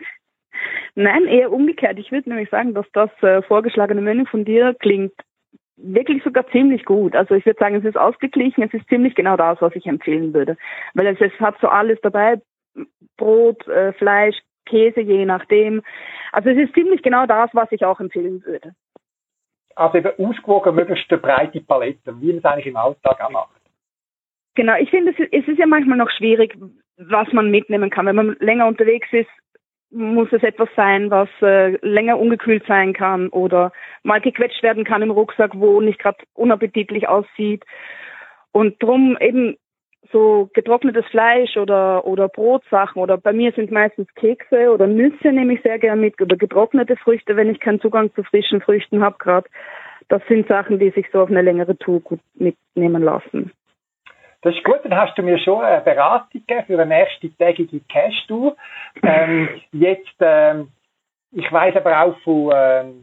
Nein, 0.95 1.27
eher 1.27 1.53
umgekehrt. 1.53 1.99
Ich 1.99 2.11
würde 2.13 2.29
nämlich 2.31 2.49
sagen, 2.49 2.75
dass 2.75 2.87
das 2.93 3.11
äh, 3.23 3.43
vorgeschlagene 3.43 4.01
Menü 4.01 4.25
von 4.27 4.45
dir 4.45 4.75
klingt 4.79 5.13
wirklich 5.77 6.23
sogar 6.23 6.47
ziemlich 6.49 6.85
gut. 6.85 7.15
Also 7.15 7.35
ich 7.35 7.45
würde 7.47 7.59
sagen, 7.59 7.77
es 7.77 7.85
ist 7.85 7.97
ausgeglichen, 7.97 8.63
es 8.63 8.75
ist 8.75 8.89
ziemlich 8.89 9.15
genau 9.15 9.37
das, 9.37 9.61
was 9.61 9.75
ich 9.75 9.87
empfehlen 9.87 10.33
würde. 10.33 10.57
Weil 10.95 11.07
es, 11.09 11.21
es 11.21 11.39
hat 11.41 11.57
so 11.61 11.69
alles 11.69 11.99
dabei, 12.03 12.41
Brot, 13.17 13.67
äh, 13.69 13.93
Fleisch, 13.95 14.37
Käse, 14.67 15.01
je 15.01 15.25
nachdem. 15.25 15.83
Also 16.33 16.51
es 16.51 16.59
ist 16.59 16.75
ziemlich 16.75 17.03
genau 17.03 17.27
das, 17.27 17.51
was 17.53 17.71
ich 17.73 17.85
auch 17.85 18.01
empfehlen 18.01 18.45
würde. 18.45 18.75
Also 19.75 19.99
eben 19.99 20.27
ausgewogen, 20.27 20.75
möglichst 20.75 21.11
eine 21.11 21.21
breite 21.21 21.61
Palette, 21.61 22.21
wie 22.21 22.29
man 22.29 22.39
es 22.39 22.45
eigentlich 22.45 22.67
im 22.67 22.77
Alltag 22.77 23.21
auch 23.21 23.31
macht. 23.31 23.61
Genau, 24.55 24.75
ich 24.79 24.89
finde, 24.89 25.13
es 25.13 25.19
ist, 25.19 25.33
es 25.33 25.47
ist 25.49 25.59
ja 25.59 25.67
manchmal 25.67 25.99
noch 25.99 26.11
schwierig, 26.11 26.57
was 26.97 27.31
man 27.33 27.51
mitnehmen 27.51 27.91
kann. 27.91 28.07
Wenn 28.07 28.17
man 28.17 28.37
länger 28.41 28.67
unterwegs 28.67 29.09
ist, 29.13 29.29
muss 29.97 30.29
es 30.33 30.43
etwas 30.43 30.69
sein, 30.77 31.11
was 31.11 31.29
äh, 31.41 31.77
länger 31.81 32.19
ungekühlt 32.19 32.65
sein 32.67 32.93
kann 32.93 33.29
oder 33.31 33.73
mal 34.03 34.21
gequetscht 34.21 34.63
werden 34.63 34.85
kann 34.85 35.03
im 35.03 35.11
Rucksack, 35.11 35.53
wo 35.55 35.81
nicht 35.81 35.99
gerade 35.99 36.19
unappetitlich 36.35 37.09
aussieht. 37.09 37.65
Und 38.53 38.83
drum 38.83 39.17
eben 39.21 39.57
so 40.13 40.51
getrocknetes 40.55 41.07
Fleisch 41.07 41.57
oder 41.57 42.07
oder 42.07 42.29
Brotsachen 42.29 43.03
oder 43.03 43.17
bei 43.17 43.33
mir 43.33 43.53
sind 43.53 43.71
meistens 43.71 44.07
Kekse 44.15 44.71
oder 44.71 44.87
Nüsse 44.87 45.33
nehme 45.33 45.55
ich 45.55 45.63
sehr 45.63 45.79
gerne 45.79 46.01
mit 46.01 46.21
oder 46.21 46.37
getrocknete 46.37 46.97
Früchte, 46.97 47.37
wenn 47.37 47.51
ich 47.51 47.61
keinen 47.61 47.81
Zugang 47.81 48.15
zu 48.15 48.23
frischen 48.23 48.61
Früchten 48.61 49.03
habe 49.03 49.17
gerade. 49.19 49.49
Das 50.09 50.23
sind 50.29 50.47
Sachen, 50.47 50.79
die 50.79 50.91
sich 50.91 51.07
so 51.13 51.23
auf 51.23 51.31
eine 51.31 51.43
längere 51.43 51.77
Tour 51.77 52.01
gut 52.01 52.21
mitnehmen 52.35 53.03
lassen. 53.03 53.51
Das 54.47 54.55
ist 54.55 54.63
gut, 54.63 54.79
dann 54.85 54.97
hast 54.97 55.19
du 55.19 55.25
mir 55.25 55.41
schon 55.41 55.65
eine 55.65 55.81
Beratung 55.81 56.29
gegeben 56.31 56.65
für 56.69 56.81
eine 56.81 56.87
nächste 56.87 57.29
tägige 57.31 57.81
Cash-Tour. 57.81 58.57
Ähm, 59.03 59.49
jetzt, 59.73 60.15
ähm, 60.21 60.69
ich 61.33 61.51
weiß 61.51 61.75
aber 61.75 62.01
auch 62.01 62.17
von 62.21 62.53
ähm, 62.55 63.03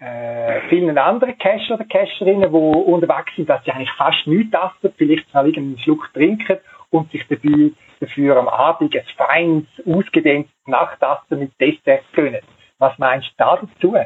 äh, 0.00 0.62
vielen 0.68 0.98
anderen 0.98 1.38
Cacher 1.38 1.74
oder 1.74 1.84
Cacherinnen, 1.84 2.50
die 2.50 2.56
unterwegs 2.56 3.36
sind, 3.36 3.48
dass 3.48 3.62
sie 3.62 3.70
eigentlich 3.70 3.92
fast 3.92 4.26
nichts 4.26 4.52
essen, 4.52 4.92
vielleicht 4.98 5.32
mal 5.32 5.46
irgendeinen 5.46 5.78
Schluck 5.78 6.12
trinken 6.12 6.58
und 6.90 7.08
sich 7.12 7.24
dabei 7.28 7.70
dafür 8.00 8.36
am 8.38 8.48
Abend 8.48 8.92
ein 8.96 9.04
feines, 9.16 9.66
ausgedehntes 9.86 10.52
Nachtessen 10.66 11.38
mit 11.38 11.52
Dessert 11.60 12.02
gönnen. 12.14 12.42
Was 12.78 12.98
meinst 12.98 13.28
du 13.28 13.34
da 13.36 13.60
dazu? 13.62 13.96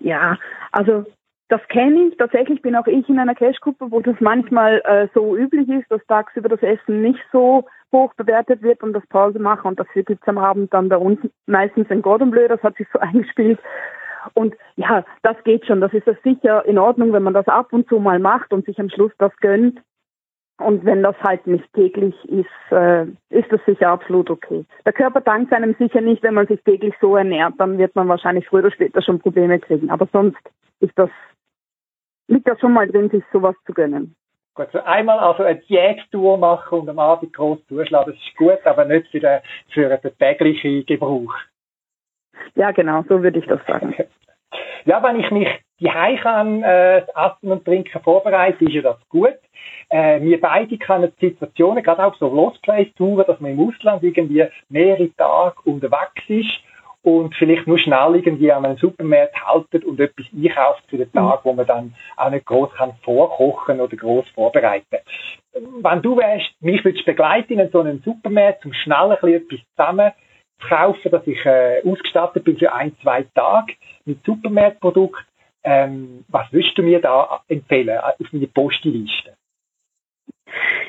Ja, 0.00 0.36
also 0.70 1.06
das 1.48 1.60
kenne 1.68 2.08
ich. 2.08 2.16
Tatsächlich 2.16 2.62
bin 2.62 2.76
auch 2.76 2.86
ich 2.86 3.08
in 3.08 3.18
einer 3.18 3.34
Cash-Gruppe, 3.34 3.90
wo 3.90 4.00
das 4.00 4.16
manchmal 4.20 4.82
äh, 4.84 5.08
so 5.14 5.36
üblich 5.36 5.68
ist, 5.68 5.90
dass 5.90 6.04
tagsüber 6.06 6.48
das 6.48 6.62
Essen 6.62 7.02
nicht 7.02 7.20
so 7.32 7.66
hoch 7.92 8.12
bewertet 8.14 8.62
wird 8.62 8.82
und 8.82 8.92
das 8.92 9.06
Pause 9.06 9.38
machen. 9.38 9.68
Und 9.68 9.80
dafür 9.80 10.02
gibt's 10.02 10.26
am 10.26 10.38
Abend 10.38 10.74
dann 10.74 10.88
bei 10.88 10.96
uns 10.96 11.20
meistens 11.46 11.90
ein 11.90 12.02
Gordon 12.02 12.30
Bleu, 12.30 12.48
das 12.48 12.62
hat 12.62 12.76
sich 12.76 12.86
so 12.92 12.98
eingespielt. 13.00 13.60
Und 14.34 14.56
ja, 14.74 15.04
das 15.22 15.36
geht 15.44 15.66
schon. 15.66 15.80
Das 15.80 15.92
ist 15.92 16.06
ja 16.06 16.14
sicher 16.24 16.64
in 16.66 16.78
Ordnung, 16.78 17.12
wenn 17.12 17.22
man 17.22 17.34
das 17.34 17.46
ab 17.46 17.72
und 17.72 17.88
zu 17.88 18.00
mal 18.00 18.18
macht 18.18 18.52
und 18.52 18.64
sich 18.66 18.78
am 18.80 18.90
Schluss 18.90 19.12
das 19.18 19.34
gönnt. 19.36 19.80
Und 20.58 20.84
wenn 20.86 21.02
das 21.02 21.16
halt 21.22 21.46
nicht 21.46 21.70
täglich 21.74 22.14
ist, 22.24 22.72
äh, 22.72 23.04
ist 23.28 23.52
das 23.52 23.60
sicher 23.66 23.90
absolut 23.90 24.30
okay. 24.30 24.64
Der 24.86 24.92
Körper 24.94 25.20
dankt 25.20 25.52
einem 25.52 25.74
sicher 25.78 26.00
nicht, 26.00 26.22
wenn 26.22 26.32
man 26.32 26.46
sich 26.46 26.62
täglich 26.64 26.94
so 27.00 27.14
ernährt, 27.14 27.54
dann 27.58 27.76
wird 27.76 27.94
man 27.94 28.08
wahrscheinlich 28.08 28.48
früher 28.48 28.60
oder 28.60 28.70
später 28.70 29.02
schon 29.02 29.20
Probleme 29.20 29.60
kriegen. 29.60 29.90
Aber 29.90 30.08
sonst 30.12 30.40
ist 30.80 30.92
das, 30.96 31.10
liegt 32.28 32.48
das 32.48 32.58
schon 32.60 32.72
mal 32.72 32.88
drin, 32.88 33.10
sich 33.10 33.24
sowas 33.32 33.54
zu 33.66 33.72
gönnen. 33.72 34.14
Gut, 34.54 34.68
so 34.72 34.80
einmal 34.80 35.18
also 35.18 35.42
eine 35.42 35.60
Diättour 35.60 36.38
machen 36.38 36.80
und 36.80 36.88
am 36.88 36.98
Abend 36.98 37.34
groß 37.34 37.66
zuschlagen, 37.66 38.12
das 38.12 38.22
ist 38.22 38.36
gut, 38.36 38.64
aber 38.64 38.86
nicht 38.86 39.08
für 39.10 39.20
den, 39.20 39.40
für 39.72 39.88
den 39.88 40.18
täglichen 40.18 40.86
Gebrauch. 40.86 41.34
Ja, 42.54 42.70
genau, 42.70 43.02
so 43.08 43.22
würde 43.22 43.38
ich 43.38 43.46
das 43.46 43.60
sagen. 43.66 43.94
Ja, 44.84 45.02
wenn 45.02 45.18
ich 45.18 45.30
mich 45.32 45.48
die 45.80 45.90
kann, 46.22 46.62
äh, 46.62 47.04
das 47.04 47.32
Essen 47.32 47.50
und 47.50 47.64
Trinken 47.64 48.00
vorbereite, 48.02 48.64
ist 48.64 48.72
ja 48.72 48.82
das 48.82 49.08
gut. 49.08 49.34
Äh, 49.88 50.20
wir 50.22 50.40
beide 50.40 50.78
kennen 50.78 51.12
Situationen, 51.20 51.82
gerade 51.82 52.04
auch 52.04 52.14
so 52.16 52.32
Lost 52.32 52.62
Place 52.62 52.94
Touren, 52.94 53.26
dass 53.26 53.40
man 53.40 53.50
im 53.50 53.68
Ausland 53.68 54.04
irgendwie 54.04 54.46
mehrere 54.68 55.10
Tage 55.16 55.56
unterwegs 55.64 56.22
ist 56.28 56.62
und 57.06 57.36
vielleicht 57.36 57.68
nur 57.68 57.78
schnell 57.78 58.16
irgendwie 58.16 58.50
an 58.50 58.64
einem 58.64 58.78
Supermarkt 58.78 59.40
haltet 59.46 59.84
und 59.84 60.00
etwas 60.00 60.26
einkauft 60.34 60.82
für 60.88 60.96
den 60.96 61.12
Tag, 61.12 61.44
wo 61.44 61.52
man 61.52 61.64
dann 61.64 61.94
auch 62.16 62.30
nicht 62.30 62.46
groß 62.46 62.72
kann 62.74 62.94
vorkochen 63.04 63.80
oder 63.80 63.96
groß 63.96 64.28
vorbereiten. 64.34 64.96
Wenn 65.52 66.02
du 66.02 66.16
wärst, 66.16 66.50
mich 66.60 66.84
würdest 66.84 67.06
begleiten 67.06 67.60
in 67.60 67.70
so 67.70 67.78
einen 67.78 68.02
Supermarkt, 68.02 68.62
zum 68.62 68.72
schnell 68.72 69.12
ein 69.12 69.18
bisschen 69.20 69.34
etwas 69.34 69.60
zusammen 69.76 70.12
zu 70.60 70.68
kaufen, 70.68 71.10
dass 71.12 71.26
ich 71.28 71.46
äh, 71.46 71.80
ausgestattet 71.84 72.42
bin 72.42 72.58
für 72.58 72.72
ein, 72.72 72.96
zwei 73.00 73.24
Tage 73.36 73.74
mit 74.04 74.24
Supermarktprodukt. 74.24 75.24
Ähm, 75.62 76.24
was 76.26 76.52
würdest 76.52 76.76
du 76.76 76.82
mir 76.82 77.00
da 77.00 77.40
empfehlen 77.46 78.00
auf 78.00 78.32
meine 78.32 78.48
Postiliste? 78.48 79.34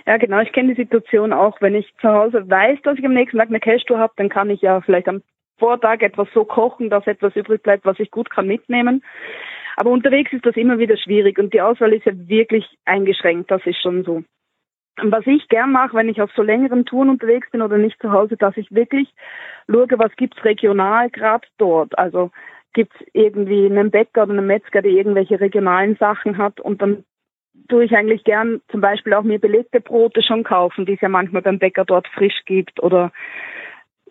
Ja, 0.08 0.18
genau. 0.18 0.40
Ich 0.40 0.52
kenne 0.52 0.74
die 0.74 0.82
Situation 0.82 1.32
auch, 1.32 1.62
wenn 1.62 1.76
ich 1.76 1.94
zu 2.02 2.10
Hause 2.10 2.50
weiß, 2.50 2.80
dass 2.82 2.98
ich 2.98 3.06
am 3.06 3.14
nächsten 3.14 3.38
Tag 3.38 3.50
eine 3.50 3.60
Cash-Tour 3.60 4.00
habe, 4.00 4.14
dann 4.16 4.30
kann 4.30 4.50
ich 4.50 4.62
ja 4.62 4.82
vielleicht 4.82 5.08
am 5.08 5.22
Vortag 5.58 6.02
etwas 6.02 6.28
so 6.34 6.46
kochen, 6.46 6.90
dass 6.90 7.08
etwas 7.08 7.36
übrig 7.36 7.64
bleibt, 7.64 7.86
was 7.86 8.00
ich 8.00 8.12
gut 8.12 8.30
kann 8.30 8.48
mitnehmen. 8.48 9.04
Aber 9.76 9.92
unterwegs 9.92 10.34
ist 10.34 10.46
das 10.46 10.56
immer 10.56 10.80
wieder 10.80 10.98
schwierig 10.98 11.38
und 11.38 11.54
die 11.54 11.62
Auswahl 11.62 11.94
ist 11.94 12.06
ja 12.06 12.14
wirklich 12.16 12.66
eingeschränkt, 12.86 13.52
das 13.52 13.66
ist 13.66 13.82
schon 13.82 14.04
so. 14.04 14.24
Und 15.00 15.12
was 15.12 15.28
ich 15.28 15.48
gern 15.50 15.72
mache, 15.72 15.96
wenn 15.96 16.10
ich 16.10 16.22
auf 16.22 16.32
so 16.36 16.42
längeren 16.42 16.86
Touren 16.86 17.10
unterwegs 17.10 17.50
bin 17.52 17.62
oder 17.62 17.78
nicht 17.78 18.02
zu 18.02 18.12
Hause, 18.12 18.36
dass 18.36 18.58
ich 18.58 18.72
wirklich 18.72 19.08
schaue, 19.70 19.88
was 19.98 20.16
gibt's 20.16 20.44
regional 20.44 21.12
gerade 21.12 21.48
dort. 21.60 21.98
Also 22.00 22.32
gibt's 22.74 22.98
irgendwie 23.14 23.68
einen 23.68 23.92
Bäcker 23.92 24.24
oder 24.24 24.34
einen 24.34 24.48
Metzger, 24.48 24.82
der 24.82 24.92
irgendwelche 24.92 25.40
regionalen 25.40 25.96
Sachen 25.98 26.38
hat 26.38 26.60
und 26.60 26.82
dann 26.82 27.04
tue 27.70 27.86
ich 27.86 27.96
eigentlich 27.96 28.24
gern 28.24 28.62
zum 28.70 28.82
Beispiel 28.82 29.14
auch 29.14 29.24
mir 29.24 29.40
belegte 29.40 29.82
Brote 29.82 30.22
schon 30.22 30.44
kaufen, 30.44 30.86
die 30.86 30.94
es 30.94 31.02
ja 31.02 31.10
manchmal 31.10 31.42
beim 31.42 31.60
Bäcker 31.60 31.86
dort 31.86 32.08
frisch 32.10 32.46
gibt 32.46 32.82
oder 32.82 33.12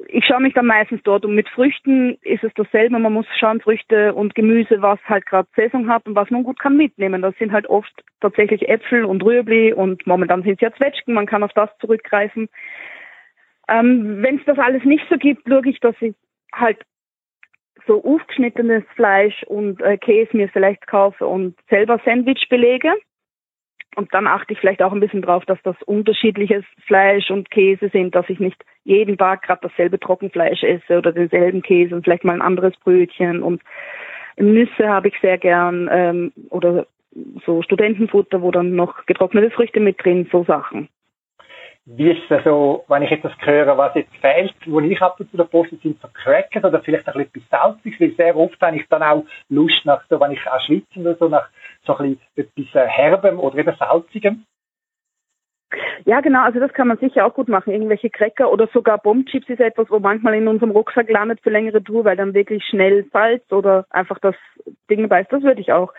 ich 0.08 0.24
schaue 0.26 0.40
mich 0.40 0.54
dann 0.54 0.66
meistens 0.66 1.02
dort 1.04 1.24
um. 1.24 1.34
Mit 1.34 1.48
Früchten 1.48 2.18
ist 2.22 2.44
es 2.44 2.52
dasselbe. 2.54 2.98
Man 2.98 3.12
muss 3.12 3.26
schauen, 3.38 3.60
Früchte 3.60 4.14
und 4.14 4.34
Gemüse, 4.34 4.82
was 4.82 4.98
halt 5.04 5.26
gerade 5.26 5.48
Saison 5.56 5.88
hat 5.88 6.06
und 6.06 6.14
was 6.14 6.30
man 6.30 6.42
gut 6.42 6.58
kann 6.58 6.76
mitnehmen. 6.76 7.22
Das 7.22 7.36
sind 7.38 7.52
halt 7.52 7.66
oft 7.68 7.92
tatsächlich 8.20 8.68
Äpfel 8.68 9.04
und 9.04 9.22
Rüebli 9.24 9.72
und 9.72 10.06
momentan 10.06 10.42
sind 10.42 10.54
es 10.54 10.60
ja 10.60 10.72
Zwetschgen. 10.72 11.14
Man 11.14 11.26
kann 11.26 11.42
auf 11.42 11.52
das 11.54 11.70
zurückgreifen. 11.80 12.48
Ähm, 13.68 14.22
Wenn 14.22 14.38
es 14.38 14.44
das 14.44 14.58
alles 14.58 14.84
nicht 14.84 15.04
so 15.08 15.16
gibt, 15.16 15.48
schaue 15.48 15.70
ich, 15.70 15.80
dass 15.80 15.96
ich 16.00 16.14
halt 16.52 16.78
so 17.86 18.04
aufgeschnittenes 18.04 18.84
Fleisch 18.94 19.42
und 19.44 19.80
äh, 19.80 19.96
Käse 19.96 20.36
mir 20.36 20.48
vielleicht 20.48 20.86
kaufe 20.86 21.26
und 21.26 21.56
selber 21.68 22.00
Sandwich 22.04 22.48
belege. 22.48 22.92
Und 23.96 24.12
dann 24.12 24.26
achte 24.26 24.52
ich 24.52 24.58
vielleicht 24.60 24.82
auch 24.82 24.92
ein 24.92 25.00
bisschen 25.00 25.22
drauf, 25.22 25.44
dass 25.46 25.58
das 25.62 25.74
unterschiedliches 25.86 26.64
Fleisch 26.86 27.30
und 27.30 27.50
Käse 27.50 27.88
sind, 27.88 28.14
dass 28.14 28.28
ich 28.28 28.38
nicht 28.38 28.62
jeden 28.84 29.16
Tag 29.16 29.42
gerade 29.42 29.68
dasselbe 29.68 29.98
Trockenfleisch 29.98 30.62
esse 30.62 30.98
oder 30.98 31.12
denselben 31.12 31.62
Käse 31.62 31.94
und 31.94 32.04
vielleicht 32.04 32.22
mal 32.22 32.34
ein 32.34 32.42
anderes 32.42 32.76
Brötchen. 32.84 33.42
Und 33.42 33.62
Nüsse 34.36 34.88
habe 34.88 35.08
ich 35.08 35.14
sehr 35.22 35.38
gern 35.38 35.88
ähm, 35.90 36.32
oder 36.50 36.86
so 37.46 37.62
Studentenfutter, 37.62 38.42
wo 38.42 38.50
dann 38.50 38.76
noch 38.76 39.06
getrocknete 39.06 39.50
Früchte 39.50 39.80
mit 39.80 40.04
drin, 40.04 40.28
so 40.30 40.44
Sachen. 40.44 40.90
Wie 41.88 42.10
ist 42.10 42.28
es 42.28 42.42
so, 42.42 42.84
wenn 42.88 43.02
ich 43.02 43.12
etwas 43.12 43.32
höre, 43.38 43.78
was 43.78 43.94
jetzt 43.94 44.14
fehlt, 44.16 44.52
wo 44.66 44.80
ich 44.80 45.00
ab 45.00 45.20
und 45.20 45.30
zu 45.30 45.36
der 45.36 45.44
Post 45.44 45.70
sind, 45.70 46.00
so 46.02 46.08
Crackers 46.12 46.64
oder 46.64 46.82
vielleicht 46.82 47.06
ein 47.06 47.14
bisschen 47.14 47.46
Salziges, 47.48 48.00
weil 48.00 48.14
sehr 48.16 48.36
oft 48.36 48.60
habe 48.60 48.76
ich 48.76 48.88
dann 48.88 49.04
auch 49.04 49.24
Lust 49.48 49.84
nach, 49.84 50.02
so, 50.10 50.20
wenn 50.20 50.32
ich 50.32 50.44
auch 50.48 50.60
schwitze 50.62 50.98
oder 50.98 51.14
so, 51.14 51.28
nach 51.28 51.48
so 51.86 51.96
ein 51.96 52.18
bisschen 52.34 52.48
etwas 52.66 52.74
äh, 52.74 52.88
Herbem 52.88 53.38
oder 53.38 53.58
eben 53.58 53.76
Salzigem. 53.78 54.44
Ja, 56.04 56.20
genau, 56.20 56.42
also 56.42 56.60
das 56.60 56.72
kann 56.72 56.88
man 56.88 56.98
sicher 56.98 57.26
auch 57.26 57.34
gut 57.34 57.48
machen. 57.48 57.72
Irgendwelche 57.72 58.10
Cracker 58.10 58.52
oder 58.52 58.68
sogar 58.72 58.98
Bombchips 58.98 59.48
ist 59.48 59.60
etwas, 59.60 59.90
wo 59.90 59.98
manchmal 59.98 60.34
in 60.34 60.46
unserem 60.46 60.70
Rucksack 60.70 61.10
landet 61.10 61.40
für 61.42 61.50
längere 61.50 61.82
Tour, 61.82 62.04
weil 62.04 62.16
dann 62.16 62.34
wirklich 62.34 62.64
schnell 62.64 63.04
Salz 63.12 63.50
oder 63.50 63.86
einfach 63.90 64.18
das 64.20 64.36
Ding 64.88 65.02
dabei 65.02 65.22
ist. 65.22 65.32
Das 65.32 65.42
würde 65.42 65.60
ich 65.60 65.72
auch. 65.72 65.92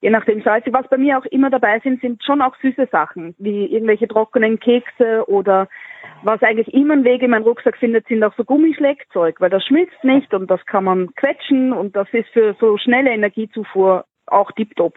Je 0.00 0.10
nachdem 0.10 0.42
salzig. 0.42 0.72
Was 0.72 0.88
bei 0.88 0.98
mir 0.98 1.16
auch 1.16 1.24
immer 1.26 1.48
dabei 1.48 1.78
sind, 1.78 2.00
sind 2.00 2.24
schon 2.24 2.42
auch 2.42 2.56
süße 2.56 2.88
Sachen, 2.90 3.36
wie 3.38 3.66
irgendwelche 3.66 4.08
trockenen 4.08 4.58
Kekse 4.58 5.24
oder 5.28 5.68
was 6.24 6.42
eigentlich 6.42 6.74
immer 6.74 6.94
einen 6.94 7.04
Weg 7.04 7.22
in 7.22 7.30
meinen 7.30 7.44
Rucksack 7.44 7.76
findet, 7.76 8.08
sind 8.08 8.24
auch 8.24 8.34
so 8.36 8.44
Gummischlägzeug, 8.44 9.40
weil 9.40 9.50
das 9.50 9.64
schmilzt 9.64 10.02
nicht 10.02 10.34
und 10.34 10.50
das 10.50 10.64
kann 10.66 10.82
man 10.82 11.14
quetschen 11.14 11.72
und 11.72 11.94
das 11.94 12.08
ist 12.12 12.28
für 12.30 12.56
so 12.58 12.78
schnelle 12.78 13.10
Energiezufuhr 13.10 14.04
auch 14.26 14.50
tiptop 14.50 14.94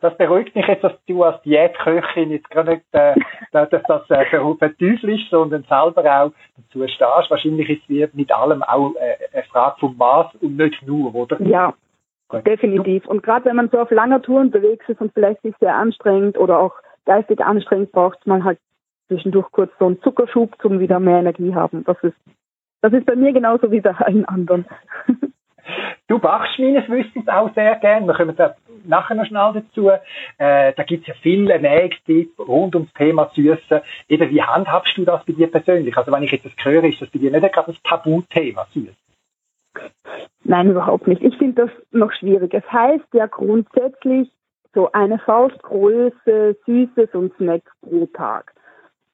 das 0.00 0.16
beruhigt 0.16 0.54
mich 0.54 0.66
jetzt, 0.66 0.84
dass 0.84 0.92
du 1.06 1.22
als 1.22 1.40
Diätköchin 1.42 2.30
jetzt 2.30 2.50
gar 2.50 2.64
nicht, 2.64 2.82
äh, 2.92 3.14
dass 3.52 3.68
das 3.70 4.10
äh, 4.10 4.24
verteufelst, 4.58 5.30
sondern 5.30 5.64
selber 5.64 6.04
auch 6.04 6.32
dazu 6.56 6.86
stehst. 6.86 7.30
Wahrscheinlich 7.30 7.68
ist 7.68 7.90
es 7.90 8.14
mit 8.14 8.32
allem 8.32 8.62
auch 8.62 8.94
äh, 8.96 9.16
eine 9.32 9.42
Frage 9.44 9.76
vom 9.80 9.96
Maß 9.96 10.34
und 10.40 10.56
nicht 10.56 10.82
nur, 10.86 11.14
oder? 11.14 11.40
Ja, 11.42 11.74
Gut. 12.28 12.46
definitiv. 12.46 13.06
Und 13.06 13.22
gerade 13.22 13.44
wenn 13.44 13.56
man 13.56 13.68
so 13.70 13.78
auf 13.78 13.90
langer 13.90 14.22
Tour 14.22 14.40
unterwegs 14.40 14.88
ist 14.88 15.00
und 15.00 15.12
vielleicht 15.12 15.42
sich 15.42 15.54
sehr 15.60 15.74
anstrengend 15.74 16.38
oder 16.38 16.58
auch 16.58 16.74
geistig 17.04 17.40
anstrengend 17.40 17.92
braucht 17.92 18.26
man 18.26 18.44
halt 18.44 18.58
zwischendurch 19.08 19.50
kurz 19.50 19.72
so 19.78 19.86
einen 19.86 20.00
Zuckerschub, 20.02 20.56
zum 20.62 20.78
wieder 20.78 21.00
mehr 21.00 21.18
Energie 21.18 21.54
haben. 21.54 21.84
Das 21.84 21.96
ist, 22.02 22.16
das 22.80 22.92
ist 22.92 23.06
bei 23.06 23.16
mir 23.16 23.32
genauso 23.32 23.70
wie 23.72 23.80
bei 23.80 23.90
allen 23.90 24.24
anderen. 24.24 24.64
Du 26.08 26.18
backst 26.18 26.58
meines 26.58 26.88
Wissens 26.88 27.28
auch 27.28 27.52
sehr 27.54 27.76
gern. 27.76 28.06
Wir 28.06 28.14
kommen 28.14 28.34
da 28.36 28.54
nachher 28.84 29.14
noch 29.14 29.26
schnell 29.26 29.52
dazu. 29.54 29.90
Äh, 30.38 30.72
da 30.74 30.82
gibt 30.82 31.02
es 31.02 31.08
ja 31.08 31.14
viele 31.22 31.52
Ernährungstipps 31.52 32.38
rund 32.38 32.74
ums 32.74 32.92
Thema 32.94 33.30
Süße. 33.34 33.82
Eben, 34.08 34.30
wie 34.30 34.42
handhabst 34.42 34.96
du 34.96 35.04
das 35.04 35.24
bei 35.24 35.32
dir 35.32 35.50
persönlich? 35.50 35.96
Also 35.96 36.10
wenn 36.12 36.22
ich 36.22 36.32
jetzt 36.32 36.46
das 36.46 36.52
höre, 36.62 36.84
ist 36.84 37.00
das 37.00 37.10
bei 37.10 37.18
dir 37.18 37.30
nicht 37.30 37.52
gerade 37.52 37.72
das 37.72 37.82
Tabuthema 37.82 38.66
Süße? 38.72 38.94
Nein, 40.44 40.70
überhaupt 40.70 41.06
nicht. 41.06 41.22
Ich 41.22 41.36
finde 41.36 41.66
das 41.66 41.70
noch 41.92 42.12
schwierig. 42.12 42.52
Es 42.54 42.72
heißt 42.72 43.06
ja 43.12 43.26
grundsätzlich 43.26 44.30
so 44.74 44.90
eine 44.92 45.18
Faustgröße 45.18 46.56
Süßes 46.66 47.14
und 47.14 47.34
Snacks 47.36 47.70
pro 47.82 48.06
Tag. 48.06 48.52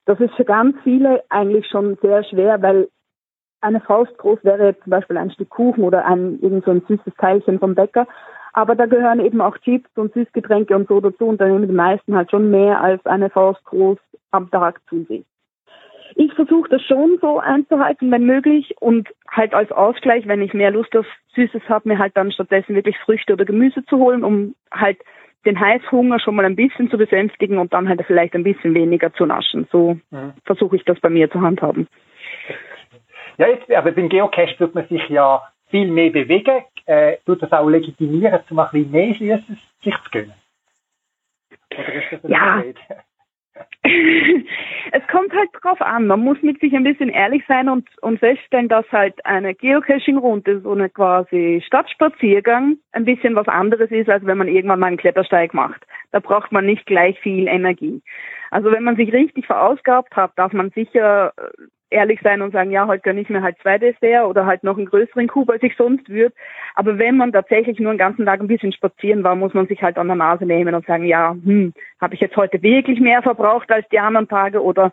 Das 0.07 0.21
ist 0.21 0.35
für 0.35 0.45
ganz 0.45 0.77
viele 0.85 1.25
eigentlich 1.29 1.67
schon 1.67 1.99
sehr 2.01 2.23
schwer, 2.25 2.63
weil 2.63 2.89
eine 3.61 3.81
Faust 3.81 4.17
groß 4.19 4.39
wäre 4.43 4.79
zum 4.81 4.91
Beispiel 4.91 5.17
ein 5.17 5.31
Stück 5.31 5.51
Kuchen 5.51 5.85
oder 5.85 6.05
ein 6.05 6.39
irgend 6.41 6.65
so 6.65 6.71
ein 6.71 6.83
süßes 6.87 7.15
Teilchen 7.19 7.59
vom 7.59 7.75
Bäcker. 7.75 8.07
Aber 8.53 8.75
da 8.75 8.87
gehören 8.87 9.21
eben 9.21 9.41
auch 9.41 9.59
Chips 9.59 9.91
und 9.97 10.15
Süßgetränke 10.15 10.75
und 10.75 10.89
so 10.89 11.01
dazu 11.01 11.27
und 11.27 11.41
dann 11.41 11.53
nehmen 11.53 11.69
die 11.69 11.75
meisten 11.75 12.17
halt 12.17 12.31
schon 12.31 12.51
mehr 12.51 12.81
als 12.81 13.05
eine 13.05 13.29
Faust 13.29 13.63
groß 13.65 13.99
am 14.31 14.51
Tag 14.51 14.81
zu 14.89 15.05
sich. 15.05 15.25
Ich 16.15 16.33
versuche 16.33 16.71
das 16.71 16.83
schon 16.83 17.19
so 17.21 17.39
einzuhalten, 17.39 18.11
wenn 18.11 18.25
möglich 18.25 18.75
und 18.81 19.09
halt 19.29 19.53
als 19.53 19.71
Ausgleich, 19.73 20.27
wenn 20.27 20.41
ich 20.41 20.55
mehr 20.55 20.71
Lust 20.71 20.97
auf 20.97 21.07
Süßes 21.35 21.69
habe, 21.69 21.89
mir 21.89 21.99
halt 21.99 22.17
dann 22.17 22.33
stattdessen 22.33 22.75
wirklich 22.75 22.97
Früchte 22.99 23.35
oder 23.35 23.45
Gemüse 23.45 23.85
zu 23.85 23.99
holen, 23.99 24.25
um 24.25 24.55
halt 24.71 24.99
den 25.45 25.61
Heißhunger 25.61 26.19
schon 26.19 26.35
mal 26.35 26.45
ein 26.45 26.57
bisschen 26.57 26.91
zu 26.91 26.97
besänftigen 26.97 27.59
und 27.59 27.73
dann 27.73 27.89
halt 27.89 28.03
vielleicht 28.07 28.35
ein 28.35 28.45
bisschen 28.45 28.75
weniger 28.75 29.13
zu 29.13 29.27
naschen. 29.27 29.67
So 29.71 29.99
mhm. 30.11 30.33
versuche 30.45 30.77
ich 30.77 30.85
das 30.85 30.99
bei 31.01 31.11
mir 31.11 31.31
zu 31.31 31.41
handhaben. 31.41 31.89
Ja, 33.39 33.49
jetzt, 33.49 33.71
aber 33.71 33.93
beim 33.93 34.09
Geocache 34.09 34.57
tut 34.57 34.75
man 34.75 34.87
sich 34.89 35.09
ja 35.09 35.43
viel 35.69 35.91
mehr 35.91 36.11
bewegen, 36.11 36.65
äh, 36.87 37.17
tut 37.27 37.43
das 37.43 37.53
auch 37.53 37.69
legitimieren, 37.69 38.41
um 38.51 38.59
ein 38.59 38.69
bisschen 38.73 38.91
mehr 38.91 39.15
Süßes 39.15 39.59
sich 39.83 39.95
zu 40.05 40.11
gönnen. 40.11 40.35
Oder 41.73 41.93
ist 41.93 42.13
das 42.13 42.31
ja. 42.31 42.63
es 44.93 45.07
kommt 45.11 45.33
halt 45.33 45.49
drauf 45.63 45.81
an. 45.81 46.07
Man 46.07 46.21
muss 46.21 46.43
mit 46.43 46.61
sich 46.61 46.75
ein 46.75 46.85
bisschen 46.85 47.09
ehrlich 47.09 47.43
sein 47.49 47.69
und, 47.69 47.89
und 48.03 48.19
feststellen, 48.19 48.69
dass 48.69 48.91
halt 48.93 49.25
eine 49.25 49.55
Geocaching-Runde, 49.55 50.61
so 50.61 50.73
eine 50.73 50.91
quasi 50.91 51.63
Stadtspaziergang, 51.67 52.77
ein 52.93 53.05
bisschen 53.05 53.35
was 53.35 53.49
anderes 53.49 53.91
ist, 53.91 54.09
als 54.11 54.27
wenn 54.27 54.39
man 54.39 54.49
irgendwann 54.49 54.81
mal 54.81 54.89
einen 54.89 54.97
Klettersteig 54.97 55.55
macht. 55.55 55.87
Da 56.17 56.21
braucht 56.21 56.51
man 56.51 56.65
nicht 56.65 56.87
gleich 56.87 57.21
viel 57.21 57.47
Energie. 57.47 58.01
Also 58.51 58.73
wenn 58.73 58.85
man 58.85 58.97
sich 58.97 59.13
richtig 59.13 59.45
verausgabt 59.45 60.17
hat, 60.17 60.33
darf 60.37 60.55
man 60.55 60.71
sicher 60.71 61.35
äh, 61.37 61.43
ehrlich 61.91 62.21
sein 62.23 62.41
und 62.41 62.53
sagen, 62.53 62.71
ja, 62.71 62.87
heute 62.87 63.03
gönne 63.03 63.21
ich 63.21 63.29
mir 63.29 63.43
halt 63.43 63.59
zwei 63.61 63.77
Dessert 63.77 64.25
oder 64.25 64.47
halt 64.47 64.65
noch 64.65 64.79
einen 64.79 64.87
größeren 64.87 65.29
Kub, 65.29 65.51
als 65.51 65.63
ich 65.63 65.77
sonst 65.77 66.09
würde. 66.09 66.35
Aber 66.75 66.97
wenn 66.97 67.19
man 67.19 67.33
tatsächlich 67.33 67.79
nur 67.81 67.93
den 67.93 67.99
ganzen 67.99 68.25
Tag 68.25 68.41
ein 68.41 68.47
bisschen 68.47 68.73
spazieren 68.73 69.25
war, 69.25 69.35
muss 69.35 69.53
man 69.53 69.67
sich 69.67 69.83
halt 69.83 69.99
an 69.99 70.07
der 70.07 70.17
Nase 70.17 70.47
nehmen 70.47 70.75
und 70.75 70.87
sagen, 70.87 71.05
ja, 71.05 71.33
hm, 71.33 71.75
habe 72.01 72.15
ich 72.15 72.21
jetzt 72.23 72.37
heute 72.39 72.63
wirklich 72.63 72.99
mehr 72.99 73.21
verbraucht 73.21 73.71
als 73.71 73.87
die 73.91 73.99
anderen 73.99 74.27
Tage 74.27 74.63
oder 74.63 74.93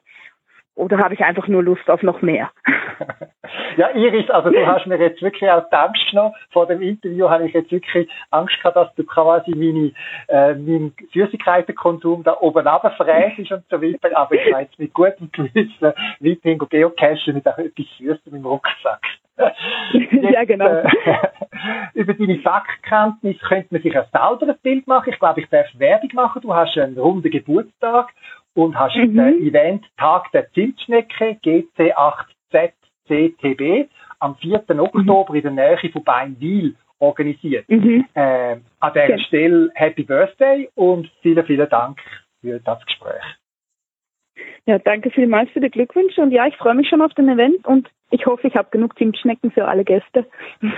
oder 0.76 0.98
habe 0.98 1.14
ich 1.14 1.22
einfach 1.22 1.48
nur 1.48 1.64
Lust 1.64 1.90
auf 1.90 2.02
noch 2.04 2.22
mehr? 2.22 2.50
ja, 3.78 3.90
Iris, 3.92 4.30
also 4.30 4.50
du 4.50 4.66
hast 4.66 4.88
mir 4.88 4.98
jetzt 4.98 5.22
wirklich 5.22 5.50
auch 5.50 5.68
die 5.70 5.76
Angst 5.76 6.10
genommen. 6.10 6.34
Vor 6.52 6.66
dem 6.66 6.82
Interview 6.82 7.30
habe 7.30 7.48
ich 7.48 7.54
jetzt 7.54 7.72
wirklich 7.72 8.10
Angst 8.32 8.58
gehabt, 8.58 8.76
dass 8.76 8.94
du 8.96 9.04
quasi 9.04 9.52
meine, 9.52 9.92
äh, 10.28 10.56
meinen 10.56 10.96
Süßigkeitenkonsum 11.14 12.24
da 12.24 12.38
oben 12.40 12.68
runterfräst 12.68 13.52
und 13.52 13.64
so 13.70 13.82
weiter. 13.82 14.18
Aber 14.18 14.36
ich 14.36 14.52
weiß 14.52 14.70
mit 14.78 14.94
gutem 14.94 15.30
Gewissen 15.32 15.94
weiterhin 16.20 16.58
geocachen 16.58 17.34
mit 17.34 17.48
auch 17.48 17.58
etwas 17.58 17.86
Süßem 17.98 18.36
im 18.36 18.46
Rucksack. 18.46 19.02
Jetzt, 19.38 20.14
ja, 20.34 20.44
genau. 20.44 20.66
Äh, 20.68 20.90
über 21.94 22.14
deine 22.14 22.40
Fachkenntnis 22.40 23.40
könnte 23.40 23.68
man 23.72 23.82
sich 23.82 23.96
ein 23.96 24.06
selber 24.12 24.52
ein 24.52 24.58
Bild 24.62 24.88
machen. 24.88 25.12
Ich 25.12 25.20
glaube, 25.20 25.42
ich 25.42 25.50
darf 25.50 25.68
Werbung 25.76 26.10
machen. 26.14 26.42
Du 26.42 26.54
hast 26.54 26.78
einen 26.78 26.98
runden 26.98 27.30
Geburtstag 27.30 28.10
und 28.54 28.78
hast 28.78 28.96
mhm. 28.96 29.16
den 29.16 29.48
Event 29.48 29.86
Tag 29.98 30.32
der 30.32 30.52
Zimtschnecke 30.52 31.38
GC8ZCTB 31.44 33.88
am 34.20 34.36
4. 34.36 34.64
Mhm. 34.68 34.80
Oktober 34.80 35.34
in 35.36 35.42
der 35.42 35.52
Nähe 35.52 35.78
von 35.92 36.04
Beinwil 36.04 36.76
organisiert. 37.00 37.68
Mhm. 37.70 38.06
Äh, 38.14 38.58
an 38.80 38.94
dieser 38.94 39.06
okay. 39.06 39.20
Stelle 39.28 39.72
Happy 39.76 40.04
Birthday 40.04 40.70
und 40.76 41.10
vielen, 41.22 41.46
vielen 41.46 41.70
Dank 41.70 42.00
für 42.42 42.60
das 42.60 42.86
Gespräch. 42.86 43.24
Ja, 44.66 44.80
danke 44.80 45.12
vielmals 45.12 45.50
für 45.52 45.60
die 45.60 45.70
Glückwünsche 45.70 46.22
und 46.22 46.32
ja, 46.32 46.48
ich 46.48 46.56
freue 46.56 46.76
mich 46.76 46.88
schon 46.88 47.02
auf 47.02 47.14
den 47.14 47.28
Event 47.28 47.68
und 47.68 47.90
ich 48.12 48.26
hoffe, 48.26 48.48
ich 48.48 48.56
habe 48.56 48.70
genug 48.72 48.98
Zimtschnecken 48.98 49.52
für 49.52 49.68
alle 49.68 49.84
Gäste. 49.84 50.26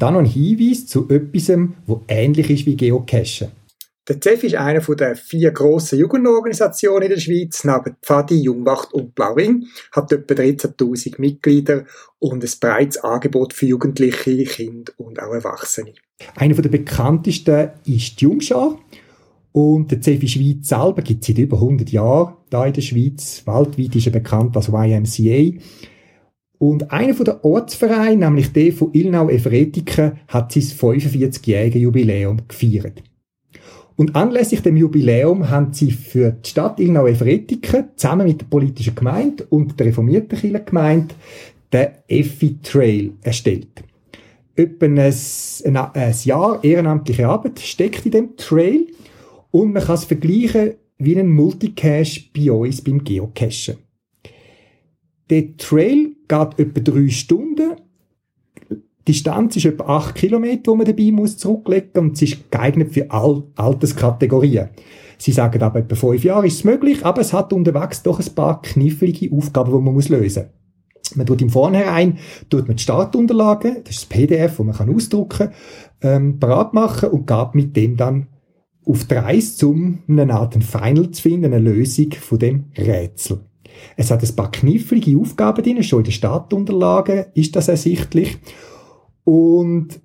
dann 0.00 0.14
noch 0.14 0.20
ein 0.20 0.26
Hinweis 0.26 0.86
zu 0.86 1.08
etwas, 1.08 1.52
wo 1.86 2.02
ähnlich 2.08 2.50
ist 2.50 2.66
wie 2.66 2.76
Geocachen. 2.76 3.48
Der 4.08 4.20
CEF 4.20 4.42
ist 4.42 4.54
einer 4.56 4.80
der 4.80 5.14
vier 5.14 5.52
grossen 5.52 5.98
Jugendorganisationen 5.98 7.04
in 7.04 7.10
der 7.10 7.20
Schweiz, 7.20 7.62
neben 7.62 7.96
Pfadi, 8.02 8.40
Jungwacht 8.40 8.92
und 8.92 9.14
Blauring, 9.14 9.66
hat 9.92 10.10
etwa 10.10 10.34
13.000 10.34 11.20
Mitglieder 11.20 11.84
und 12.18 12.42
ein 12.42 12.50
breites 12.60 12.98
Angebot 13.04 13.52
für 13.52 13.66
Jugendliche, 13.66 14.44
Kinder 14.44 14.92
und 14.96 15.22
auch 15.22 15.32
Erwachsene. 15.32 15.92
Einer 16.34 16.54
der 16.54 16.70
bekanntesten 16.70 17.70
ist 17.84 18.20
die 18.20 18.24
Jungschar. 18.24 18.78
Und 19.52 19.90
der 19.90 20.00
CEF 20.00 20.28
Schweiz 20.28 20.68
selber 20.68 21.02
gibt 21.02 21.22
es 21.22 21.28
seit 21.28 21.38
über 21.38 21.56
100 21.56 21.90
Jahren 21.90 22.36
da 22.50 22.66
in 22.66 22.72
der 22.72 22.82
Schweiz. 22.82 23.42
Weltweit 23.46 23.96
ist 23.96 24.06
er 24.06 24.12
bekannt 24.12 24.56
als 24.56 24.68
YMCA. 24.68 25.58
Und 26.60 26.90
einer 26.90 27.14
von 27.14 27.24
der 27.24 27.42
Ortsvereine, 27.42 28.26
nämlich 28.26 28.52
der 28.52 28.70
von 28.74 28.92
Ilnau-Efretiken, 28.92 30.20
hat 30.28 30.52
sein 30.52 30.62
45-jähriges 30.62 31.78
Jubiläum 31.78 32.42
gefeiert. 32.46 33.02
Und 33.96 34.14
anlässlich 34.14 34.60
dem 34.60 34.76
Jubiläum 34.76 35.48
haben 35.48 35.72
sie 35.72 35.90
für 35.90 36.32
die 36.32 36.50
Stadt 36.50 36.78
Ilnau-Efretiken 36.78 37.88
zusammen 37.96 38.26
mit 38.26 38.42
der 38.42 38.46
politischen 38.46 38.94
Gemeinde 38.94 39.46
und 39.48 39.80
der 39.80 39.86
reformierten 39.86 40.38
Kirchengemeinde 40.38 41.14
den 41.72 41.88
Effi 42.06 42.58
Trail 42.62 43.12
erstellt. 43.22 43.82
Etwa 44.54 44.84
ein 44.84 46.14
Jahr 46.24 46.62
ehrenamtliche 46.62 47.26
Arbeit 47.26 47.58
steckt 47.60 48.04
in 48.04 48.12
dem 48.12 48.36
Trail 48.36 48.86
und 49.50 49.72
man 49.72 49.82
kann 49.82 49.94
es 49.94 50.04
vergleichen 50.04 50.74
wie 50.98 51.18
einen 51.18 51.30
Multicache 51.30 52.20
bei 52.36 52.52
uns 52.52 52.82
beim 52.82 53.02
Geocachen. 53.02 53.78
Der 55.30 55.56
Trail 55.56 56.09
geht 56.30 56.58
etwa 56.58 56.80
drei 56.80 57.08
Stunden. 57.08 57.72
Die 58.70 59.12
Distanz 59.12 59.56
ist 59.56 59.66
etwa 59.66 59.96
acht 59.96 60.14
Kilometer, 60.14 60.72
die 60.72 60.76
man 60.76 60.86
dabei 60.86 61.10
muss 61.10 61.36
zurücklegen 61.36 61.90
und 62.00 62.16
sie 62.16 62.26
ist 62.26 62.50
geeignet 62.50 62.92
für 62.92 63.10
all 63.10 63.42
Alterskategorien. 63.56 64.68
Sie 65.18 65.32
sagen 65.32 65.62
aber, 65.62 65.80
etwa 65.80 65.96
fünf 65.96 66.22
Jahre 66.24 66.46
ist 66.46 66.54
es 66.54 66.64
möglich, 66.64 67.04
aber 67.04 67.20
es 67.20 67.32
hat 67.32 67.52
unterwegs 67.52 68.02
doch 68.02 68.20
ein 68.20 68.34
paar 68.34 68.62
knifflige 68.62 69.34
Aufgaben, 69.34 69.72
die 69.72 69.78
man 69.78 69.94
muss 69.94 70.08
lösen 70.08 70.44
muss. 70.44 71.16
Man 71.16 71.26
tut 71.26 71.42
im 71.42 71.50
Vornherein 71.50 72.18
tut 72.48 72.68
man 72.68 72.76
die 72.76 72.82
Startunterlagen, 72.82 73.78
das 73.84 73.96
ist 73.96 74.02
das 74.02 74.08
PDF, 74.08 74.56
das 74.56 74.66
man 74.66 74.76
kann 74.76 74.94
ausdrucken 74.94 75.50
ähm, 76.02 76.38
parat 76.38 76.72
machen 76.72 77.10
und 77.10 77.26
geht 77.26 77.54
mit 77.54 77.76
dem 77.76 77.96
dann 77.96 78.28
auf 78.86 79.04
die 79.04 79.14
Reise, 79.14 79.66
um 79.66 79.98
eine 80.08 80.32
Art 80.32 80.54
Final 80.62 81.10
zu 81.10 81.22
finden, 81.22 81.52
eine 81.52 81.58
Lösung 81.58 82.12
von 82.12 82.38
dem 82.38 82.64
Rätsel. 82.76 83.40
Es 83.96 84.10
hat 84.10 84.22
ein 84.22 84.36
paar 84.36 84.50
knifflige 84.50 85.18
Aufgaben 85.18 85.62
drin, 85.62 85.82
schon 85.82 86.00
in 86.00 86.04
den 86.04 86.12
Startunterlagen 86.12 87.24
ist 87.34 87.56
das 87.56 87.68
ersichtlich. 87.68 88.36
Und 89.24 90.00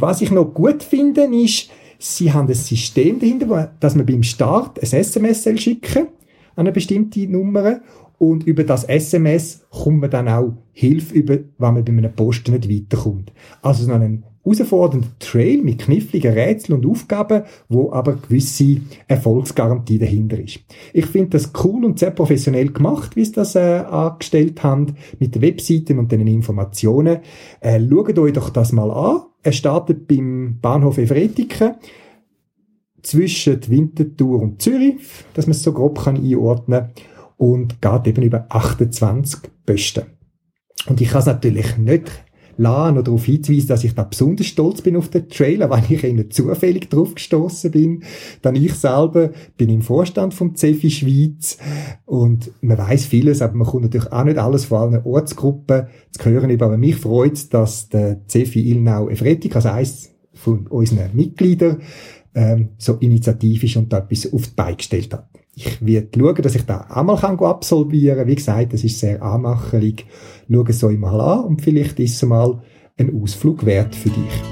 Was 0.00 0.20
ich 0.20 0.30
noch 0.30 0.54
gut 0.54 0.84
finde, 0.84 1.22
ist, 1.22 1.70
sie 1.98 2.32
haben 2.32 2.46
ein 2.46 2.54
System 2.54 3.18
dahinter, 3.18 3.74
dass 3.80 3.96
man 3.96 4.06
beim 4.06 4.22
Start 4.22 4.78
ein 4.80 4.88
SMS 4.92 5.48
schicken 5.56 6.06
an 6.54 6.66
eine 6.66 6.72
bestimmte 6.72 7.26
Nummer 7.26 7.80
und 8.18 8.44
über 8.44 8.62
das 8.62 8.84
SMS 8.84 9.66
kommt 9.70 10.00
man 10.00 10.10
dann 10.10 10.28
auch 10.28 10.52
Hilfe 10.72 11.14
über, 11.14 11.34
wenn 11.34 11.74
man 11.74 11.84
bei 11.84 11.92
einem 11.92 12.12
Posten 12.12 12.52
nicht 12.52 12.70
weiterkommt. 12.70 13.32
Also 13.60 13.86
so 13.86 13.92
einen 13.92 14.22
herausfordernden 14.48 15.10
Trail 15.18 15.62
mit 15.62 15.80
kniffligen 15.80 16.32
Rätseln 16.32 16.78
und 16.78 16.90
Aufgaben, 16.90 17.42
wo 17.68 17.92
aber 17.92 18.14
gewisse 18.14 18.80
Erfolgsgarantie 19.06 19.98
dahinter 19.98 20.38
ist. 20.38 20.60
Ich 20.92 21.06
finde 21.06 21.30
das 21.30 21.52
cool 21.64 21.84
und 21.84 21.98
sehr 21.98 22.10
professionell 22.10 22.68
gemacht, 22.68 23.16
wie 23.16 23.24
sie 23.24 23.32
das 23.32 23.54
äh, 23.54 23.84
angestellt 23.88 24.62
haben, 24.62 24.96
mit 25.18 25.34
den 25.34 25.42
Webseiten 25.42 25.98
und 25.98 26.12
den 26.12 26.26
Informationen. 26.26 27.18
Äh, 27.60 27.80
schaut 27.88 28.18
euch 28.18 28.32
doch 28.32 28.50
das 28.50 28.72
mal 28.72 28.90
an. 28.90 29.22
Er 29.42 29.52
startet 29.52 30.08
beim 30.08 30.58
Bahnhof 30.60 30.98
Evretiken 30.98 31.74
zwischen 33.02 33.60
Winterthur 33.68 34.42
und 34.42 34.60
Zürich, 34.60 34.96
dass 35.34 35.46
man 35.46 35.52
es 35.52 35.62
so 35.62 35.72
grob 35.72 36.02
kann 36.02 36.16
einordnen 36.16 36.80
kann, 36.80 36.90
und 37.36 37.80
geht 37.80 38.06
eben 38.08 38.22
über 38.22 38.46
28 38.48 39.40
Posten. 39.64 40.06
Und 40.86 41.00
ich 41.00 41.10
kann 41.10 41.20
es 41.20 41.26
natürlich 41.26 41.76
nicht 41.76 42.10
lassen, 42.58 42.96
noch 42.96 43.04
darauf 43.04 43.24
hinzuweisen, 43.24 43.68
dass 43.68 43.84
ich 43.84 43.94
da 43.94 44.02
besonders 44.04 44.46
stolz 44.46 44.82
bin 44.82 44.96
auf 44.96 45.08
den 45.08 45.28
Trailer, 45.28 45.70
weil 45.70 45.84
ich 45.88 46.04
eher 46.04 46.28
zufällig 46.30 46.90
drauf 46.90 47.14
gestoßen 47.14 47.70
bin. 47.70 48.02
Dann 48.42 48.56
ich 48.56 48.74
selber 48.74 49.30
bin 49.56 49.70
im 49.70 49.82
Vorstand 49.82 50.34
vom 50.34 50.54
CEFI 50.54 50.90
Schweiz 50.90 51.58
und 52.04 52.50
man 52.60 52.78
weiß 52.78 53.06
vieles, 53.06 53.40
aber 53.40 53.54
man 53.54 53.66
kommt 53.66 53.84
natürlich 53.84 54.12
auch 54.12 54.24
nicht 54.24 54.38
alles 54.38 54.66
von 54.66 54.94
allen 54.94 55.04
Ortsgruppen 55.04 55.86
zu 56.10 56.24
hören. 56.24 56.50
Aber 56.60 56.76
mich 56.76 56.96
freut 56.96 57.34
es, 57.34 57.48
dass 57.48 57.88
der 57.88 58.26
CEFI 58.26 58.70
Ilnau 58.70 59.08
Efretik, 59.08 59.56
also 59.56 59.70
eines 59.70 60.10
von 60.34 60.66
unseren 60.66 61.14
Mitgliedern, 61.14 61.82
ähm, 62.34 62.68
so 62.78 62.94
initiativ 62.94 63.64
ist 63.64 63.76
und 63.76 63.92
da 63.92 63.98
etwas 63.98 64.32
auf 64.32 64.46
die 64.46 64.54
Beine 64.54 64.76
gestellt 64.76 65.12
hat. 65.12 65.28
Ich 65.54 65.84
werde 65.84 66.08
schauen, 66.16 66.42
dass 66.42 66.54
ich 66.54 66.64
da 66.66 66.86
auch 66.88 67.02
mal 67.02 67.18
kann 67.18 67.36
absolvieren 67.40 68.28
Wie 68.28 68.36
gesagt, 68.36 68.72
das 68.72 68.84
ist 68.84 69.00
sehr 69.00 69.20
anmacherlich. 69.20 70.06
Schau 70.50 70.64
es 70.66 70.82
euch 70.82 70.98
mal 70.98 71.20
an 71.20 71.44
und 71.44 71.60
vielleicht 71.62 72.00
ist 72.00 72.14
es 72.14 72.22
mal 72.26 72.62
ein 72.96 73.22
Ausflug 73.22 73.66
wert 73.66 73.94
für 73.94 74.08
dich. 74.08 74.42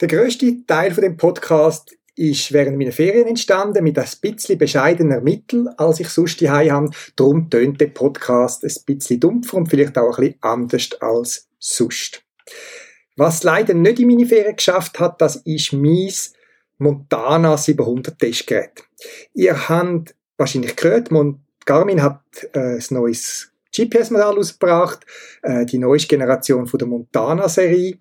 Der 0.00 0.08
grösste 0.08 0.66
Teil 0.66 0.92
von 0.92 1.02
dem 1.02 1.16
Podcast 1.16 1.99
ist 2.20 2.52
während 2.52 2.76
meiner 2.76 2.92
Ferien 2.92 3.26
entstanden, 3.26 3.82
mit 3.82 3.98
ein 3.98 4.08
bisschen 4.20 4.58
bescheidener 4.58 5.22
Mittel, 5.22 5.68
als 5.78 6.00
ich 6.00 6.08
sonst 6.10 6.40
die 6.42 6.50
habe. 6.50 6.90
Darum 7.16 7.48
tönt 7.48 7.80
der 7.80 7.86
Podcast 7.86 8.62
ein 8.62 8.74
bisschen 8.84 9.20
dumpfer 9.20 9.56
und 9.56 9.68
vielleicht 9.68 9.96
auch 9.96 10.18
ein 10.18 10.26
bisschen 10.26 10.42
anders 10.42 11.00
als 11.00 11.48
sonst. 11.58 12.22
Was 13.16 13.42
leider 13.42 13.72
nicht 13.72 14.00
in 14.00 14.08
meine 14.08 14.26
Ferien 14.26 14.56
geschafft 14.56 15.00
hat, 15.00 15.20
das 15.22 15.36
ist 15.36 15.72
mein 15.72 16.12
Montana 16.76 17.56
700 17.56 18.18
Testgerät. 18.18 18.84
Ihr 19.32 19.68
habt 19.68 20.14
wahrscheinlich 20.36 20.76
gehört, 20.76 21.08
Garmin 21.64 22.02
hat 22.02 22.20
äh, 22.52 22.76
ein 22.76 22.84
neues 22.90 23.50
GPS-Modell 23.74 24.38
ausgebracht, 24.38 25.06
äh, 25.42 25.64
die 25.64 25.78
neueste 25.78 26.08
Generation 26.08 26.66
von 26.66 26.78
der 26.78 26.88
Montana-Serie. 26.88 27.98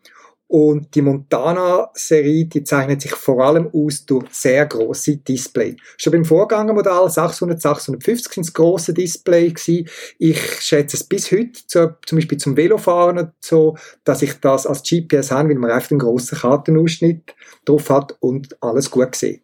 Und 0.51 0.95
die 0.95 1.03
Montana-Serie, 1.03 2.45
die 2.47 2.63
zeichnet 2.63 3.03
sich 3.03 3.11
vor 3.11 3.45
allem 3.45 3.69
aus 3.71 4.03
durch 4.07 4.25
sehr 4.31 4.65
große 4.65 5.17
Display. 5.17 5.77
Schon 5.95 6.11
beim 6.11 6.25
Vorgängermodell 6.25 7.07
600, 7.07 7.61
650 7.61 8.33
sind 8.33 8.43
es 8.47 8.53
grosse 8.53 8.91
Display 8.91 9.49
gewesen. 9.49 9.87
Ich 10.17 10.41
schätze 10.59 10.97
es 10.97 11.03
bis 11.03 11.31
heute, 11.31 11.51
zu, 11.67 11.95
zum 12.03 12.17
Beispiel 12.17 12.39
zum 12.39 12.57
Velofahren 12.57 13.19
und 13.19 13.31
so, 13.39 13.77
dass 14.03 14.23
ich 14.23 14.39
das 14.41 14.65
als 14.65 14.81
GPS 14.81 15.29
habe, 15.29 15.49
weil 15.49 15.55
man 15.57 15.69
einfach 15.69 15.91
einen 15.91 15.99
grossen 15.99 16.39
Kartenausschnitt 16.39 17.35
drauf 17.65 17.87
hat 17.91 18.17
und 18.19 18.57
alles 18.59 18.89
gut 18.89 19.15
sieht. 19.15 19.43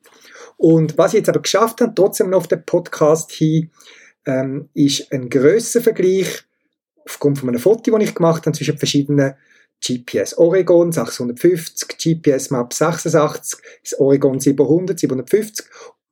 Und 0.57 0.97
was 0.97 1.13
ich 1.13 1.19
jetzt 1.19 1.29
aber 1.29 1.43
geschafft 1.43 1.81
habe, 1.81 1.93
trotzdem 1.93 2.31
noch 2.31 2.39
auf 2.39 2.47
den 2.47 2.65
Podcast 2.65 3.31
hin, 3.31 3.69
ähm, 4.25 4.69
ist 4.73 5.11
ein 5.11 5.29
Grössenvergleich 5.29 6.45
aufgrund 7.05 7.37
von 7.37 7.49
einem 7.49 7.59
Foto, 7.59 7.91
das 7.91 8.09
ich 8.09 8.15
gemacht 8.15 8.47
habe, 8.47 8.57
zwischen 8.57 8.79
verschiedenen 8.79 9.35
GPS 9.83 10.37
Oregon 10.37 10.91
650, 10.91 11.97
GPS 11.97 12.49
Map 12.49 12.73
86, 12.73 13.59
das 13.83 13.99
Oregon 13.99 14.39
700, 14.39 14.99
750 14.99 15.65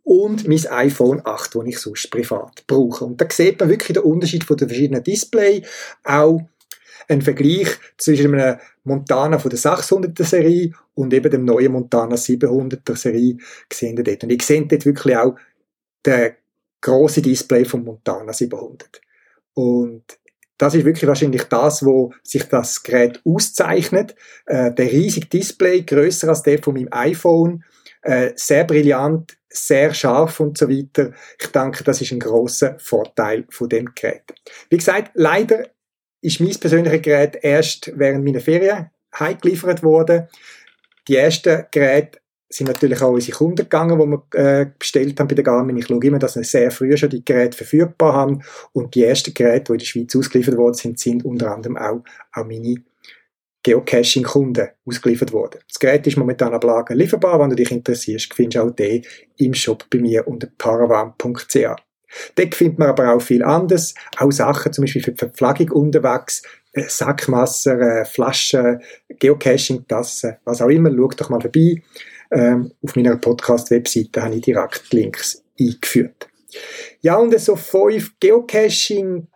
und 0.03 0.47
mein 0.47 0.67
iPhone 0.67 1.21
8, 1.23 1.55
das 1.55 1.65
ich 1.65 1.79
sonst 1.79 2.11
privat 2.11 2.65
brauche. 2.67 3.05
Und 3.05 3.19
da 3.19 3.27
sieht 3.29 3.59
man 3.59 3.69
wirklich 3.69 3.93
den 3.93 4.03
Unterschied 4.03 4.43
von 4.43 4.57
den 4.57 4.67
verschiedenen 4.67 5.03
Display, 5.03 5.63
auch 6.03 6.41
ein 7.07 7.21
Vergleich 7.21 7.67
zwischen 7.97 8.33
einem 8.33 8.59
Montana 8.83 9.39
von 9.39 9.49
der 9.49 9.59
600er 9.59 10.23
Serie 10.23 10.71
und 10.93 11.13
eben 11.13 11.31
dem 11.31 11.45
neuen 11.45 11.71
Montana 11.71 12.15
700er 12.15 12.95
Serie 12.95 13.37
gesehen 13.69 13.95
dort. 13.95 14.23
Und 14.23 14.29
ich 14.29 14.43
sehe 14.43 14.65
dort 14.65 14.85
wirklich 14.85 15.17
auch 15.17 15.35
den 16.05 16.33
große 16.81 17.21
Display 17.21 17.65
vom 17.65 17.83
Montana 17.83 18.33
700. 18.33 19.01
Und 19.53 20.03
das 20.63 20.75
ist 20.75 20.85
wirklich 20.85 21.07
wahrscheinlich 21.07 21.43
das, 21.43 21.85
wo 21.85 22.13
sich 22.23 22.43
das 22.45 22.83
Gerät 22.83 23.19
auszeichnet. 23.25 24.15
Äh, 24.45 24.71
der 24.73 24.89
riesige 24.89 25.27
Display, 25.27 25.81
größer 25.81 26.29
als 26.29 26.41
der 26.41 26.63
von 26.63 26.75
meinem 26.75 26.87
iPhone, 26.91 27.65
äh, 28.01 28.31
sehr 28.37 28.63
brillant, 28.63 29.35
sehr 29.49 29.93
scharf 29.93 30.39
und 30.39 30.57
so 30.57 30.69
weiter. 30.69 31.11
Ich 31.37 31.47
denke, 31.47 31.83
das 31.83 31.99
ist 31.99 32.13
ein 32.13 32.21
großer 32.21 32.79
Vorteil 32.79 33.43
von 33.49 33.67
dem 33.67 33.93
Gerät. 33.93 34.23
Wie 34.69 34.77
gesagt, 34.77 35.11
leider 35.15 35.67
ist 36.21 36.39
mein 36.39 36.57
persönliches 36.57 37.01
Gerät 37.01 37.39
erst 37.41 37.91
während 37.95 38.23
meiner 38.23 38.39
Ferien 38.39 38.89
heimgeliefert 39.19 39.83
worden. 39.83 40.29
Die 41.09 41.17
ersten 41.17 41.65
Geräte 41.71 42.19
sind 42.55 42.67
natürlich 42.67 43.01
auch 43.01 43.11
unsere 43.11 43.37
Kunden 43.37 43.55
gegangen, 43.55 43.99
die 43.99 44.05
wir 44.05 44.61
äh, 44.61 44.67
bestellt 44.77 45.19
haben 45.19 45.27
bei 45.27 45.35
der 45.35 45.43
Garmin. 45.43 45.77
Ich 45.77 45.87
schaue 45.87 46.03
immer, 46.03 46.19
dass 46.19 46.35
wir 46.35 46.43
sehr 46.43 46.71
früh 46.71 46.95
schon 46.97 47.09
die 47.09 47.25
Geräte 47.25 47.57
verfügbar 47.57 48.13
haben. 48.13 48.43
Und 48.73 48.95
die 48.95 49.03
ersten 49.03 49.33
Geräte, 49.33 49.65
die 49.65 49.71
in 49.73 49.77
der 49.79 49.85
Schweiz 49.85 50.15
ausgeliefert 50.15 50.57
worden 50.57 50.75
sind, 50.75 50.99
sind 50.99 51.25
unter 51.25 51.53
anderem 51.53 51.77
auch, 51.77 52.03
auch 52.33 52.45
meine 52.45 52.83
Geocaching-Kunden 53.63 54.69
ausgeliefert 54.85 55.31
worden. 55.31 55.59
Das 55.67 55.79
Gerät 55.79 56.05
ist 56.05 56.17
momentan 56.17 56.53
ab 56.53 56.63
Lager 56.63 56.95
lieferbar. 56.95 57.39
Wenn 57.39 57.49
du 57.49 57.55
dich 57.55 57.71
interessierst, 57.71 58.33
findest 58.33 58.57
du 58.57 58.67
auch 58.67 58.71
den 58.71 59.03
im 59.37 59.53
Shop 59.53 59.85
bei 59.89 59.99
mir 59.99 60.27
unter 60.27 60.47
paravan.ch. 60.57 61.55
Dort 62.35 62.55
findet 62.55 62.77
man 62.77 62.89
aber 62.89 63.13
auch 63.13 63.21
viel 63.21 63.43
anderes. 63.43 63.95
Auch 64.17 64.31
Sachen, 64.31 64.71
zum 64.73 64.83
Beispiel 64.83 65.01
für 65.01 65.13
die 65.13 65.17
Verpflegung 65.17 65.71
unterwegs, 65.71 66.43
äh, 66.73 66.83
Sackmasser, 66.87 67.79
äh, 67.79 68.05
Flaschen, 68.05 68.81
Geocaching-Tassen, 69.19 70.37
was 70.43 70.61
auch 70.61 70.69
immer. 70.69 70.91
Schaut 70.95 71.21
doch 71.21 71.29
mal 71.29 71.41
vorbei. 71.41 71.81
Ähm, 72.33 72.71
auf 72.81 72.95
meiner 72.95 73.15
Podcast-Webseite 73.17 74.23
habe 74.23 74.35
ich 74.35 74.41
direkt 74.41 74.91
Links 74.91 75.43
eingeführt. 75.59 76.27
Ja, 77.01 77.17
und 77.17 77.37
so 77.39 77.55
fünf 77.55 78.19
Geocaching 78.19 79.27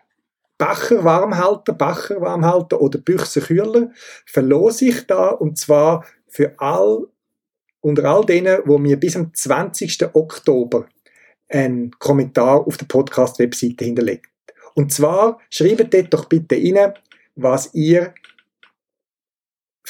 Bacher 0.57 1.03
Warmhalter, 1.03 1.73
Bacher 1.73 2.19
Warmhalter 2.19 2.81
oder 2.81 2.97
Büchse 2.97 3.41
Kühler 3.41 3.91
verlose 4.25 4.85
ich 4.85 5.05
da 5.05 5.29
und 5.29 5.59
zwar 5.59 6.05
für 6.27 6.55
all, 6.57 7.05
unter 7.81 8.05
all 8.05 8.25
denen, 8.25 8.61
wo 8.65 8.79
mir 8.79 8.97
bis 8.97 9.15
am 9.15 9.31
20. 9.31 10.15
Oktober 10.15 10.87
einen 11.49 11.91
Kommentar 11.99 12.65
auf 12.65 12.77
der 12.77 12.87
Podcast-Webseite 12.87 13.85
hinterlegt. 13.85 14.27
Und 14.73 14.91
zwar 14.91 15.39
schreibt 15.49 15.93
dort 15.93 16.13
doch 16.13 16.25
bitte 16.25 16.55
rein, 16.55 16.93
was 17.35 17.73
ihr 17.73 18.13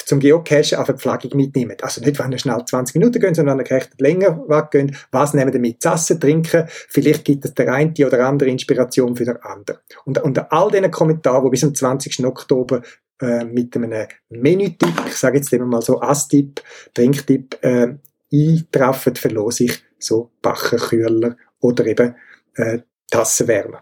zum 0.06 0.20
Geocachen 0.20 0.78
auf 0.78 0.90
eine 0.90 0.98
Verpflegung 0.98 1.38
mitnehmt. 1.38 1.84
Also 1.84 2.02
nicht, 2.02 2.20
wenn 2.20 2.32
ihr 2.32 2.38
schnell 2.38 2.64
20 2.64 2.96
Minuten 2.96 3.20
geht, 3.20 3.36
sondern 3.36 3.58
wenn 3.58 3.66
ihr 3.66 3.72
recht 3.72 4.00
länger 4.00 4.38
weggeht. 4.48 4.96
Was 5.12 5.34
nehmt 5.34 5.54
ihr 5.54 5.60
mit? 5.60 5.84
Essen, 5.86 6.20
trinken? 6.20 6.66
Vielleicht 6.68 7.26
gibt 7.26 7.46
es 7.46 7.54
der 7.54 7.74
eine 7.74 7.94
oder 8.06 8.28
andere 8.28 8.50
Inspiration 8.50 9.16
für 9.16 9.26
den 9.26 9.38
anderen. 9.38 9.80
Und 10.06 10.22
unter 10.24 10.52
all 10.52 10.72
diesen 10.72 10.92
Kommentaren, 10.92 11.44
die 11.46 11.50
bis 11.50 11.62
zum 11.62 11.74
20. 11.74 12.26
Oktober 12.26 12.82
äh, 13.22 13.44
mit 13.44 13.76
einem 13.76 14.08
Menütipp, 14.30 14.94
ich 15.08 15.16
sage 15.16 15.38
jetzt 15.38 15.52
immer 15.54 15.66
mal 15.66 15.82
so 15.82 16.02
Asstipp, 16.02 16.62
Trinktipp, 16.94 17.58
äh, 17.62 17.96
eintreffen, 18.32 19.16
verlose 19.16 19.66
ich 19.66 19.84
so 19.98 20.32
Bachenkühler 20.42 21.36
oder 21.60 21.86
eben 21.86 22.16
äh, 22.56 22.80
Tassenwärmer. 23.10 23.82